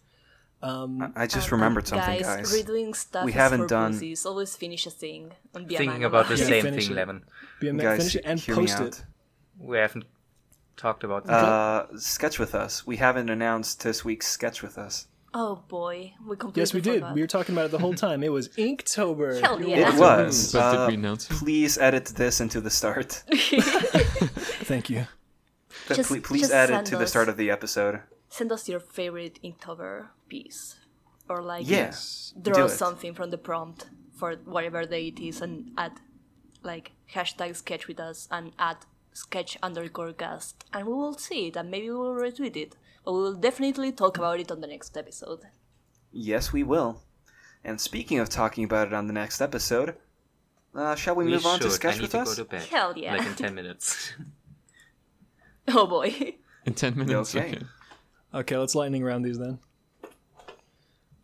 [0.63, 2.53] Um, I just Um, remembered and something, guys, guys.
[2.65, 4.27] redoing stuff We haven't for done- pussies.
[4.27, 6.37] always finish a thing and be thinking man about the.
[6.37, 7.01] Yeah, same finish thing, it.
[7.01, 7.23] Levin.
[7.61, 9.05] be a Guys, finish it and hear post me it.
[9.59, 10.05] We haven't
[10.77, 11.33] talked about that.
[11.33, 12.87] Uh, sketch with us.
[12.87, 15.07] We haven't announced this week's sketch with us.
[15.33, 16.95] oh boy we completely Yes, we did.
[17.01, 17.15] forgot.
[17.15, 18.23] We were talking about it the whole time.
[18.23, 19.41] It was Inktober.
[19.41, 19.95] Hell yeah.
[19.95, 20.53] It was.
[20.53, 21.35] But did Uh, we announce it?
[21.39, 23.23] Please edit this into the start.
[24.65, 25.07] Thank you.
[25.89, 28.01] Just- ple- please just add it send to the start of the episode.
[28.31, 30.77] Send us your favorite Inktober piece
[31.29, 32.33] or like Yes.
[32.41, 35.93] draw something from the prompt for whatever day it is and add
[36.63, 38.79] like hashtag sketch with us and add
[39.13, 43.13] sketch underscore cast and we will see it and maybe we will retweet it but
[43.13, 45.41] we will definitely talk about it on the next episode
[46.13, 47.03] Yes, we will.
[47.63, 49.95] And speaking of talking about it on the next episode,
[50.75, 52.29] uh, shall we, we move on to sketch I need with to us?
[52.37, 52.63] go to bed.
[52.69, 53.13] Hell yeah.
[53.17, 54.13] Like in ten minutes.
[55.69, 56.35] oh boy
[56.67, 57.35] In 10 minutes?
[57.35, 57.49] Okay.
[57.51, 57.63] Okay.
[58.35, 59.59] Okay, let's lightning round these then.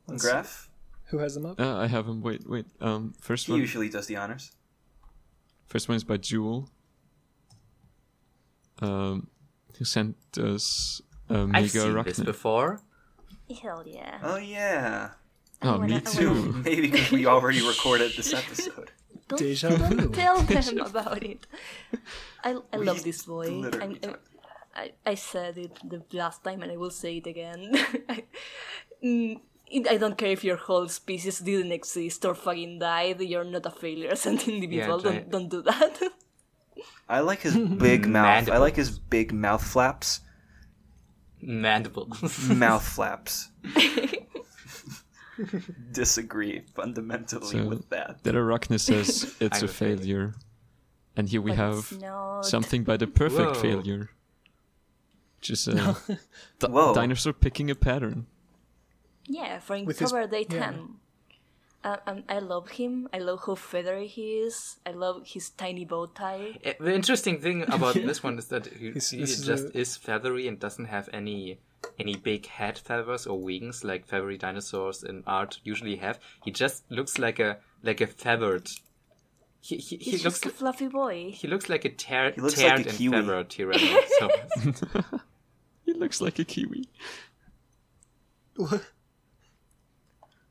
[0.09, 0.31] Let's see.
[0.31, 0.71] Graf.
[1.11, 1.61] Who has them up?
[1.61, 2.21] Uh, I have them.
[2.21, 2.67] Wait, wait.
[2.81, 3.61] Um, first He one.
[3.61, 4.53] usually does the honors.
[5.69, 6.69] First one is by Jule.
[8.81, 9.29] Um,
[9.79, 11.01] who sent us
[11.31, 12.81] uh, I've Mega seen this before.
[13.63, 15.11] hell yeah Oh yeah.
[15.63, 16.35] I Oh, me wanna- too.
[16.65, 18.91] Maybe because we already recorded this episode.
[19.29, 20.09] don't, Deja don't vu.
[20.11, 21.47] tell them about it
[22.45, 24.29] i, I We love this boy I'm- I'm- talked-
[24.77, 27.73] I, I said it the last time and I will say it again.
[29.05, 29.41] Mm,
[29.91, 33.71] I don't care if your whole species didn't exist or fucking died, you're not a
[33.71, 35.01] failure as an individual.
[35.01, 36.01] try- don't, don't do that.
[37.09, 38.49] I like his big mouth.
[38.49, 40.21] I like his big mouth flaps.
[41.43, 42.09] Mandible.
[42.49, 43.51] mouth flaps.
[45.93, 48.23] disagree fundamentally So- with that.
[48.25, 49.97] That Arachne says it's I'm a a failure.
[49.99, 50.35] failure.
[51.17, 51.93] And here we But have
[52.45, 53.63] something by the perfect Whoa.
[53.63, 54.11] failure.
[55.47, 55.73] Just a
[56.59, 56.95] di- Whoa.
[56.95, 58.27] dinosaur picking a pattern.
[59.27, 60.71] Yeah, for With his- Day yeah.
[60.71, 60.89] 10.
[61.85, 63.09] Uh, um, I love him.
[63.13, 64.77] I love how feathery he is.
[64.85, 66.59] I love his tiny bow tie.
[66.65, 69.79] Eh, The interesting thing about this one is that he, This- he is just a-
[69.79, 71.59] is feathery and doesn't have any
[71.99, 76.19] any big head feathers or wings like feathery dinosaurs in art usually have.
[76.45, 78.69] He just looks like a like a feathered.
[79.61, 81.31] He he, he He's looks just a fluffy boy.
[81.33, 83.17] he looks like a tear, He looks like teared a and kiwi.
[83.21, 85.21] feathered Tyrannosaurus.
[85.87, 86.89] He looks like a kiwi.
[88.57, 88.85] What?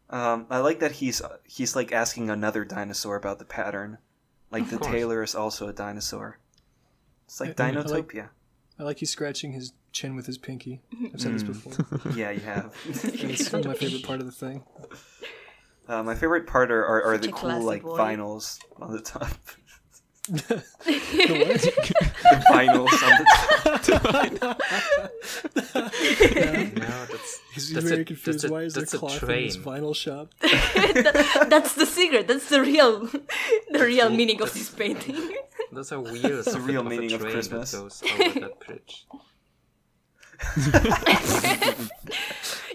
[0.09, 3.97] Um, I like that he's he's like asking another dinosaur about the pattern.
[4.51, 4.91] Like the course.
[4.91, 6.39] tailor is also a dinosaur.
[7.25, 8.29] It's like I- I like- Dinotopia.
[8.79, 10.81] I like he's scratching his chin with his pinky.
[11.13, 11.47] I've said this Mm.
[11.47, 12.11] before.
[12.15, 12.73] yeah, you have.
[12.85, 12.95] And
[13.31, 14.63] it's my favorite part of the thing.
[15.87, 17.97] Uh, my favorite part are, are, are the cool like boy.
[17.97, 19.31] vinyls on the top.
[20.27, 21.61] The what?
[22.23, 22.43] the
[23.03, 24.05] on the top.
[26.75, 28.41] no, that's He's That's very a- confused.
[28.41, 29.65] that's Why is there a cloth in his train.
[29.81, 30.29] vinyl shop?
[30.41, 32.27] That- that's the secret.
[32.27, 33.07] That's the real,
[33.71, 35.35] the real meaning of this painting.
[35.71, 36.45] those are wheels.
[36.45, 37.71] the of, real of meaning a of Christmas.
[37.71, 39.05] That goes over that bridge.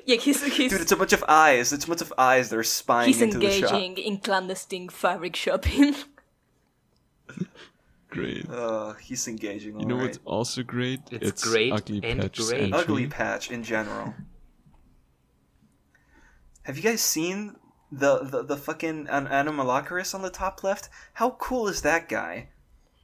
[0.07, 1.73] yeah, he's he's Dude, it's a bunch of eyes.
[1.75, 3.73] It's a bunch of eyes that are spying he's into the shop.
[3.73, 5.95] engaging in clandestine fabric shopping.
[8.11, 8.51] Great.
[8.51, 9.79] Uh, he's engaging.
[9.79, 10.09] You know alright.
[10.09, 11.01] what's also great?
[11.13, 12.63] It's great Ugly and Patch's great.
[12.63, 12.79] entry.
[12.81, 14.15] Ugly Patch in general.
[16.65, 17.55] Have you guys seen
[17.93, 20.89] the the, the fucking An- Anomalocaris on the top left?
[21.15, 22.49] How cool is that guy?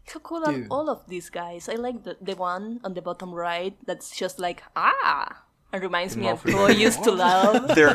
[0.09, 1.69] So cool are all of these guys.
[1.69, 6.17] I like the, the one on the bottom right that's just like ah, and reminds
[6.17, 6.53] me of Morphin.
[6.53, 7.75] who I used to love.
[7.75, 7.95] They're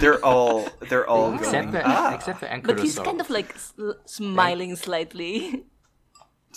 [0.00, 1.72] they're all they're all Except going.
[1.72, 2.14] for Ah.
[2.14, 3.04] except for But he's Ankylosaurus.
[3.04, 3.74] kind of like s-
[4.06, 5.64] smiling slightly.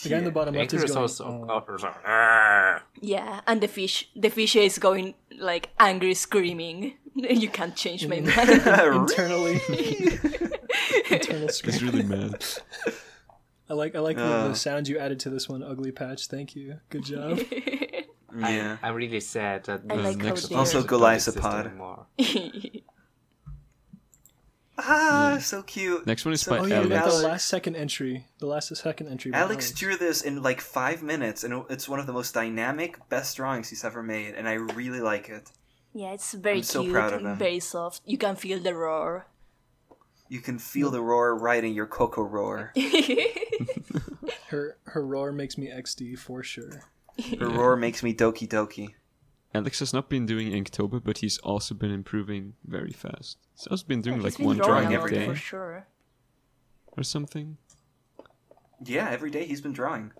[0.04, 1.08] The guy in the bottom left is going.
[1.08, 1.84] Ankylosaurus.
[2.08, 6.96] "Oh." yeah, and the fish, the fish is going like angry, screaming.
[7.16, 8.50] You can't change my mind.
[9.02, 9.60] internally.
[11.12, 12.46] internal He's really mad.
[13.70, 14.48] I like I like the, Uh.
[14.50, 16.28] the sound you added to this one, ugly patch.
[16.28, 16.80] Thank you.
[16.90, 17.40] Good job.
[18.50, 18.78] Yeah.
[18.84, 21.66] I'm really sad that I these like next they Also don't exist Goliathopod.
[21.68, 22.06] anymore.
[24.78, 26.08] Ah, so cute.
[26.08, 27.18] Next one is So by Oh yeah, we Alex.
[27.22, 28.26] the last second entry.
[28.40, 29.32] The last second entry.
[29.32, 32.98] by Alex drew this in like five minutes, and it's one of the most dynamic,
[33.10, 35.52] best drawings he's ever made, and I really like it.
[35.94, 37.38] yeah, it's very I'm so cute proud of and him.
[37.38, 38.02] very soft.
[38.06, 39.28] You can feel the roar.
[40.30, 42.70] You can feel the roar right in your kokoro.
[44.48, 46.82] Her her roar makes me XD for sure.
[47.40, 48.94] The roar makes me doki doki.
[49.54, 53.38] Alex has not been doing Inktober, but he's also been improving very fast.
[53.56, 55.36] He's also been doing He's like been one drawing drawing a a every day for
[55.36, 55.88] sure.
[56.98, 57.58] or something.
[58.86, 60.14] Yeah, every day he's been drawing.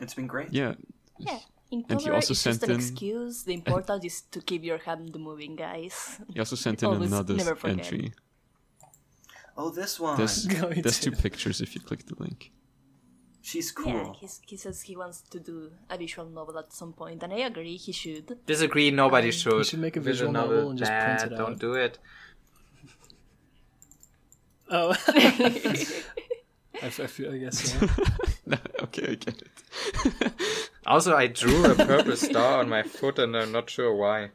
[0.00, 0.52] It's been great.
[0.52, 0.74] Yeah,
[1.18, 1.38] Yeah.
[1.70, 3.44] In And he cover, also it's just an in- excuse.
[3.44, 6.18] The important is to keep your hand moving, guys.
[6.32, 8.12] he also sent in another entry.
[9.56, 10.16] Oh, this one.
[10.16, 12.50] There's, there's two pictures if you click the link.
[13.42, 14.16] She's Yeah, cool.
[14.20, 17.38] he's, he says he wants to do a visual novel at some point, and I
[17.38, 18.38] agree he should.
[18.46, 18.90] Disagree.
[18.90, 19.66] Nobody Um, should.
[19.66, 21.58] should make a visual novel and just print it Nah, Don't out.
[21.58, 21.98] do it.
[24.72, 24.90] Oh.
[26.82, 27.34] I feel.
[27.34, 27.72] I guess.
[27.72, 27.86] So.
[28.46, 30.32] No, okay, I get it.
[30.86, 34.30] Also, I drew a purple star on my foot, and I'm not sure why.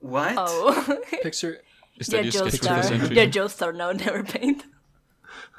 [0.00, 0.34] What?
[0.36, 1.60] Oh, Picture.
[1.98, 2.76] Is yeah, that your Joe sketch for Star.
[2.82, 3.16] this entry?
[3.16, 4.62] Yeah, Joestar now NeverPaint.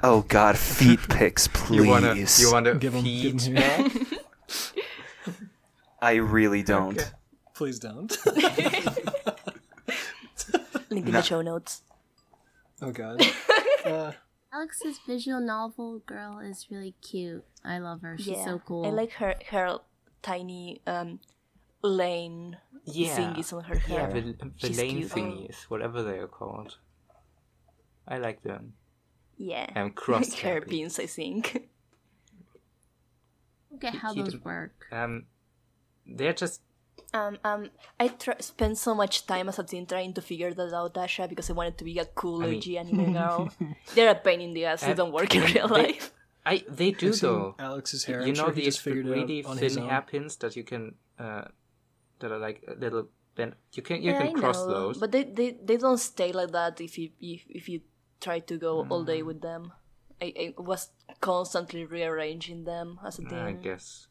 [0.02, 1.82] Oh God, feet pics, please.
[1.84, 3.04] You wanna, you wanna Give him.
[3.04, 3.56] Give feed?
[3.56, 4.06] him.
[6.02, 6.98] I really don't.
[6.98, 7.08] Okay.
[7.54, 8.14] Please don't.
[10.90, 11.20] Link in No.
[11.20, 11.82] the show notes.
[12.82, 13.22] Oh God.
[13.84, 14.12] Uh,
[14.52, 17.44] Alex's visual novel girl is really cute.
[17.64, 18.16] I love her.
[18.18, 18.84] She's yeah, so cool.
[18.86, 19.78] I like her her
[20.22, 21.20] tiny um
[21.82, 23.16] lane Yeah.
[23.16, 24.12] thingies on her Yeah, hair.
[24.12, 25.10] the, the lane cute.
[25.12, 26.76] thingies, whatever they are called.
[28.06, 28.74] I like them.
[29.36, 31.68] Yeah, I'm cross hair pins, I think.
[33.70, 34.86] Look at how he those didn't- work.
[34.92, 35.26] Um,
[36.06, 36.60] they're just
[37.12, 40.72] Um, um, I tr- spent so much time as a teen trying to figure that
[40.74, 43.50] out, Dasha, because I wanted to be a cool, I mean- anime girl.
[43.94, 44.82] They're a pain in the ass.
[44.82, 46.12] They don't work in real they- life.
[46.46, 46.62] I.
[46.68, 47.54] They do I've seen though.
[47.58, 48.20] Alex's hair.
[48.20, 49.88] you I'm know sure he these just really out thin own.
[49.88, 51.44] hairpins that you can, uh,
[52.18, 53.08] that are like a little.
[53.34, 54.98] Then you can you Yeah, can I cross know, those.
[54.98, 57.80] but they, they they don't stay like that if you if, if you
[58.24, 59.26] try to go all day Mm.
[59.26, 59.72] with them.
[60.22, 60.88] I, I was
[61.20, 63.38] constantly rearranging them as a teen.
[63.38, 64.08] I guess.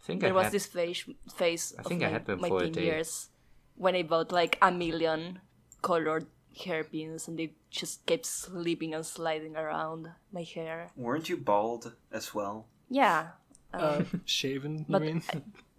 [0.00, 1.04] I think there I was had, this phase
[1.36, 2.84] phase I of think I my, had them my for a teen day.
[2.90, 3.30] years
[3.76, 5.38] when I bought like a million
[5.82, 6.26] colored
[6.64, 10.88] hairpins and they just kept slipping and sliding around my hair.
[10.96, 12.66] Weren't you bald as well?
[12.90, 13.38] Yeah,
[13.72, 15.22] Uh, shaven, you But- mean?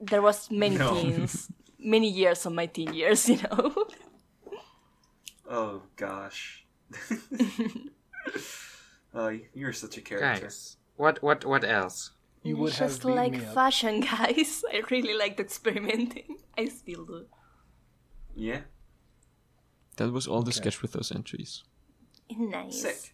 [0.02, 0.96] there was many No.
[0.98, 3.70] teens, many years of my teen years, you know.
[5.50, 6.63] Oh gosh.
[9.14, 10.46] Oh, you're such a character.
[10.46, 12.12] Guys, what what what else?
[12.44, 14.64] You would it's have just like fashion, guys.
[14.72, 16.38] I really liked experimenting.
[16.58, 17.26] I still do.
[18.36, 18.62] Yeah,
[19.98, 20.58] That was all the Okay.
[20.62, 21.64] sketch with those entries.
[22.32, 22.82] Nice.
[22.82, 23.14] sick.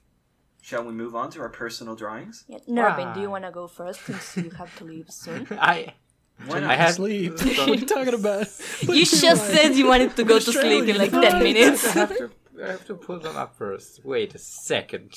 [0.61, 2.45] Shall we move on to our personal drawings?
[2.47, 2.59] Yeah.
[2.67, 5.45] Nervin, do you want to go first since you have to leave soon?
[5.59, 5.93] I
[6.45, 7.33] Why I had Sleep.
[7.33, 8.47] what are you talking about?
[8.83, 11.83] you just said you wanted to go to sleep in like 10 minutes.
[12.61, 14.01] I have to I have to pull them up first.
[14.03, 15.13] Wait a second.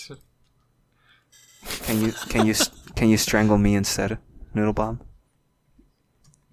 [1.85, 2.55] Can you can you
[2.97, 4.19] can you strangle me instead,
[4.55, 5.01] Noodlebomb?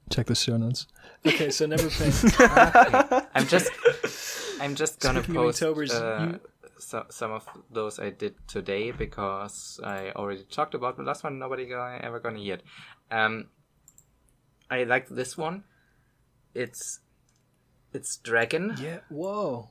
[0.09, 0.87] Check the show notes.
[1.25, 2.23] Okay, so never paint.
[3.35, 3.71] I'm just
[4.61, 6.39] I'm just gonna Speaking post Inktober's, uh, you-
[6.79, 11.37] so, some of those I did today because I already talked about the last one.
[11.37, 12.63] Nobody gonna, ever gonna hear it.
[13.11, 13.47] Um,
[14.71, 15.65] I like this one.
[16.55, 16.99] It's
[17.93, 18.75] it's dragon.
[18.79, 18.99] yeah.
[19.09, 19.69] Whoa.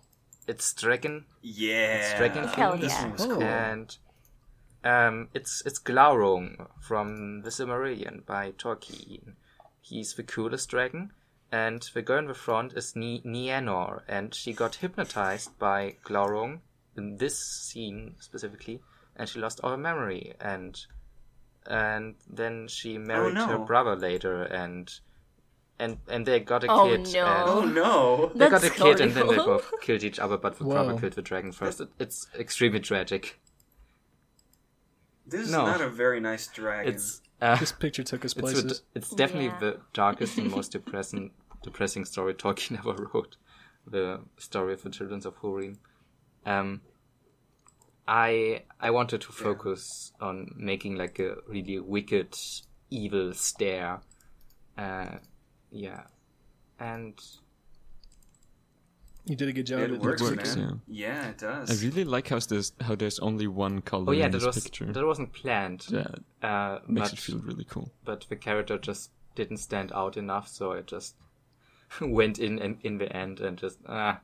[0.48, 2.16] It's dragon Yeah.
[2.18, 2.80] dragon Hell themed.
[2.80, 3.02] This yeah.
[3.02, 3.28] one was Oh.
[3.34, 3.42] cool.
[3.42, 3.96] and
[4.84, 9.34] um, it's it's Glaurung from the Silmarillion by Tolkien.
[9.80, 11.12] He's the coolest dragon,
[11.52, 16.60] and the girl in the front is Ni- Nienor, and she got hypnotized by Glaurung
[16.96, 18.80] in this scene specifically,
[19.16, 20.86] and she lost all her memory, and
[21.66, 23.64] and then she married her no.
[23.64, 25.00] brother later, and
[25.78, 27.12] and and they got a Oh, kid.
[27.14, 27.26] no.
[27.26, 28.32] and- Oh no.
[28.34, 30.72] they got That's a kid and then they both killed each other, but the Whoa.
[30.74, 31.80] brother killed the dragon first.
[31.80, 33.40] It, it's extremely tragic.
[35.26, 35.66] This is No.
[35.66, 36.94] not a very nice dragon.
[36.94, 38.64] It's uh, This picture took us it's, places.
[38.64, 39.58] the, it's definitely Yeah.
[39.60, 41.32] the darkest and most depressing
[41.62, 43.36] depressing story Tolkien ever wrote.
[43.86, 45.76] The story of the children of Húrin.
[46.44, 46.80] Um,
[48.06, 52.34] I I wanted to focus on making like a really wicked,
[52.90, 54.00] evil stare.
[54.76, 55.16] Uh,
[55.70, 56.02] yeah,
[56.80, 57.14] and
[59.26, 59.80] You did a good job.
[59.80, 60.80] it It works, works, man.
[60.86, 61.28] Yeah.
[61.28, 61.70] it does.
[61.70, 64.46] I really like how there's how there's only one color oh yeah, in that this
[64.46, 64.86] was picture.
[64.92, 65.86] that wasn't planned.
[65.90, 66.06] yeah,
[66.42, 67.90] Uh, makes but, it feel really cool.
[68.04, 71.14] but the character just didn't stand out enough, so it just
[72.00, 74.20] went in in, in the end and just ah.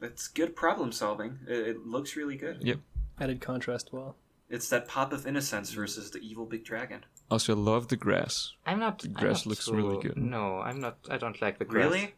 [0.00, 1.40] It's good problem solving.
[1.48, 2.58] It, it looks really good.
[2.62, 2.78] Yep.
[3.20, 4.14] Added contrast well.
[4.48, 7.04] It's that pop of innocence versus the evil big dragon.
[7.30, 8.54] Also, I love the grass.
[8.66, 9.00] I'm not.
[9.00, 10.16] The grass looks really good.
[10.16, 10.96] No, I'm not.
[11.10, 11.84] I don't like the grass.
[11.84, 12.14] Really?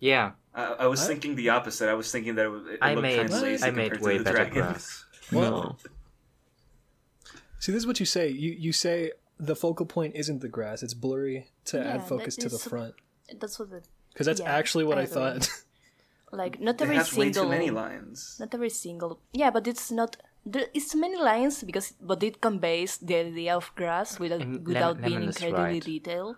[0.00, 1.08] Yeah, I, I was What?
[1.08, 1.88] thinking the opposite.
[1.88, 3.16] I was thinking that it, it I looked made.
[3.18, 4.54] kind of lazy I made way to the better dragon.
[4.62, 5.04] grass.
[5.32, 5.76] No,
[7.58, 8.28] See, this is what you say.
[8.28, 12.36] You you say the focal point isn't the grass; it's blurry to Yeah, add focus
[12.36, 12.94] to the is sup- front.
[13.40, 13.82] That's what the
[14.12, 15.48] Because that's yeah, actually what I I, thought.
[16.32, 18.36] like not It every has way single too many lines.
[18.40, 20.16] not every single yeah, but it's not
[20.46, 25.00] there is many lines because but it conveys the idea of grass without And without
[25.00, 25.84] Lem- being incredibly right.
[25.84, 26.36] detailed.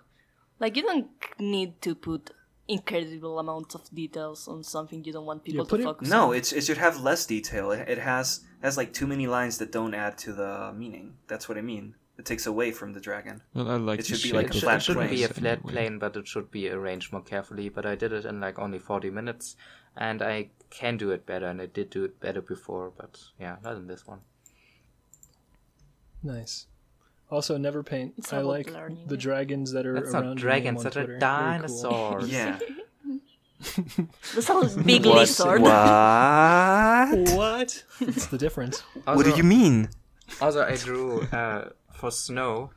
[0.60, 1.08] Like you don't
[1.38, 2.30] need to put
[2.68, 6.30] incredible amounts of details on something you don't want people put to it- focus No,
[6.30, 6.36] on.
[6.36, 7.70] it's it should have less detail.
[7.72, 11.14] It, it has has like too many lines that don't add to the meaning.
[11.28, 11.94] That's what I mean.
[12.18, 13.42] It takes away from the dragon.
[13.54, 15.10] well, I like It should be shape like It, a of should, flat it shouldn't
[15.10, 17.68] be a flat plane, but it should be arranged more carefully.
[17.68, 19.54] But I did it in like only 40 minutes,
[19.97, 23.56] and I can do it better, and I did do it better before, but yeah,
[23.62, 24.20] not in this one.
[26.23, 26.66] nice.
[27.28, 28.12] Also, NeverPaint.
[28.18, 29.09] It's I like learning.
[29.09, 31.18] the dragons that are That's around not dragons, that are Twitter.
[31.18, 31.48] Very cool.
[31.48, 32.31] dinosaurs.
[32.31, 32.59] Yeah.
[34.35, 35.62] That's a big lizard.
[35.62, 37.31] What?
[37.36, 37.85] What?
[38.01, 38.81] It's the difference.
[39.05, 39.89] What do you mean?
[40.40, 42.70] Also, I drew uh, for snow.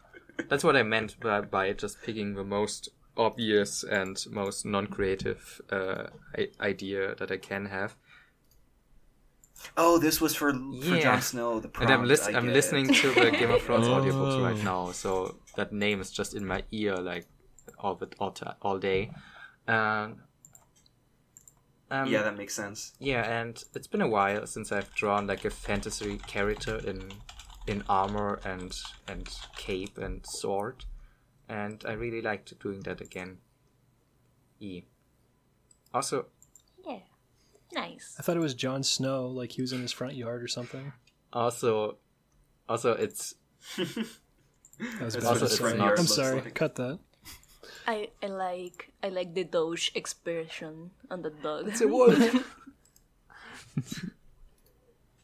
[0.48, 2.90] That's what I meant by, by just picking the most
[3.20, 7.96] obvious and most non-creative uh, I- idea that I can have.
[9.76, 11.60] Oh, this was for for Jon Snow.
[11.60, 11.90] The And.
[11.92, 14.44] I'm, lis- I I'm listening to the Game of Thrones audiobooks Oh.
[14.44, 17.28] right now, so that name is just in my ear like
[17.78, 19.12] all the all, ti all day.
[19.68, 20.22] Um,
[21.92, 22.94] um, yeah, that makes sense.
[23.00, 27.12] Yeah, and it's been a while since I've drawn like a fantasy character in
[27.68, 28.72] in armor and
[29.10, 29.28] and
[29.58, 30.86] cape and sword,
[31.50, 33.40] and I really liked doing that again.
[34.60, 34.84] E.
[35.94, 36.28] Also,
[36.88, 37.00] Yeah.
[37.74, 38.16] Nice.
[38.18, 40.94] I thought it was Jon Snow, like he was in his front yard or something.
[41.34, 41.98] also,
[42.68, 43.36] also it's
[43.78, 45.26] That was That's bad.
[45.26, 46.42] Also, it's front yard I'm sorry.
[46.42, 46.54] like.
[46.56, 47.00] Cut that.
[47.88, 51.68] I, I like I like the Doge expression on the dog.
[51.68, 52.14] it's a wolf.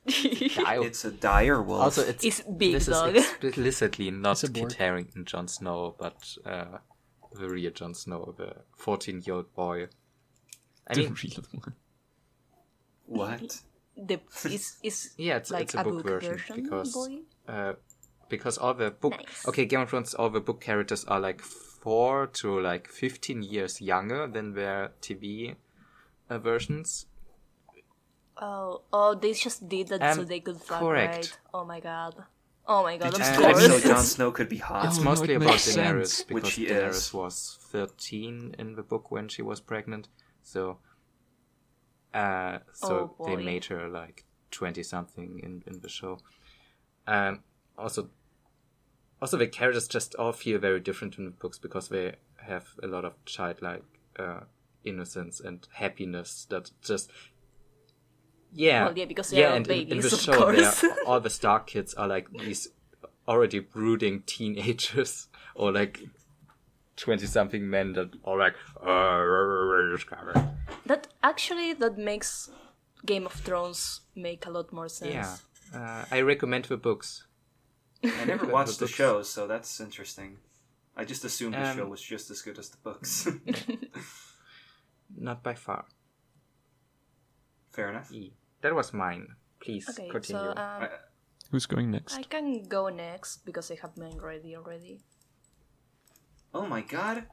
[0.07, 1.81] I, It's a dire wolf.
[1.81, 3.15] also, it's It's big this dog.
[3.15, 4.73] is explicitly not It's a Kit board.
[4.73, 6.77] Harington, Jon Snow, but uh,
[7.33, 9.87] the real Jon Snow, the 14 year old boy.
[10.87, 11.73] I The mean, real one.
[13.05, 13.61] What?
[13.97, 17.19] The is is yeah, it's, like it's a, book, version, because boy?
[17.47, 17.73] uh,
[18.29, 19.47] because all the book Nice.
[19.47, 23.79] okay Game of Thrones all the book characters are like four to like 15 years
[23.79, 25.55] younger than their TV
[26.29, 27.05] uh, versions.
[28.37, 31.15] Oh, oh, they just did that so Um, they could fuck, correct.
[31.15, 31.39] right?
[31.53, 32.15] Oh my god.
[32.67, 33.81] Oh my god, Did I'm you And- say scared.
[33.81, 34.85] so Jon Snow could be hot?
[34.87, 36.23] It's Oh, mostly it about makes Daenerys sense.
[36.23, 37.13] Because she Daenerys is.
[37.13, 40.09] was 13 in the book when she was pregnant.
[40.41, 40.79] So
[42.13, 46.19] uh so Oh, they made her like 20 something in in the show.
[47.07, 47.43] Um
[47.77, 48.09] also
[49.21, 52.87] also the characters just all feel very different in the books because they have a
[52.87, 53.83] lot of childlike
[54.17, 54.41] uh
[54.83, 57.11] innocence and happiness that just
[58.55, 60.85] yeah, Well, yeah, because they are and in- in, the of show, they're- course.
[61.05, 62.69] all the Stark kids are like these
[63.27, 65.99] already brooding teenagers or like
[66.97, 70.45] 20 something men that are like "Uh,
[70.85, 72.49] That actually that makes
[73.05, 75.13] Game of Thrones make a lot more sense.
[75.13, 75.35] yeah
[75.73, 77.27] uh, i recommend the books
[78.03, 78.93] I never watched the books.
[78.95, 80.37] show, so that's interesting.
[80.95, 83.27] I just assumed the Um, show was just as good as the books.
[85.17, 85.85] not by far
[87.71, 88.11] Fair enough.
[88.11, 88.31] E.
[88.61, 89.27] that was mine
[89.59, 90.89] please Okay, continue so um, I-
[91.51, 92.17] Who's going next?
[92.17, 94.99] I can go next because I have mine ready already.
[96.53, 97.23] Oh my god.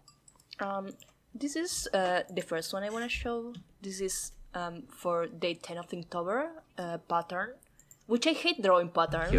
[0.60, 0.90] Um,
[1.34, 3.54] this is uh, the first one I want to show.
[3.80, 7.54] This is um, for day 10 of October uh, pattern,
[8.06, 9.32] which I hate drawing patterns.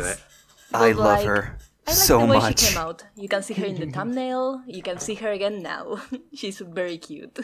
[0.74, 2.60] I But, love like, her I like so the way much.
[2.60, 3.04] she came out.
[3.16, 4.64] You can see her in the thumbnail.
[4.66, 6.02] You can see her again now.
[6.34, 7.40] She's very cute.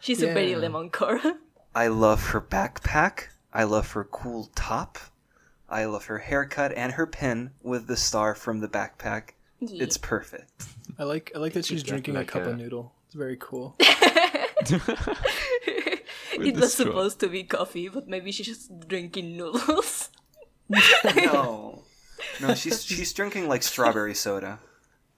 [0.00, 1.20] She's a very lemon core.
[1.74, 3.28] I love her backpack.
[3.52, 4.98] I love her cool top.
[5.68, 9.30] I love her haircut and her pin with the star from the backpack.
[9.60, 9.84] Yeah.
[9.84, 10.64] It's perfect.
[10.98, 12.92] I like I like that she's drinking like a cup a- of noodle.
[13.06, 13.74] It's very cool.
[13.80, 14.50] it
[16.56, 16.86] was straw.
[16.86, 20.08] supposed to be coffee, but maybe she's just drinking noodles.
[21.16, 21.82] No.
[22.40, 24.60] No, she's she's drinking like strawberry soda.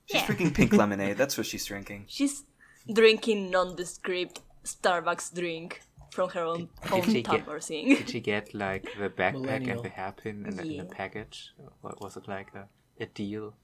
[0.06, 0.26] She's Yeah.
[0.26, 1.18] drinking pink lemonade.
[1.18, 2.06] That's what she's drinking.
[2.08, 2.44] She's
[2.90, 5.82] drinking nondescript Starbucks drink
[6.14, 7.88] from her own, own she tub get- or thing.
[7.96, 9.76] did you get like the backpack Millennial.
[9.78, 10.82] and the hairpin in, the, in Yeah.
[10.82, 11.36] a package
[11.80, 12.64] what was it like a,
[13.04, 13.54] a deal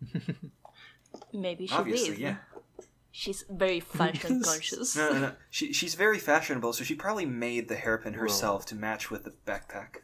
[1.32, 2.18] Maybe she Obviously, did.
[2.18, 2.36] yeah.
[3.12, 4.96] She's very fashion conscious.
[4.96, 5.32] No, no, no.
[5.50, 9.34] She she's very fashionable, so she probably made the hairpin herself to match with the
[9.46, 10.02] backpack.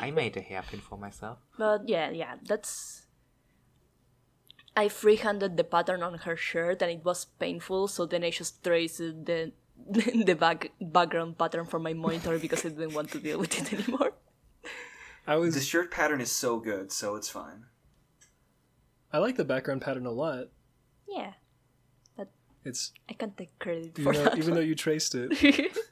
[0.00, 3.02] i made a hairpin for myself But yeah, yeah, that's.
[4.74, 8.62] I freehanded the pattern on her shirt and it was painful, so then I just
[8.64, 9.52] traced the
[9.90, 13.72] the back background pattern for my monitor because I didn't want to deal with it
[13.72, 14.12] anymore.
[15.26, 17.64] I was The shirt pattern is so good, so it's fine.
[19.12, 20.48] I like the background pattern a lot.
[21.08, 21.32] Yeah,
[22.16, 22.28] but
[22.64, 24.38] It's I can't take credit even for though, that.
[24.38, 25.72] even though you traced it.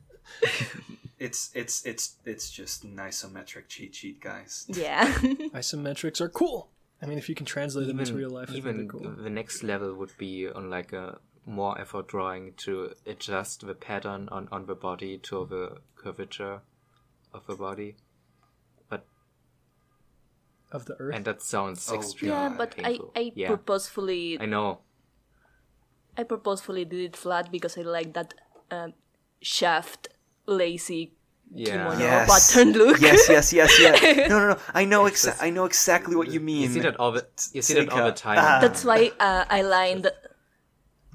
[1.19, 4.67] It's it's it's it's just an isometric cheat sheet, guys.
[4.69, 5.07] yeah,
[5.55, 6.69] Isometrics are cool.
[7.01, 9.11] I mean, if you can translate them into real life, I think even they're cool.
[9.23, 14.29] the next level would be on like a more effort drawing to adjust the pattern
[14.33, 16.61] on, on the body to the curvature
[17.33, 17.97] of the body
[18.89, 19.05] But
[20.73, 21.15] Of the Earth.
[21.15, 23.13] and that sounds Oh, extremely yeah, but I painful.
[23.17, 24.81] I yeah purposefully i know
[26.17, 28.35] I purposefully did it flat because I like that
[28.71, 28.95] um,
[29.43, 30.09] shaft
[30.47, 31.13] lazy
[31.53, 32.29] yeah kimono Yes.
[32.31, 33.01] pattern look.
[33.01, 34.29] Yes, yes, yes, yes.
[34.31, 34.59] No, no, no.
[34.73, 36.63] I know exa- I know exactly what you mean.
[36.63, 38.59] you see that all the you see that all the time Ah.
[38.63, 40.11] That's why uh, I lined.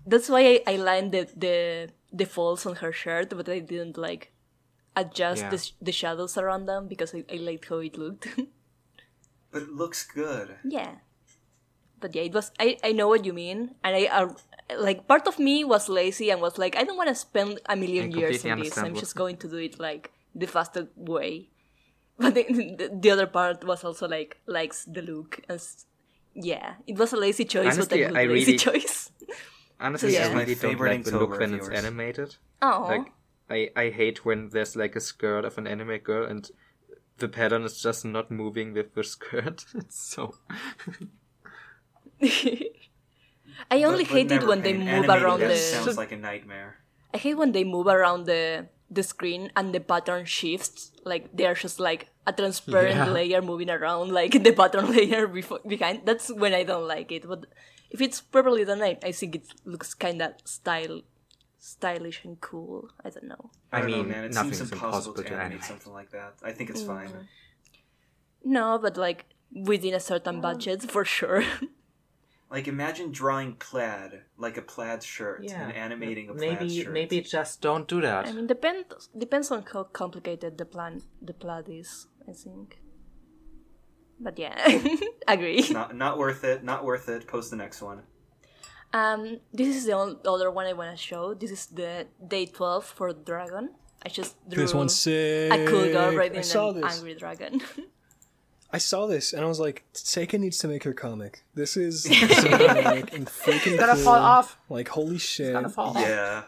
[0.05, 3.97] That's why I, I lined the, the the folds on her shirt, but I didn't
[3.97, 4.31] like
[4.95, 5.49] adjust Yeah.
[5.49, 8.27] the, the shadows around them because I, I liked how it looked.
[9.51, 10.57] But it looks good.
[10.63, 10.95] yeah,
[11.99, 12.51] but yeah, it was.
[12.59, 14.35] I, I know what you mean, and I are
[14.77, 17.75] like part of me was lazy and was like, I don't want to spend a
[17.75, 18.77] million years completely on this.
[18.77, 21.49] I'm just going to do it like the fastest way.
[22.19, 25.39] But the, the, the other part was also like likes the look.
[25.49, 25.85] As,
[26.35, 29.11] yeah, it was a lazy choice, Honestly, but a good I lazy really- choice.
[29.79, 30.27] Honestly Yeah.
[30.27, 31.83] i really don't like the look when it's viewers.
[31.85, 33.07] animated Oh, like
[33.49, 36.49] I, I hate when there's like a skirt of an anime girl and
[37.17, 40.35] the pattern is just not moving with the skirt it's so
[43.71, 45.55] I only But- but hate it when they move around the.
[45.55, 46.77] Sounds like a nightmare.
[47.13, 50.91] I hate when they move around the the screen and the pattern shifts.
[51.03, 53.09] Like they're just like a transparent Yeah.
[53.09, 56.01] layer moving around, like the pattern layer before, behind.
[56.05, 57.27] That's when I don't like it.
[57.27, 57.45] But
[57.89, 61.01] if it's properly done, I, I think it looks kind of style,
[61.57, 62.89] stylish and cool.
[63.03, 63.49] I don't know.
[63.71, 64.23] i, I, mean know, man.
[64.25, 66.33] It nothing seems impossible impossible to to animate animate something like that.
[66.43, 66.87] I think it's Mm.
[66.87, 67.27] fine.
[68.43, 71.43] No, but like within a certain budget, for sure.
[72.51, 76.93] Like imagine drawing plaid, like a plaid shirt, Yeah, and animating a plaid maybe shirt.
[76.93, 78.25] maybe just don't do that.
[78.27, 82.07] I mean, depends depends on how complicated the plan the plaid is.
[82.27, 82.79] I think.
[84.19, 84.55] But yeah,
[85.27, 85.65] agree.
[85.71, 86.63] Not not worth it.
[86.63, 87.27] Not worth it.
[87.27, 88.03] Post the next one.
[88.91, 91.33] Um, this is the on- other one I want to show.
[91.33, 93.69] This is the day twelve for dragon.
[94.05, 95.51] I just drew This one's sick.
[95.51, 96.95] a cool girl riding I saw an this.
[96.97, 97.61] angry dragon.
[98.71, 101.43] I saw this and I was like, Seika needs to make her comic.
[101.55, 104.03] This is so unique and freaking Gonna cool.
[104.03, 104.57] fall off.
[104.69, 105.53] Like holy shit.
[105.53, 106.01] Gonna fall off.
[106.01, 106.43] Yeah.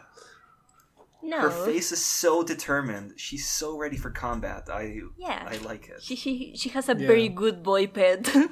[1.22, 3.14] No, Her face is so determined.
[3.16, 4.68] She's so ready for combat.
[4.70, 5.46] I Yeah.
[5.48, 6.02] I like it.
[6.02, 7.06] she she she has a Yeah.
[7.06, 8.28] very good boy pet.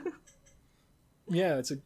[1.33, 1.77] Yeah, it's a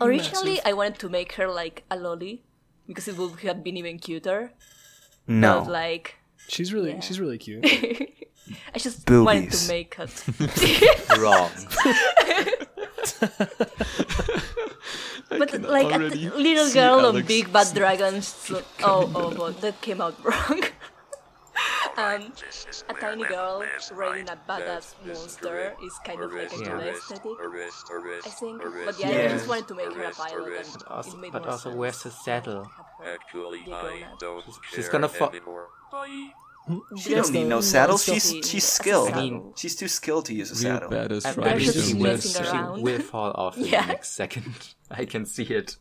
[0.00, 0.66] Originally, Massive.
[0.66, 2.44] I wanted to make her like a lolly
[2.86, 4.52] because it would have been even cuter.
[5.26, 5.60] No.
[5.60, 6.16] But like,
[6.48, 7.00] she's really Yeah.
[7.00, 7.64] she's really cute.
[8.74, 9.66] I just wanted Boobies.
[9.66, 10.08] to make her.
[11.20, 11.50] Wrong.
[15.38, 18.26] But can like a little see girl on big bad dragons.
[18.28, 20.62] So, oh, oh, god, that came out wrong.
[21.96, 22.32] um,
[22.88, 26.68] a tiny girl riding a badass monster is kind of like a Yeah.
[26.68, 28.62] cool aesthetic, I think.
[28.86, 31.42] But yeah, I just wanted to make her a pilot, and Also, it made but
[31.42, 32.70] more also, sense where's the saddle?
[33.04, 34.18] Actually, be a I grown-up.
[34.20, 35.66] don't She's gonna fall- anymore.
[37.00, 37.98] She don't need no saddle.
[37.98, 39.10] She's she's skilled.
[39.12, 40.90] I mean- she's too skilled to use a Real saddle.
[40.90, 42.50] badass I- I They're riding just she some will, messing mess.
[42.50, 42.82] she around.
[42.82, 43.82] will fall off in Yeah.
[43.82, 44.54] the next second.
[44.90, 45.76] I can see it.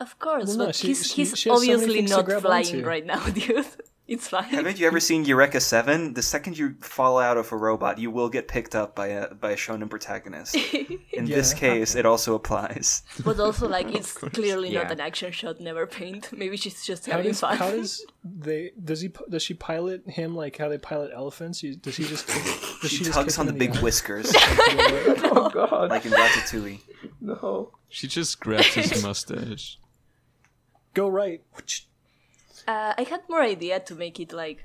[0.00, 2.10] Of course, Well, no, but she- he's, she- he's she has so many obviously things
[2.10, 2.86] to not grab flying onto.
[2.86, 3.66] right now, dude.
[4.10, 4.42] It's fine.
[4.58, 6.14] Haven't you ever seen Eureka Seven?
[6.14, 9.32] The second you fall out of a robot, you will get picked up by a
[9.34, 10.56] by a shonen protagonist.
[11.18, 11.58] In this Yeah.
[11.64, 13.02] case, it also applies.
[13.24, 16.32] But also, like, it's clearly not an action shot, NeverPaint.
[16.42, 17.56] Maybe she's just How having does fun.
[17.56, 21.60] how does they does he does she pilot him like how they pilot elephants?
[21.60, 22.26] Does he just
[22.82, 23.82] does She, just tugs kick on the big ass?
[23.82, 25.90] whiskers, oh god.
[25.90, 26.80] like in Ratatouille.
[27.20, 27.70] no.
[27.88, 29.78] She just grabs his mustache.
[30.94, 31.42] Go right.
[32.66, 34.64] Uh, I had more idea to make it like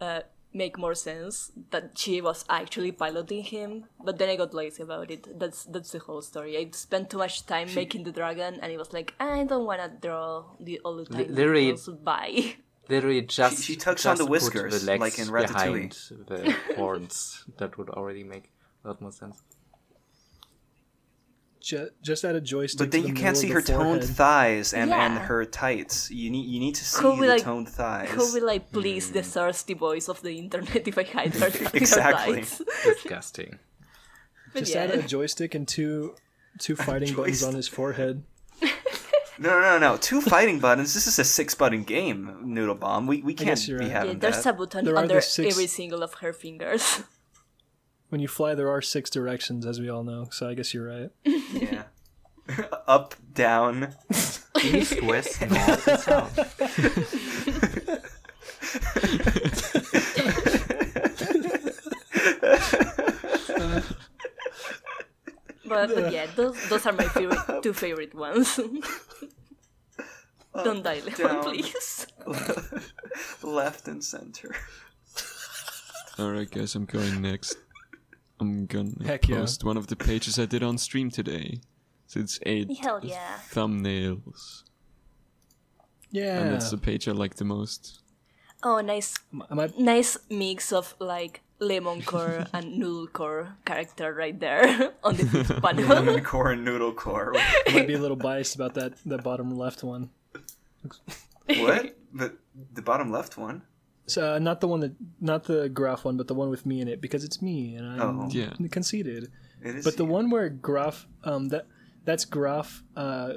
[0.00, 0.20] uh,
[0.52, 5.10] make more sense that she was actually piloting him, but then I got lazy about
[5.10, 5.38] it.
[5.38, 6.56] That's that's the whole story.
[6.56, 9.80] I spent too much time making the dragon, and it was like I don't want
[9.82, 11.34] to draw the all the time.
[11.34, 12.56] literally- Bye.
[12.88, 15.90] Literally just she tugs on just the put whiskers, the legs like in Ratatouille.
[16.28, 17.44] behind the horns.
[17.58, 18.52] That would already make
[18.84, 19.42] a lot more sense.
[21.66, 22.78] Ju- just add a joystick.
[22.78, 26.12] But then to you can't see her the toned thighs and, and her tights.
[26.12, 28.08] You need you need to see Could the like- toned thighs.
[28.08, 29.34] How will I please the hmm.
[29.34, 32.36] thirsty boys of the internet if I hide her, her Exactly.
[32.36, 32.62] tights?
[32.84, 33.58] Disgusting.
[34.52, 34.84] But Just yeah.
[34.84, 36.14] add a joystick and two
[36.60, 38.22] two fighting buttons on his forehead.
[39.38, 39.96] No, no, no, no.
[39.96, 40.94] Two fighting buttons.
[40.94, 43.08] This is a six button game, Noodlebomb.
[43.08, 43.90] We we can't be right.
[43.90, 44.54] Yeah, there's that.
[44.54, 47.02] a button There are the under six- every single of her fingers.
[48.16, 50.28] When you fly, there are six directions, as we all know.
[50.30, 51.10] So I guess you're right.
[51.52, 51.82] Yeah.
[52.88, 53.94] Up, down.
[54.64, 56.38] East, west, north, and south.
[65.68, 68.58] But, but yeah, those those are my favorite two favorite ones.
[70.64, 71.42] Don't die, Leon, down.
[71.42, 72.06] please.
[73.42, 74.56] Left and center.
[76.18, 77.58] Alright, guys, I'm going next.
[78.40, 79.36] I'm gonna Heck yeah.
[79.36, 81.60] post one of the pages I did on stream today.
[82.06, 83.38] So it's eight Hell yeah.
[83.50, 84.62] thumbnails.
[86.10, 86.40] Yeah.
[86.40, 88.00] And that's the page I like the most.
[88.62, 89.14] Oh, nice,
[89.50, 95.26] I nice mix of like lemon core and noodle core character right there on the
[95.26, 95.84] fifth panel.
[95.86, 97.32] Lemon core and noodle core.
[97.36, 100.10] I might be a little biased about that that bottom left one.
[101.46, 101.96] what?
[102.14, 102.34] The
[102.72, 103.62] the bottom left one.
[104.08, 106.80] So uh, not the one that not the Graf one, but the one with me
[106.80, 108.28] in it because it's me and I'm Oh.
[108.30, 108.52] Yeah.
[108.70, 109.30] conceited.
[109.62, 109.84] It is.
[109.84, 110.10] But the you.
[110.10, 111.66] one where Graf um that
[112.04, 113.34] that's Graf uh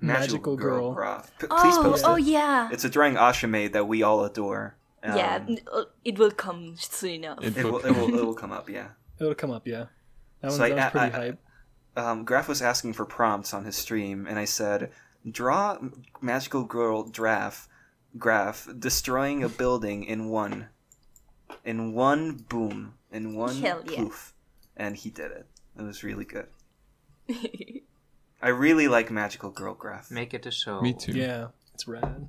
[0.00, 0.92] magical girl.
[0.94, 1.30] Graf.
[1.38, 2.24] P- please oh, post oh it.
[2.24, 2.68] yeah.
[2.72, 4.76] It's a drawing Asha made that we all adore.
[5.02, 7.38] Um, yeah, uh, it will come soon enough.
[7.42, 8.18] It It will, it will.
[8.18, 8.68] It will come up.
[8.68, 8.88] Yeah.
[9.20, 9.86] It'll come up, yeah.
[10.40, 11.38] That, So one, I- pretty I- I- hype.
[11.96, 14.90] um, Graf was asking for prompts on his stream, and I said,
[15.30, 15.78] "Draw
[16.20, 17.68] magical girl Graf,
[18.18, 20.68] Graf destroying a building in one,
[21.64, 23.96] in one boom, in one Hell yeah.
[23.96, 24.34] poof,"
[24.76, 25.46] and he did it.
[25.78, 26.46] It was really good.
[28.42, 30.80] I really like magical girl Graf Make it a show.
[30.80, 31.12] Me too.
[31.12, 32.28] Yeah, it's rad.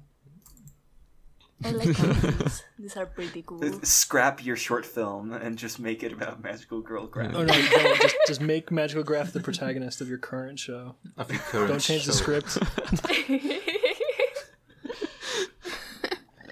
[1.63, 2.63] I like these.
[2.77, 3.63] These are pretty cool.
[3.63, 7.31] Uh, scrap your short film and just make it about magical girl Graf.
[7.33, 10.95] Oh no, don't, just just make magical Graf the protagonist of your current show.
[11.17, 12.57] Of your current Don't change the script.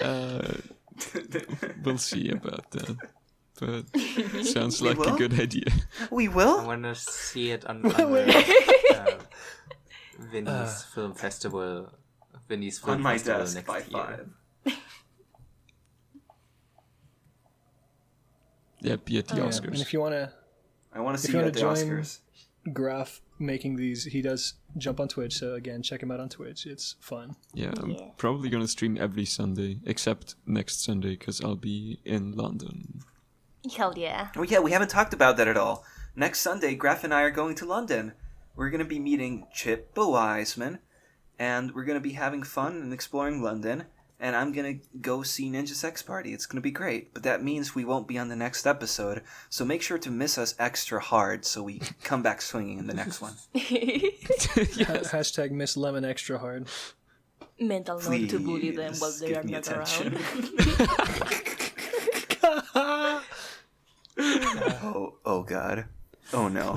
[0.06, 0.53] Uh,
[1.84, 2.95] we'll see about that.
[3.60, 5.65] but sounds like a good idea.
[6.11, 6.60] We will.
[6.60, 8.45] I want to see it on, on the
[8.95, 9.11] uh,
[10.32, 11.90] Venice Film Festival.
[12.48, 13.86] Venice Film On my Festival desk next by year.
[13.91, 14.77] five.
[18.82, 19.68] Yeah, be at the Yeah, Oscars.
[19.73, 20.32] And if you want to
[20.94, 22.19] I want to see you you at the join- Oscars.
[22.74, 25.36] Graf making these, he does jump on Twitch.
[25.36, 26.66] So again, check him out on Twitch.
[26.66, 27.36] It's fun.
[27.54, 28.10] yeah, I'm Yeah.
[28.18, 33.02] probably gonna stream every Sunday except next Sunday because I'll be in London.
[33.76, 34.30] Hell yeah.
[34.36, 35.84] Oh yeah, we haven't talked about that at all.
[36.16, 38.14] Next Sunday, Graf and I are going to London.
[38.56, 40.80] We're going to be meeting Chip Wiseman,
[41.38, 43.84] and we're going to be having fun and exploring London.
[44.26, 46.34] And I'm going to go see Ninja Sex Party.
[46.34, 47.14] It's going to be great.
[47.14, 49.22] But that means we won't be on the next episode.
[49.52, 52.96] So make sure to miss us extra hard so we come back swinging in the
[52.96, 53.34] next one.
[53.54, 53.62] Ha-
[55.14, 56.68] Hashtag Miss Lemon extra hard.
[57.60, 60.18] Mental note to bully them Please while they are me not attention.
[62.76, 63.22] around.
[64.18, 65.86] Oh, oh God.
[66.34, 66.70] Oh no.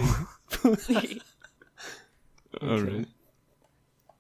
[2.61, 3.07] All right.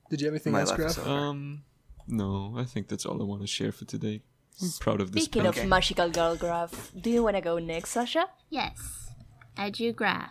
[0.08, 1.06] Did you have anything My else, life is Graf?
[1.06, 1.10] over.
[1.18, 1.62] Um,
[2.08, 4.22] no, I think that's all I want to share for today.
[4.60, 5.24] I'm proud of this.
[5.24, 5.58] Speaking page.
[5.62, 8.24] of magical girl Graf, do you wanna go next, Asha?
[8.50, 9.10] Yes.
[9.56, 10.30] Edu Graf.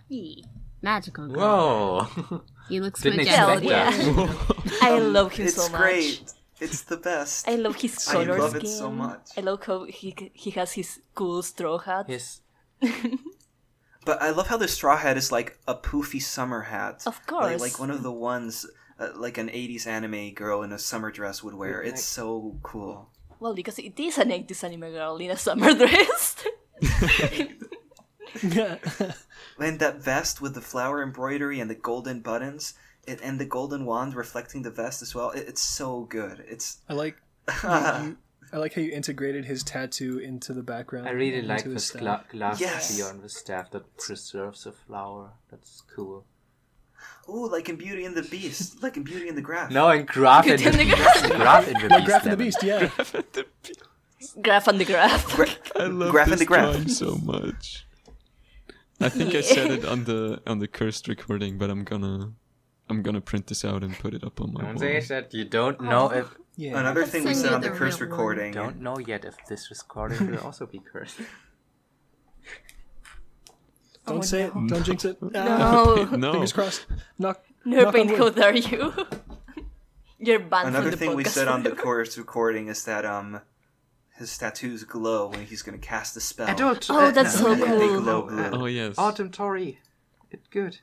[0.81, 2.03] Magical girl.
[2.09, 2.41] Whoa!
[2.69, 3.63] He looks Didn't majestic.
[3.63, 4.77] expect Hell that.
[4.81, 5.71] I love him it's so much.
[5.71, 6.33] It's great.
[6.59, 7.47] It's the best.
[7.47, 8.61] I love his I color love scheme.
[8.63, 9.29] it so much.
[9.37, 12.05] I love how he he has his cool straw hat.
[12.09, 12.41] Yes.
[14.05, 17.03] But I love how the straw hat is like a poofy summer hat.
[17.05, 17.61] Of Like, course.
[17.61, 18.65] like one of the ones
[18.99, 21.81] uh, like an 80s anime girl in a summer dress would wear.
[21.81, 23.09] It's so cool.
[23.39, 26.35] Well, because it is an 80s anime girl in a summer dress.
[29.59, 32.75] And that vest with the flower embroidery and the golden buttons,
[33.07, 35.31] it, and the golden wand reflecting the vest as well.
[35.31, 36.43] It, it's so good.
[36.47, 37.15] It's I like
[37.63, 38.17] you,
[38.53, 41.07] I like how you integrated his tattoo into the background.
[41.07, 41.99] I really into like his this staff.
[42.01, 42.95] gla- glass Yes.
[42.95, 45.31] clear on the staff that preserves the flower.
[45.49, 46.25] That's cool.
[47.29, 49.69] Ooh, like in Beauty and the Beast, like in Beauty and the Graf.
[49.71, 51.25] No, and Graf in Good the in the beast.
[51.35, 52.05] Graf in the Yeah, beast.
[52.07, 54.41] Graf and the Beast, yeah.
[54.41, 55.35] Graf on the Graf.
[55.35, 56.71] Gra- I love Graf this and the Graf.
[56.73, 57.85] drawing so much.
[58.99, 62.31] I think I said it on the on the cursed recording, but I'm gonna
[62.89, 64.79] I'm gonna print this out and put it up on my Don't wall.
[64.79, 66.17] say that you don't know oh.
[66.19, 66.79] if Yeah.
[66.79, 68.51] Another thing we said on the cursed curse real recording.
[68.53, 71.19] don't know yet if this recording will also be cursed.
[74.07, 74.61] Don't Oh, say no.
[74.65, 74.67] it.
[74.69, 75.17] Don't jinx it.
[75.35, 76.03] Ah, No.
[76.17, 76.31] No.
[76.33, 76.85] Fingers crossed.
[77.19, 77.43] Knock.
[77.65, 78.37] Never knock on paint, wood.
[78.37, 78.93] how you?
[80.19, 81.81] You're banned Another from the thing we said on the forever.
[81.83, 83.41] chorus recording is that um
[84.17, 86.47] his tattoos glow when he's gonna cast a spell.
[86.49, 86.87] Adult.
[86.89, 87.79] Oh, that's so cool.
[87.79, 88.49] They glow blue.
[88.53, 88.95] Oh yes.
[88.97, 89.79] Autumn Tori.
[90.31, 90.79] It's good.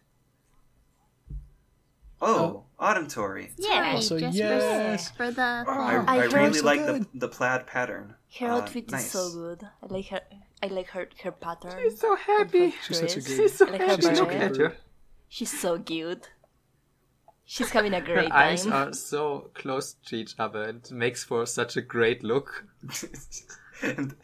[2.21, 3.51] Oh, Autumn Tori.
[3.59, 5.11] Yeah, Also, yes.
[5.11, 6.05] for, for the I.
[6.07, 8.15] I I really so like the, the plaid pattern.
[8.41, 9.05] Her Uh, outfit nice.
[9.07, 9.63] is so good.
[9.83, 10.21] I like her.
[10.63, 11.79] I like her her pattern.
[11.83, 12.75] She's so happy.
[12.87, 13.27] She's such a dress.
[13.29, 14.03] good- She's so I like happy.
[14.03, 14.51] She's Look a beret.
[14.51, 14.77] at her.
[15.29, 16.31] She's so cute.
[17.47, 20.65] She's having a Her great eyes are so close to each other.
[20.65, 22.65] It makes for such a great look.
[23.83, 24.17] and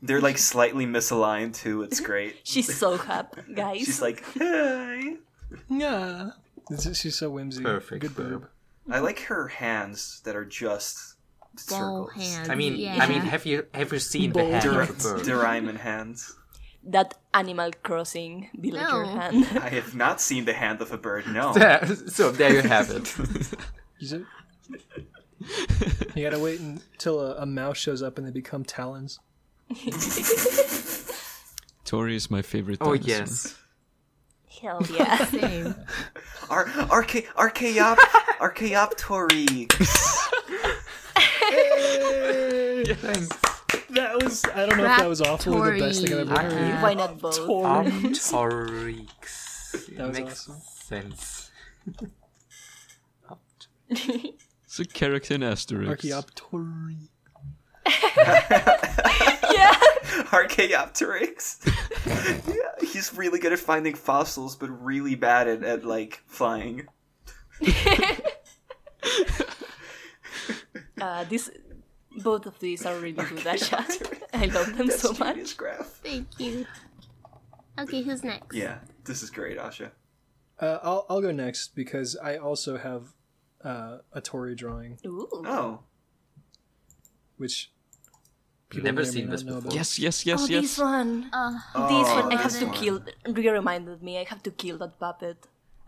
[0.00, 1.82] they're like slightly misaligned too.
[1.82, 2.36] It's great.
[2.44, 3.78] She's so happy, guys.
[3.78, 5.16] She's like, hey.
[5.68, 6.30] Yeah.
[6.92, 7.62] She's so whimsy.
[7.62, 8.02] Perfect.
[8.02, 8.30] Good boob.
[8.42, 8.48] boob.
[8.90, 11.13] I like her hands that are just Ball
[11.56, 12.12] circles.
[12.12, 12.48] hands.
[12.48, 12.98] I mean, yeah.
[13.02, 15.20] I mean, have you have you seen the Bold hand Dur- of a bird?
[15.26, 16.36] Doraemon hands.
[16.86, 19.04] that Animal Crossing villager No.
[19.06, 19.46] hand.
[19.62, 21.26] I have not seen the hand of a bird.
[21.26, 21.52] No.
[22.08, 23.06] so there you have it.
[26.14, 29.18] You gotta wait until a, a mouse shows up and they become talons.
[31.84, 32.78] Tori is my favorite.
[32.80, 33.08] oh dinosaur.
[33.16, 33.58] yes.
[34.60, 35.24] Hell yeah.
[35.26, 35.74] Same.
[36.48, 37.26] Ar- arche-
[41.94, 41.96] archeop-
[42.84, 43.00] archaeopteryx.
[43.00, 43.28] Thanks.
[43.90, 46.34] That was I don't know if that was awful or the best thing I've ever
[46.34, 46.70] Raptori.
[46.70, 46.82] heard.
[46.82, 47.38] Why not both?
[47.38, 49.10] Optorix.
[49.96, 50.60] That was Makes awesome.
[50.64, 51.50] sense.
[54.76, 55.86] It's a character in Asterix.
[55.88, 56.96] Archaeoptery.
[59.52, 59.72] yeah.
[60.32, 61.60] Archaeopteryx.
[62.06, 66.88] yeah, he's really good at finding fossils, but really bad at, at like flying.
[71.00, 71.50] Uh, this,
[72.22, 73.84] both of these are really good, Asha.
[74.34, 75.56] I love them That's so much.
[75.56, 75.86] Graf.
[76.02, 76.66] Thank you.
[77.78, 78.54] Okay, who's next?
[78.54, 79.90] Yeah, this is great, Asha.
[80.60, 83.12] Uh, I'll I'll go next because I also have
[83.64, 85.28] uh, a Tori drawing, Ooh.
[85.32, 85.80] Oh,
[87.36, 87.72] which
[88.68, 89.58] people Never may or may seen this before.
[89.58, 89.74] about.
[89.74, 90.62] Yes, yes, yes, oh, yes.
[90.62, 91.30] this one.
[91.32, 91.50] Uh,
[91.88, 92.74] this one, I Oh, have to one.
[92.74, 93.02] kill.
[93.26, 94.18] You reminded me.
[94.18, 95.38] I have to kill that puppet.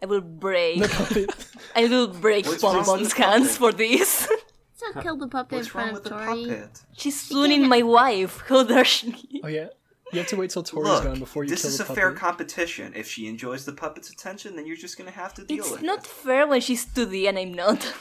[0.03, 0.83] I will break.
[0.83, 1.31] The puppet.
[1.77, 4.29] I will break What's wrong with Bonbon's hands for this.
[4.77, 6.25] so kill the puppet in what's wrong front with of the
[6.59, 6.81] puppet?
[6.97, 8.43] She's swooning my wife.
[8.49, 9.41] How dare she?
[9.45, 9.69] Oh yeah.
[10.13, 11.87] You have to wait till Tori's Look, gone before you this kill is the a
[11.89, 12.01] puppet.
[12.01, 12.93] fair competition.
[12.95, 15.83] If she enjoys the puppet's attention, then you're just gonna have to deal It's with
[15.83, 17.93] not fair when she's 2D and I'm not.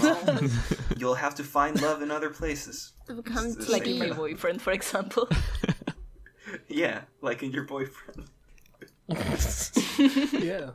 [0.00, 0.40] Well,
[0.96, 2.92] you'll have to find love in other places.
[3.08, 4.14] It becomes It's the like same in my thing.
[4.16, 5.28] boyfriend, for example.
[6.68, 8.30] Yeah, like in your boyfriend.
[10.32, 10.70] yeah.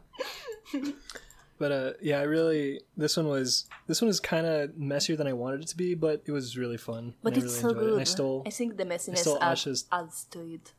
[1.64, 5.28] But uh, yeah, I really this one was this one was kind of messier than
[5.28, 7.14] I wanted it to be, but it was really fun.
[7.24, 7.90] But it's really so enjoyed it.
[7.92, 8.02] good.
[8.02, 10.74] I stole I think the messiness stole add- adds to it.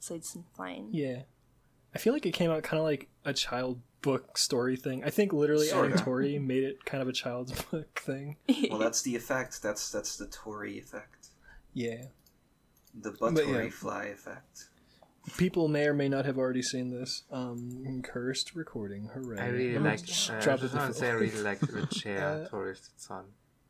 [0.00, 0.88] So it's fine.
[0.92, 1.22] yeah.
[1.94, 5.02] I feel like it came out kind of like a child book story thing.
[5.02, 6.04] I think literally adding Sorta.
[6.04, 8.36] Tori made it kind of a child's book thing.
[8.68, 9.62] Well, that's the effect.
[9.62, 11.28] That's that's the Tori effect.
[11.72, 12.02] Yeah.
[13.00, 13.70] The But Buttory yeah.
[13.70, 14.67] fly effect.
[15.36, 17.22] People may or may not have already seen this.
[17.30, 19.10] Um, cursed recording.
[19.14, 19.38] Hooray!
[19.40, 20.02] I really Oh, like.
[20.04, 22.48] just Uh, I drop just it want to say I really like the chair Uh,
[22.48, 23.24] Tori sits on.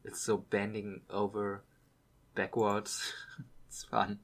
[0.05, 1.63] It's so bending over
[2.35, 3.13] backwards.
[3.69, 4.19] it's fun.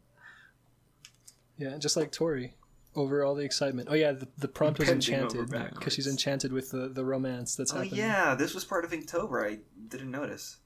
[1.59, 2.55] Yeah, just like Tori.
[2.97, 3.89] Over all the excitement.
[3.91, 7.73] Oh yeah, the, the prompt was enchanted because she's enchanted with the, the romance that's
[7.73, 7.93] happening.
[7.95, 8.11] Oh happening.
[8.29, 9.45] yeah, this was part of Inktober.
[9.45, 9.59] I
[9.89, 10.59] didn't notice.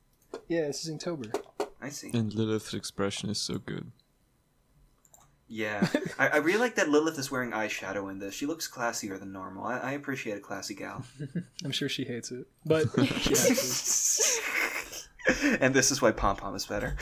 [0.46, 1.34] Yeah, this is Inktober.
[1.80, 2.10] I see.
[2.12, 3.92] And Lilith's expression is so good.
[5.48, 5.86] Yeah,
[6.18, 8.34] I, I really like that Lilith is wearing eyeshadow in this.
[8.34, 9.64] She looks classier than normal.
[9.64, 11.04] I, I appreciate a classy gal.
[11.64, 12.86] I'm sure she hates it, but
[13.20, 14.40] she has
[15.60, 16.96] and this is why Pom Pom is better.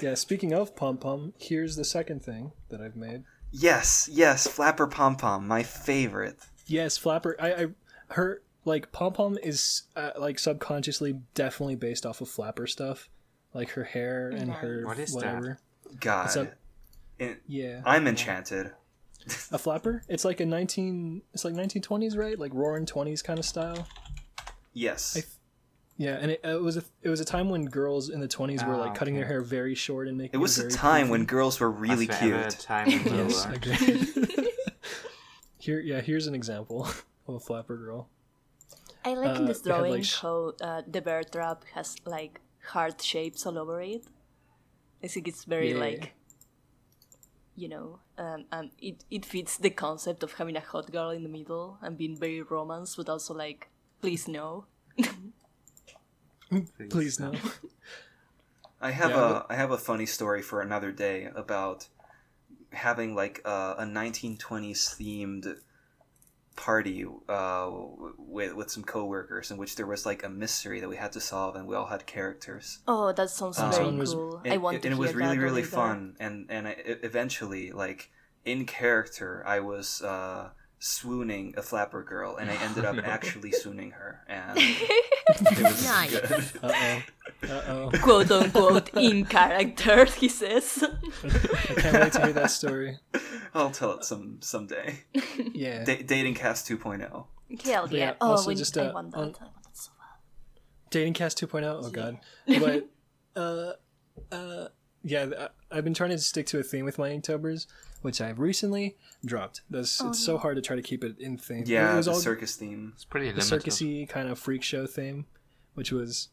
[0.00, 0.14] Yeah.
[0.14, 3.24] Speaking of pom pom, here's the second thing that I've made.
[3.50, 6.36] yes, yes, Flapper Pom Pom, my favorite.
[6.66, 7.34] Yes, Flapper.
[7.40, 7.66] I, I
[8.10, 13.08] her like pom pom is uh, like subconsciously definitely based off of Flapper stuff,
[13.54, 15.16] like her hair and her What is that?
[15.16, 15.58] whatever.
[16.00, 16.52] God, It's a-
[17.18, 18.72] In- Yeah, I'm enchanted.
[19.50, 20.02] a flapper.
[20.08, 21.22] It's like a 19.
[21.34, 22.38] It's like 1920s, right?
[22.38, 23.86] Like roaring 20s kind of style.
[24.72, 25.16] Yes.
[25.16, 25.22] I
[25.96, 28.66] Yeah, and it, it was a it was a time when girls in the 20s
[28.66, 30.92] were Ah, like cutting their hair very short and making it was a very time
[31.06, 31.10] creepy.
[31.10, 32.60] when girls were really Was there a cute.
[32.60, 34.48] time when you Yes, agreed.
[35.58, 36.86] Here, yeah, here's an example
[37.26, 38.08] of a flapper girl.
[39.04, 42.40] I like in Uh, this drawing like, sh- how uh, the bear trap has like
[42.70, 44.04] heart shapes all over it.
[45.02, 45.78] I think it's very Yeah.
[45.86, 46.14] like,
[47.56, 51.22] you know, um, um, it it fits the concept of having a hot girl in
[51.24, 53.68] the middle and being very romance, but also like,
[54.00, 54.66] please no.
[56.88, 57.40] Please no.
[58.80, 61.88] I have Yeah, a I have a funny story for another day about
[62.72, 65.60] having like a, a 1920s themed
[66.56, 67.70] party uh,
[68.18, 71.20] with with some coworkers in which there was like a mystery that we had to
[71.20, 72.78] solve and we all had characters.
[72.88, 74.40] Oh, that sounds Um, very Someone was- cool.
[74.44, 75.76] And, I want to and it was really really later.
[75.76, 78.10] fun and and I, eventually like
[78.44, 83.90] in character I was uh, swooning a flapper girl and I ended up actually swooning
[83.92, 86.10] her and it was Nice.
[86.52, 86.60] good.
[86.62, 87.00] Uh
[87.44, 87.48] oh.
[87.48, 87.98] Uh oh.
[88.02, 90.82] Quote unquote in character, he says.
[91.24, 92.98] I can't wait to hear that story.
[93.54, 95.00] I'll tell it some someday.
[95.52, 95.84] Yeah.
[95.84, 97.00] Da- dating cast 2.0.
[97.64, 97.98] Hell But yeah!
[97.98, 99.18] yeah, oh, also when, just, I uh, want that.
[99.18, 100.60] on- I want that so bad.
[100.90, 101.80] Dating Cast 2.0.
[101.84, 102.18] Oh god.
[102.60, 103.72] But uh
[104.34, 104.68] uh
[105.02, 107.68] yeah, I've been trying to stick to a theme with my Inktober's,
[108.02, 109.60] which I've recently dropped.
[109.70, 111.62] That's it's so hard to try to keep it in theme.
[111.66, 112.92] Yeah, it was the all circus theme.
[112.96, 113.62] It's pretty the limited.
[113.70, 115.26] circusy kind of freak show theme,
[115.74, 116.30] which was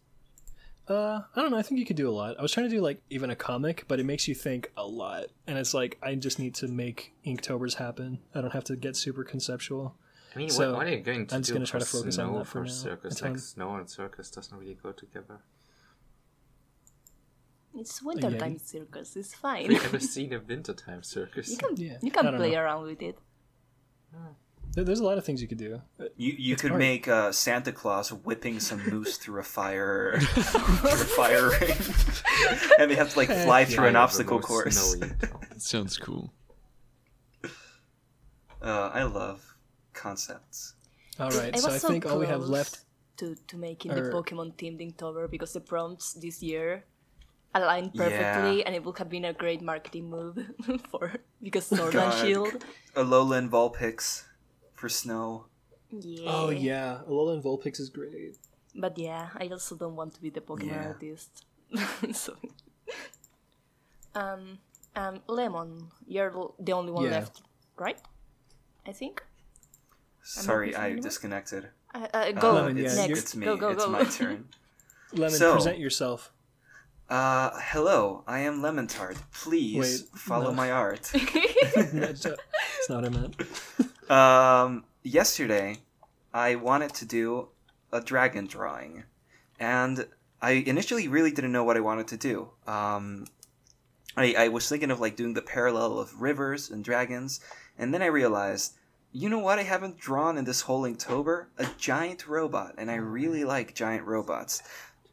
[0.88, 2.38] uh I don't know, I think you could do a lot.
[2.38, 4.85] I was trying to do like even a comic, but it makes you think a
[4.85, 5.26] lot.
[5.47, 8.19] And it's like I just need to make Inktober's happen.
[8.35, 9.95] I don't have to get super conceptual.
[10.35, 11.85] I mean, So, what, what are you going to I'm just do gonna try for
[11.85, 13.14] to focus on snow that for for now circus?
[13.22, 15.39] until Like snow and circus doesn't really go together.
[17.76, 18.61] It's wintertime Yeti?
[18.61, 19.15] circus.
[19.15, 19.64] It's fine.
[19.64, 21.49] Have you ever seen a wintertime circus?
[21.51, 22.60] You can Yeah, you can play know.
[22.60, 23.18] around with it.
[24.75, 25.81] There- There's a lot of things you could do.
[25.99, 26.79] Uh, You you It's could hard.
[26.79, 31.77] make uh, Santa Claus whipping some moose through a fire through a fire ring,
[32.79, 34.75] and they have to like fly through an Kind of a obstacle course.
[34.77, 35.11] snowy
[35.57, 36.33] sounds cool.
[38.61, 39.55] Uh, I love
[39.93, 40.73] concepts.
[41.19, 42.79] All right, I so was I so think all we have left
[43.17, 46.85] to to making are- the Pokemon themed Inktober because the prompts this year
[47.53, 50.39] aligned perfectly, and it would have been a great marketing move
[50.89, 52.17] for because Sword and God.
[52.25, 52.65] Shield.
[52.95, 54.23] Alolan Vulpix
[54.84, 55.45] for snow.
[55.91, 56.27] Yeah.
[56.35, 58.35] Oh yeah, Alolan Vulpix is great.
[58.76, 60.88] But yeah, I also don't want to be the Pokemon Yeah.
[60.91, 61.31] artist.
[62.23, 62.34] so,
[64.14, 64.60] um,
[64.95, 67.11] um, Lemon, you're the only one Yeah.
[67.18, 67.41] left,
[67.77, 67.99] right?
[68.85, 69.23] I think.
[70.23, 71.03] Sorry, I anyone?
[71.03, 71.64] disconnected.
[71.95, 73.19] Uh, uh, go Uh, Lemon, it's, yeah, next.
[73.19, 73.45] it's me.
[73.45, 73.91] Go go it's go.
[73.91, 74.39] my turn.
[75.14, 76.31] Lemon, So- present yourself.
[77.10, 79.18] Uh, hello, I am Lemon Tart.
[79.31, 80.55] Please Wait, follow no.
[80.64, 81.03] my art.
[81.76, 82.35] That's uh,
[82.89, 83.35] not what I meant.
[84.14, 85.77] Um, yesterday,
[86.31, 87.49] I wanted to do
[87.91, 89.06] a dragon drawing,
[89.60, 90.06] and
[90.40, 92.49] I initially really didn't know what I wanted to do.
[92.68, 93.26] Um,
[94.15, 97.40] I, I was thinking of like doing the parallel of rivers and dragons,
[97.76, 98.76] and then I realized,
[99.11, 101.48] you know what I haven't drawn in this whole Inktober?
[101.57, 104.61] A giant robot, and I really like giant robots.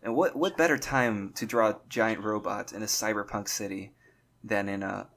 [0.02, 3.92] And what what better time to draw a giant robot in a cyberpunk city
[4.44, 5.08] than in a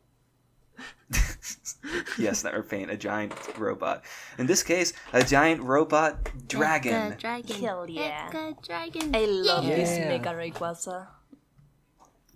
[2.17, 4.03] yes, never paint a giant robot.
[4.37, 7.11] In this case, a giant robot dragon.
[7.13, 7.61] Mecha dragon.
[7.61, 8.29] Hell yeah.
[8.31, 9.15] Mecha dragon.
[9.15, 9.75] I love Yeah.
[9.75, 10.07] this Yeah.
[10.07, 11.07] Mega Rayquaza.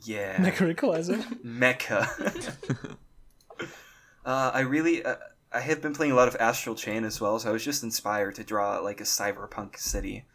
[0.03, 0.38] Yeah.
[0.38, 1.23] Necroquaza.
[1.43, 2.95] Mecha.
[4.26, 5.15] uh, I really, uh,
[5.51, 7.84] I have been playing a lot of Astral Chain as well, so I was just
[7.84, 10.26] inspired to draw like a cyberpunk city.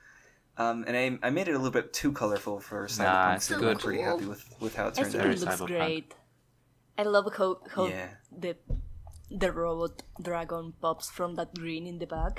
[0.59, 3.45] Um, and I, I made it a little bit too colorful for cyberpunk Nah, it's
[3.47, 3.61] city.
[3.61, 3.71] good.
[3.73, 5.27] I'm pretty happy with, with how it I turned out.
[5.27, 5.67] it looks cyberpunk.
[5.69, 6.15] great.
[7.03, 8.09] I love how, how Yeah.
[8.45, 8.53] the
[9.43, 9.95] the robot
[10.29, 12.35] dragon pops from that green in the back.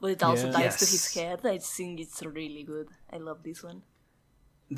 [0.00, 0.52] But it also Yeah.
[0.58, 1.14] ties to his Yes.
[1.18, 1.38] head.
[1.54, 2.88] I think it's really good.
[3.14, 3.82] I love this one.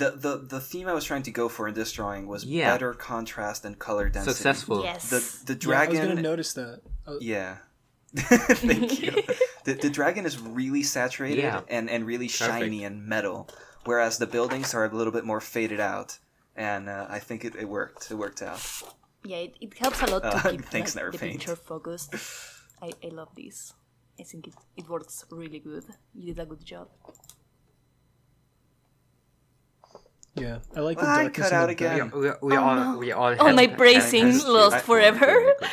[0.01, 2.71] The, the the theme I was trying to go for in this drawing was Yeah.
[2.73, 4.35] better contrast and color density.
[4.35, 4.79] Successful.
[4.91, 5.03] Yes.
[5.15, 6.77] The the Yeah, I was gonna notice that.
[7.07, 7.53] Uh, Yeah.
[8.17, 9.13] Thank you.
[9.67, 11.61] The, the dragon is really saturated Yeah.
[11.77, 13.47] and, and really shiny and metal,
[13.85, 16.19] whereas the buildings are a little bit more faded out.
[16.61, 18.11] And uh, I think it, it worked.
[18.13, 18.61] It worked out.
[19.25, 21.33] Yeah, it, it helps a lot to Uh, keep thanks, like, the NeverPaint.
[21.33, 22.11] picture focused.
[22.87, 23.73] I, I love this.
[24.21, 25.85] I think it, it works really good.
[26.15, 26.89] You did a good job.
[30.35, 32.11] yeah, I like the Ah, I cut out again.
[32.15, 32.99] We, we, we Oh, all no.
[32.99, 35.55] we all Oh, have- my bracing lost have- forever.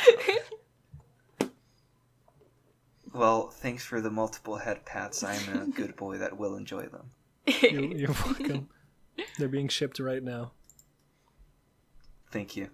[3.12, 5.24] Well, thanks for the multiple head pats.
[5.24, 7.10] I'm a good boy that will enjoy them.
[7.62, 8.68] You're, you're welcome.
[9.38, 10.52] They're being shipped right now.
[12.30, 12.68] Thank you.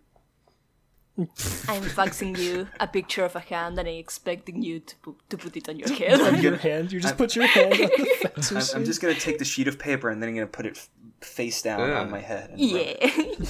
[1.16, 5.36] I'm faxing you a picture of a hand and I'm expecting you to put, to
[5.38, 6.20] put it on your head.
[6.20, 8.74] On your hand, you just put your hand on the fence.
[8.74, 10.76] I'm, I'm just gonna take the sheet of paper and then I'm gonna put it
[10.76, 10.88] f-
[11.20, 11.90] face down Ugh.
[11.90, 12.50] on my head.
[12.50, 12.94] and yeah,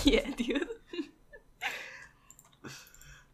[0.04, 0.68] yeah, dude.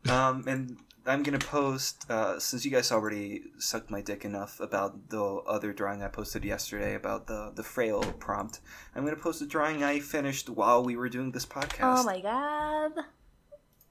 [0.08, 0.76] Um, and
[1.10, 5.72] I'm gonna post uh, since you guys already sucked my dick enough about the other
[5.72, 8.60] drawing I posted yesterday about the the frail prompt.
[8.94, 11.98] I'm gonna post a drawing I finished while we were doing this podcast.
[11.98, 12.92] Oh my god.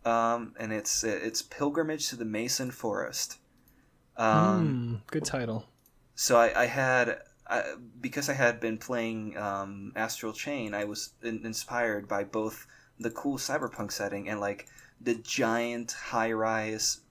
[0.05, 3.37] Um, and it's it's pilgrimage to the Mason Forest.
[4.17, 5.65] Um, Mm, good title.
[6.15, 11.13] so I, I had I, because I had been playing um, Astral Chain, I was
[11.23, 12.65] in, inspired by both
[12.99, 14.67] the cool cyberpunk setting and like
[15.01, 17.01] the giant high-rise,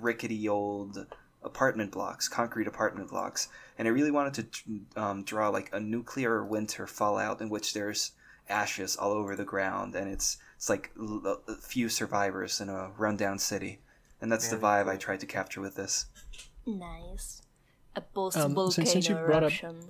[0.00, 1.06] rickety old
[1.42, 3.48] apartment blocks, concrete apartment blocks,
[3.78, 8.12] and I really wanted to um, draw like a nuclear winter fallout in which there's
[8.48, 12.90] ashes all over the ground and it's it's like l- a few survivors in a
[12.96, 13.80] rundown city,
[14.20, 16.06] and that's the vibe I tried to capture with this.
[16.64, 17.42] Nice.
[17.94, 19.80] A post Um, volcano since- since you brought up- eruption.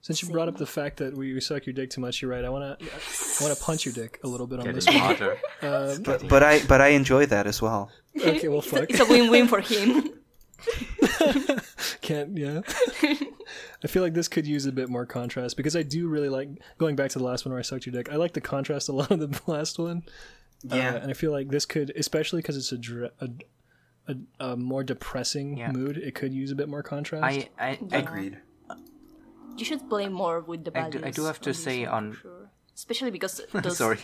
[0.00, 2.30] Since you brought up the fact that we, we suck your dick too much, you're
[2.30, 2.44] right.
[2.44, 5.36] I wanna I wanna punch your dick a little bit on this Getting one.
[5.62, 7.90] Um, But but I but I enjoy that as well.
[8.16, 8.90] okay, well, It's a, fuck.
[8.90, 10.10] it's a win-win for him.
[12.02, 12.60] Can't yeah.
[13.82, 16.48] I feel like this could use a bit more contrast because I do really like
[16.78, 18.10] going back to the last one where I sucked your dick.
[18.12, 20.02] I like the contrast a lot of the last one.
[20.64, 20.94] Yeah.
[20.94, 23.28] Uh, and I feel like this could, especially because it's a, dra- a,
[24.08, 24.14] a
[24.52, 25.70] a more depressing Yeah.
[25.72, 27.24] mood, it could use a bit more contrast.
[27.24, 28.38] I, I, I Agreed.
[29.58, 31.94] You should play more with the I do- I do have to this say one,
[31.94, 32.50] on- sure.
[32.74, 34.00] especially because those sorry.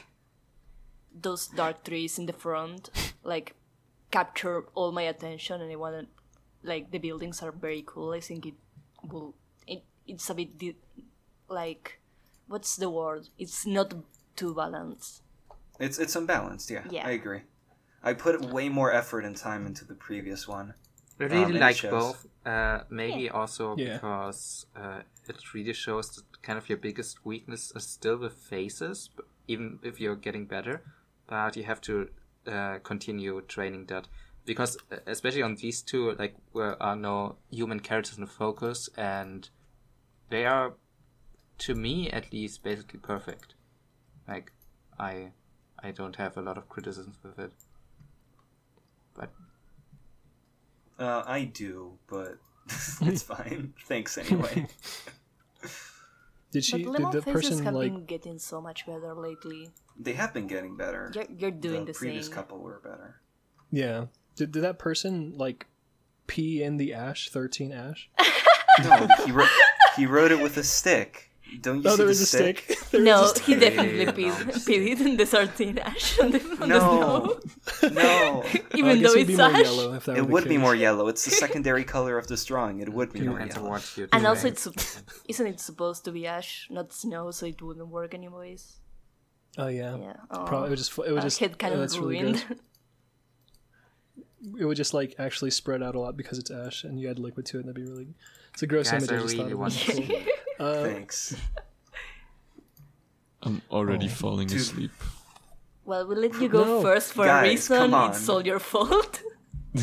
[1.15, 2.91] those dark trees in the front
[3.23, 3.55] like
[4.11, 6.09] capture all my attention, and I wanted
[6.63, 8.13] like the buildings are very cool.
[8.13, 8.55] I think it
[9.11, 9.35] will.
[9.67, 10.77] It, it's a bit di-
[11.49, 12.01] like
[12.49, 13.29] what's the word?
[13.39, 13.95] It's not
[14.37, 15.23] too balanced.
[15.79, 16.71] It's it's unbalanced.
[16.71, 17.07] Yeah, Yeah.
[17.07, 17.43] I agree.
[18.03, 20.75] I put way more effort and time into the previous one.
[21.21, 22.27] I Um, really and it like both.
[22.45, 23.95] Uh, maybe also Yeah.
[23.95, 29.09] because uh, it really shows that kind of your biggest weakness is still with faces,
[29.49, 30.83] even if you're getting better.
[31.27, 32.09] But you have to
[32.47, 34.09] uh, continue training that
[34.45, 38.91] because, uh, especially on these two, like there are no human characters in the focus,
[38.97, 39.49] and
[40.29, 40.75] they are,
[41.59, 43.55] to me at least, basically perfect.
[44.29, 44.53] Like,
[44.99, 45.33] I,
[45.83, 47.53] I don't have a lot of criticisms with it.
[49.15, 49.31] But
[50.99, 52.39] Uh, I do, but
[53.03, 53.75] it's fine.
[53.87, 54.67] Thanks anyway.
[56.51, 56.85] did she?
[56.85, 57.93] but Did the person have like?
[57.93, 59.71] been getting so much better lately.
[59.99, 61.11] they have been getting better.
[61.15, 62.35] You're, you're doing the, the, previous same.
[62.35, 63.21] couple were better.
[63.71, 64.07] Yeah.
[64.37, 65.67] Did, did that person like
[66.27, 67.29] pee in the ash?
[67.29, 68.09] Thirteen ash?
[68.83, 69.49] No, he wrote
[69.97, 71.31] he wrote it with a stick.
[71.61, 72.59] Don't you Oh, see there the is a stick?
[72.65, 72.79] stick.
[72.91, 73.45] There is no, a stick.
[73.45, 74.53] he definitely Yeah, peed, no.
[74.55, 77.41] peed it in the sardine ash on the, on No, the no.
[77.91, 78.45] snow.
[78.75, 79.63] Oh, Even though it's more ash.
[79.63, 81.07] yellow It would be more yellow.
[81.09, 82.81] It's the secondary color of this drawing.
[82.81, 83.69] It would be more yellow.
[83.71, 84.67] what you And also, it's
[85.29, 88.63] isn't it supposed to be ash, not snow, so it wouldn't work anyways.
[89.57, 89.97] Oh yeah.
[89.97, 90.17] Yeah.
[90.31, 92.45] Probably it would just it would uh, just head kind oh, of that's really ruined.
[94.59, 97.19] It would just like actually spread out a lot because it's ash and you add
[97.19, 98.15] liquid to it and that'd be really
[98.53, 100.29] it's a gross Guys, image I I just really thought want of.
[100.59, 100.81] To see.
[100.81, 101.37] Uh, Thanks.
[103.43, 104.11] I'm already Oh.
[104.11, 104.61] falling Dude.
[104.61, 104.91] asleep.
[105.85, 106.83] well, we let you go No.
[106.83, 107.95] first for Guys, a reason.
[107.95, 109.23] It's all your fault.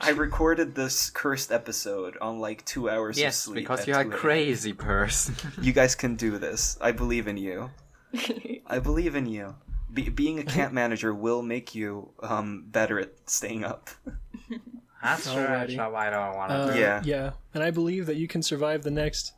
[0.00, 3.56] I recorded this cursed episode on like two hours of yes, sleep.
[3.62, 5.34] because you're a 2 crazy person.
[5.62, 6.76] You guys can do this.
[6.80, 7.70] I believe in you.
[8.66, 9.54] I believe in you.
[9.92, 13.90] Be- being a camp manager will make you um, better at staying up.
[15.02, 15.76] That's Alrighty.
[15.76, 16.72] so I don't want to.
[16.72, 17.02] Uh, Yeah.
[17.04, 19.34] yeah, and I believe that you can survive the next,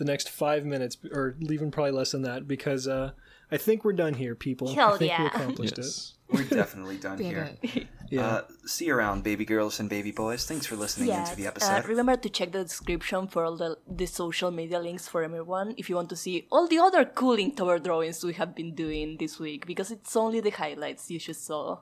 [0.00, 3.12] the next five minutes, or even probably less than that, because uh,
[3.52, 4.74] I think we're done here, people.
[4.74, 5.26] Hell I think we yeah.
[5.26, 6.14] accomplished Yes.
[6.32, 7.50] We're definitely done here.
[7.62, 7.76] it.
[7.76, 7.86] it.
[8.10, 8.26] Yeah.
[8.26, 10.44] Uh, see you around, baby girls and baby boys.
[10.44, 11.84] Thanks for listening into the episode.
[11.84, 15.74] Uh, remember to check the description for all the, the social media links for everyone
[15.76, 19.16] if you want to see all the other cool Inktober drawings we have been doing
[19.20, 21.78] this week because it's only the highlights you should saw.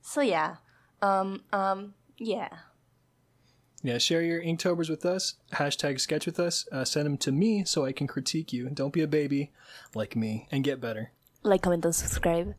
[0.00, 0.58] So yeah,
[1.02, 2.50] um, um, yeah.
[3.86, 3.98] Yeah.
[3.98, 5.34] Share your Inktobers with us.
[5.52, 6.66] Hashtag sketch with us.
[6.72, 8.68] Uh, send them to me so I can critique you.
[8.70, 9.52] Don't be a baby
[9.94, 11.12] like me and get better.
[11.42, 12.54] Like, comment, and subscribe.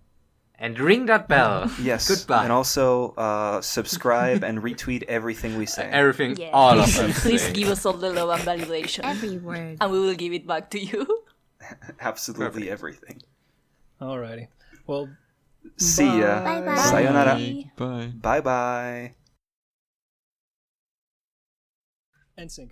[0.59, 1.69] And ring that bell.
[1.81, 2.07] yes.
[2.09, 2.43] Goodbye.
[2.45, 5.85] And also uh, subscribe and retweet everything we say.
[5.91, 6.49] Everything, Yeah.
[6.53, 7.11] all of please, them.
[7.11, 7.53] please say.
[7.53, 9.77] give us all the love and validation, Every word.
[9.79, 11.05] and we will give it back to you.
[12.01, 13.21] Absolutely everything.
[14.01, 14.47] Alrighty.
[14.87, 15.09] Well,
[15.75, 16.41] See ya.
[16.43, 16.75] Bye bye.
[16.77, 17.35] Sayonara.
[17.75, 18.11] Bye.
[18.15, 19.13] Bye bye.
[22.39, 22.69] NSYNC.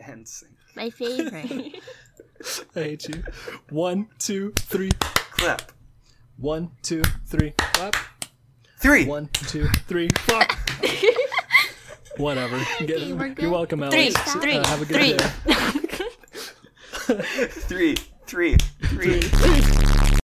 [0.00, 0.50] And sing.
[0.76, 1.32] My favorite.
[2.76, 3.24] I hate you.
[3.70, 4.90] One, two, three.
[5.00, 5.72] Clap.
[6.36, 7.52] One, two, three.
[7.58, 7.96] Clap.
[8.80, 9.06] Three.
[9.06, 10.08] One, two, three.
[10.08, 10.52] Clap.
[12.16, 12.58] Whatever.
[12.80, 13.42] Get- Okay, we're good.
[13.42, 14.32] You're welcome, Three, Alex.
[14.34, 15.16] three, Uh, have a good three.
[15.16, 15.28] day.
[17.48, 17.94] Three.
[18.26, 18.56] Three.
[18.84, 19.20] Three.
[19.22, 19.87] Three.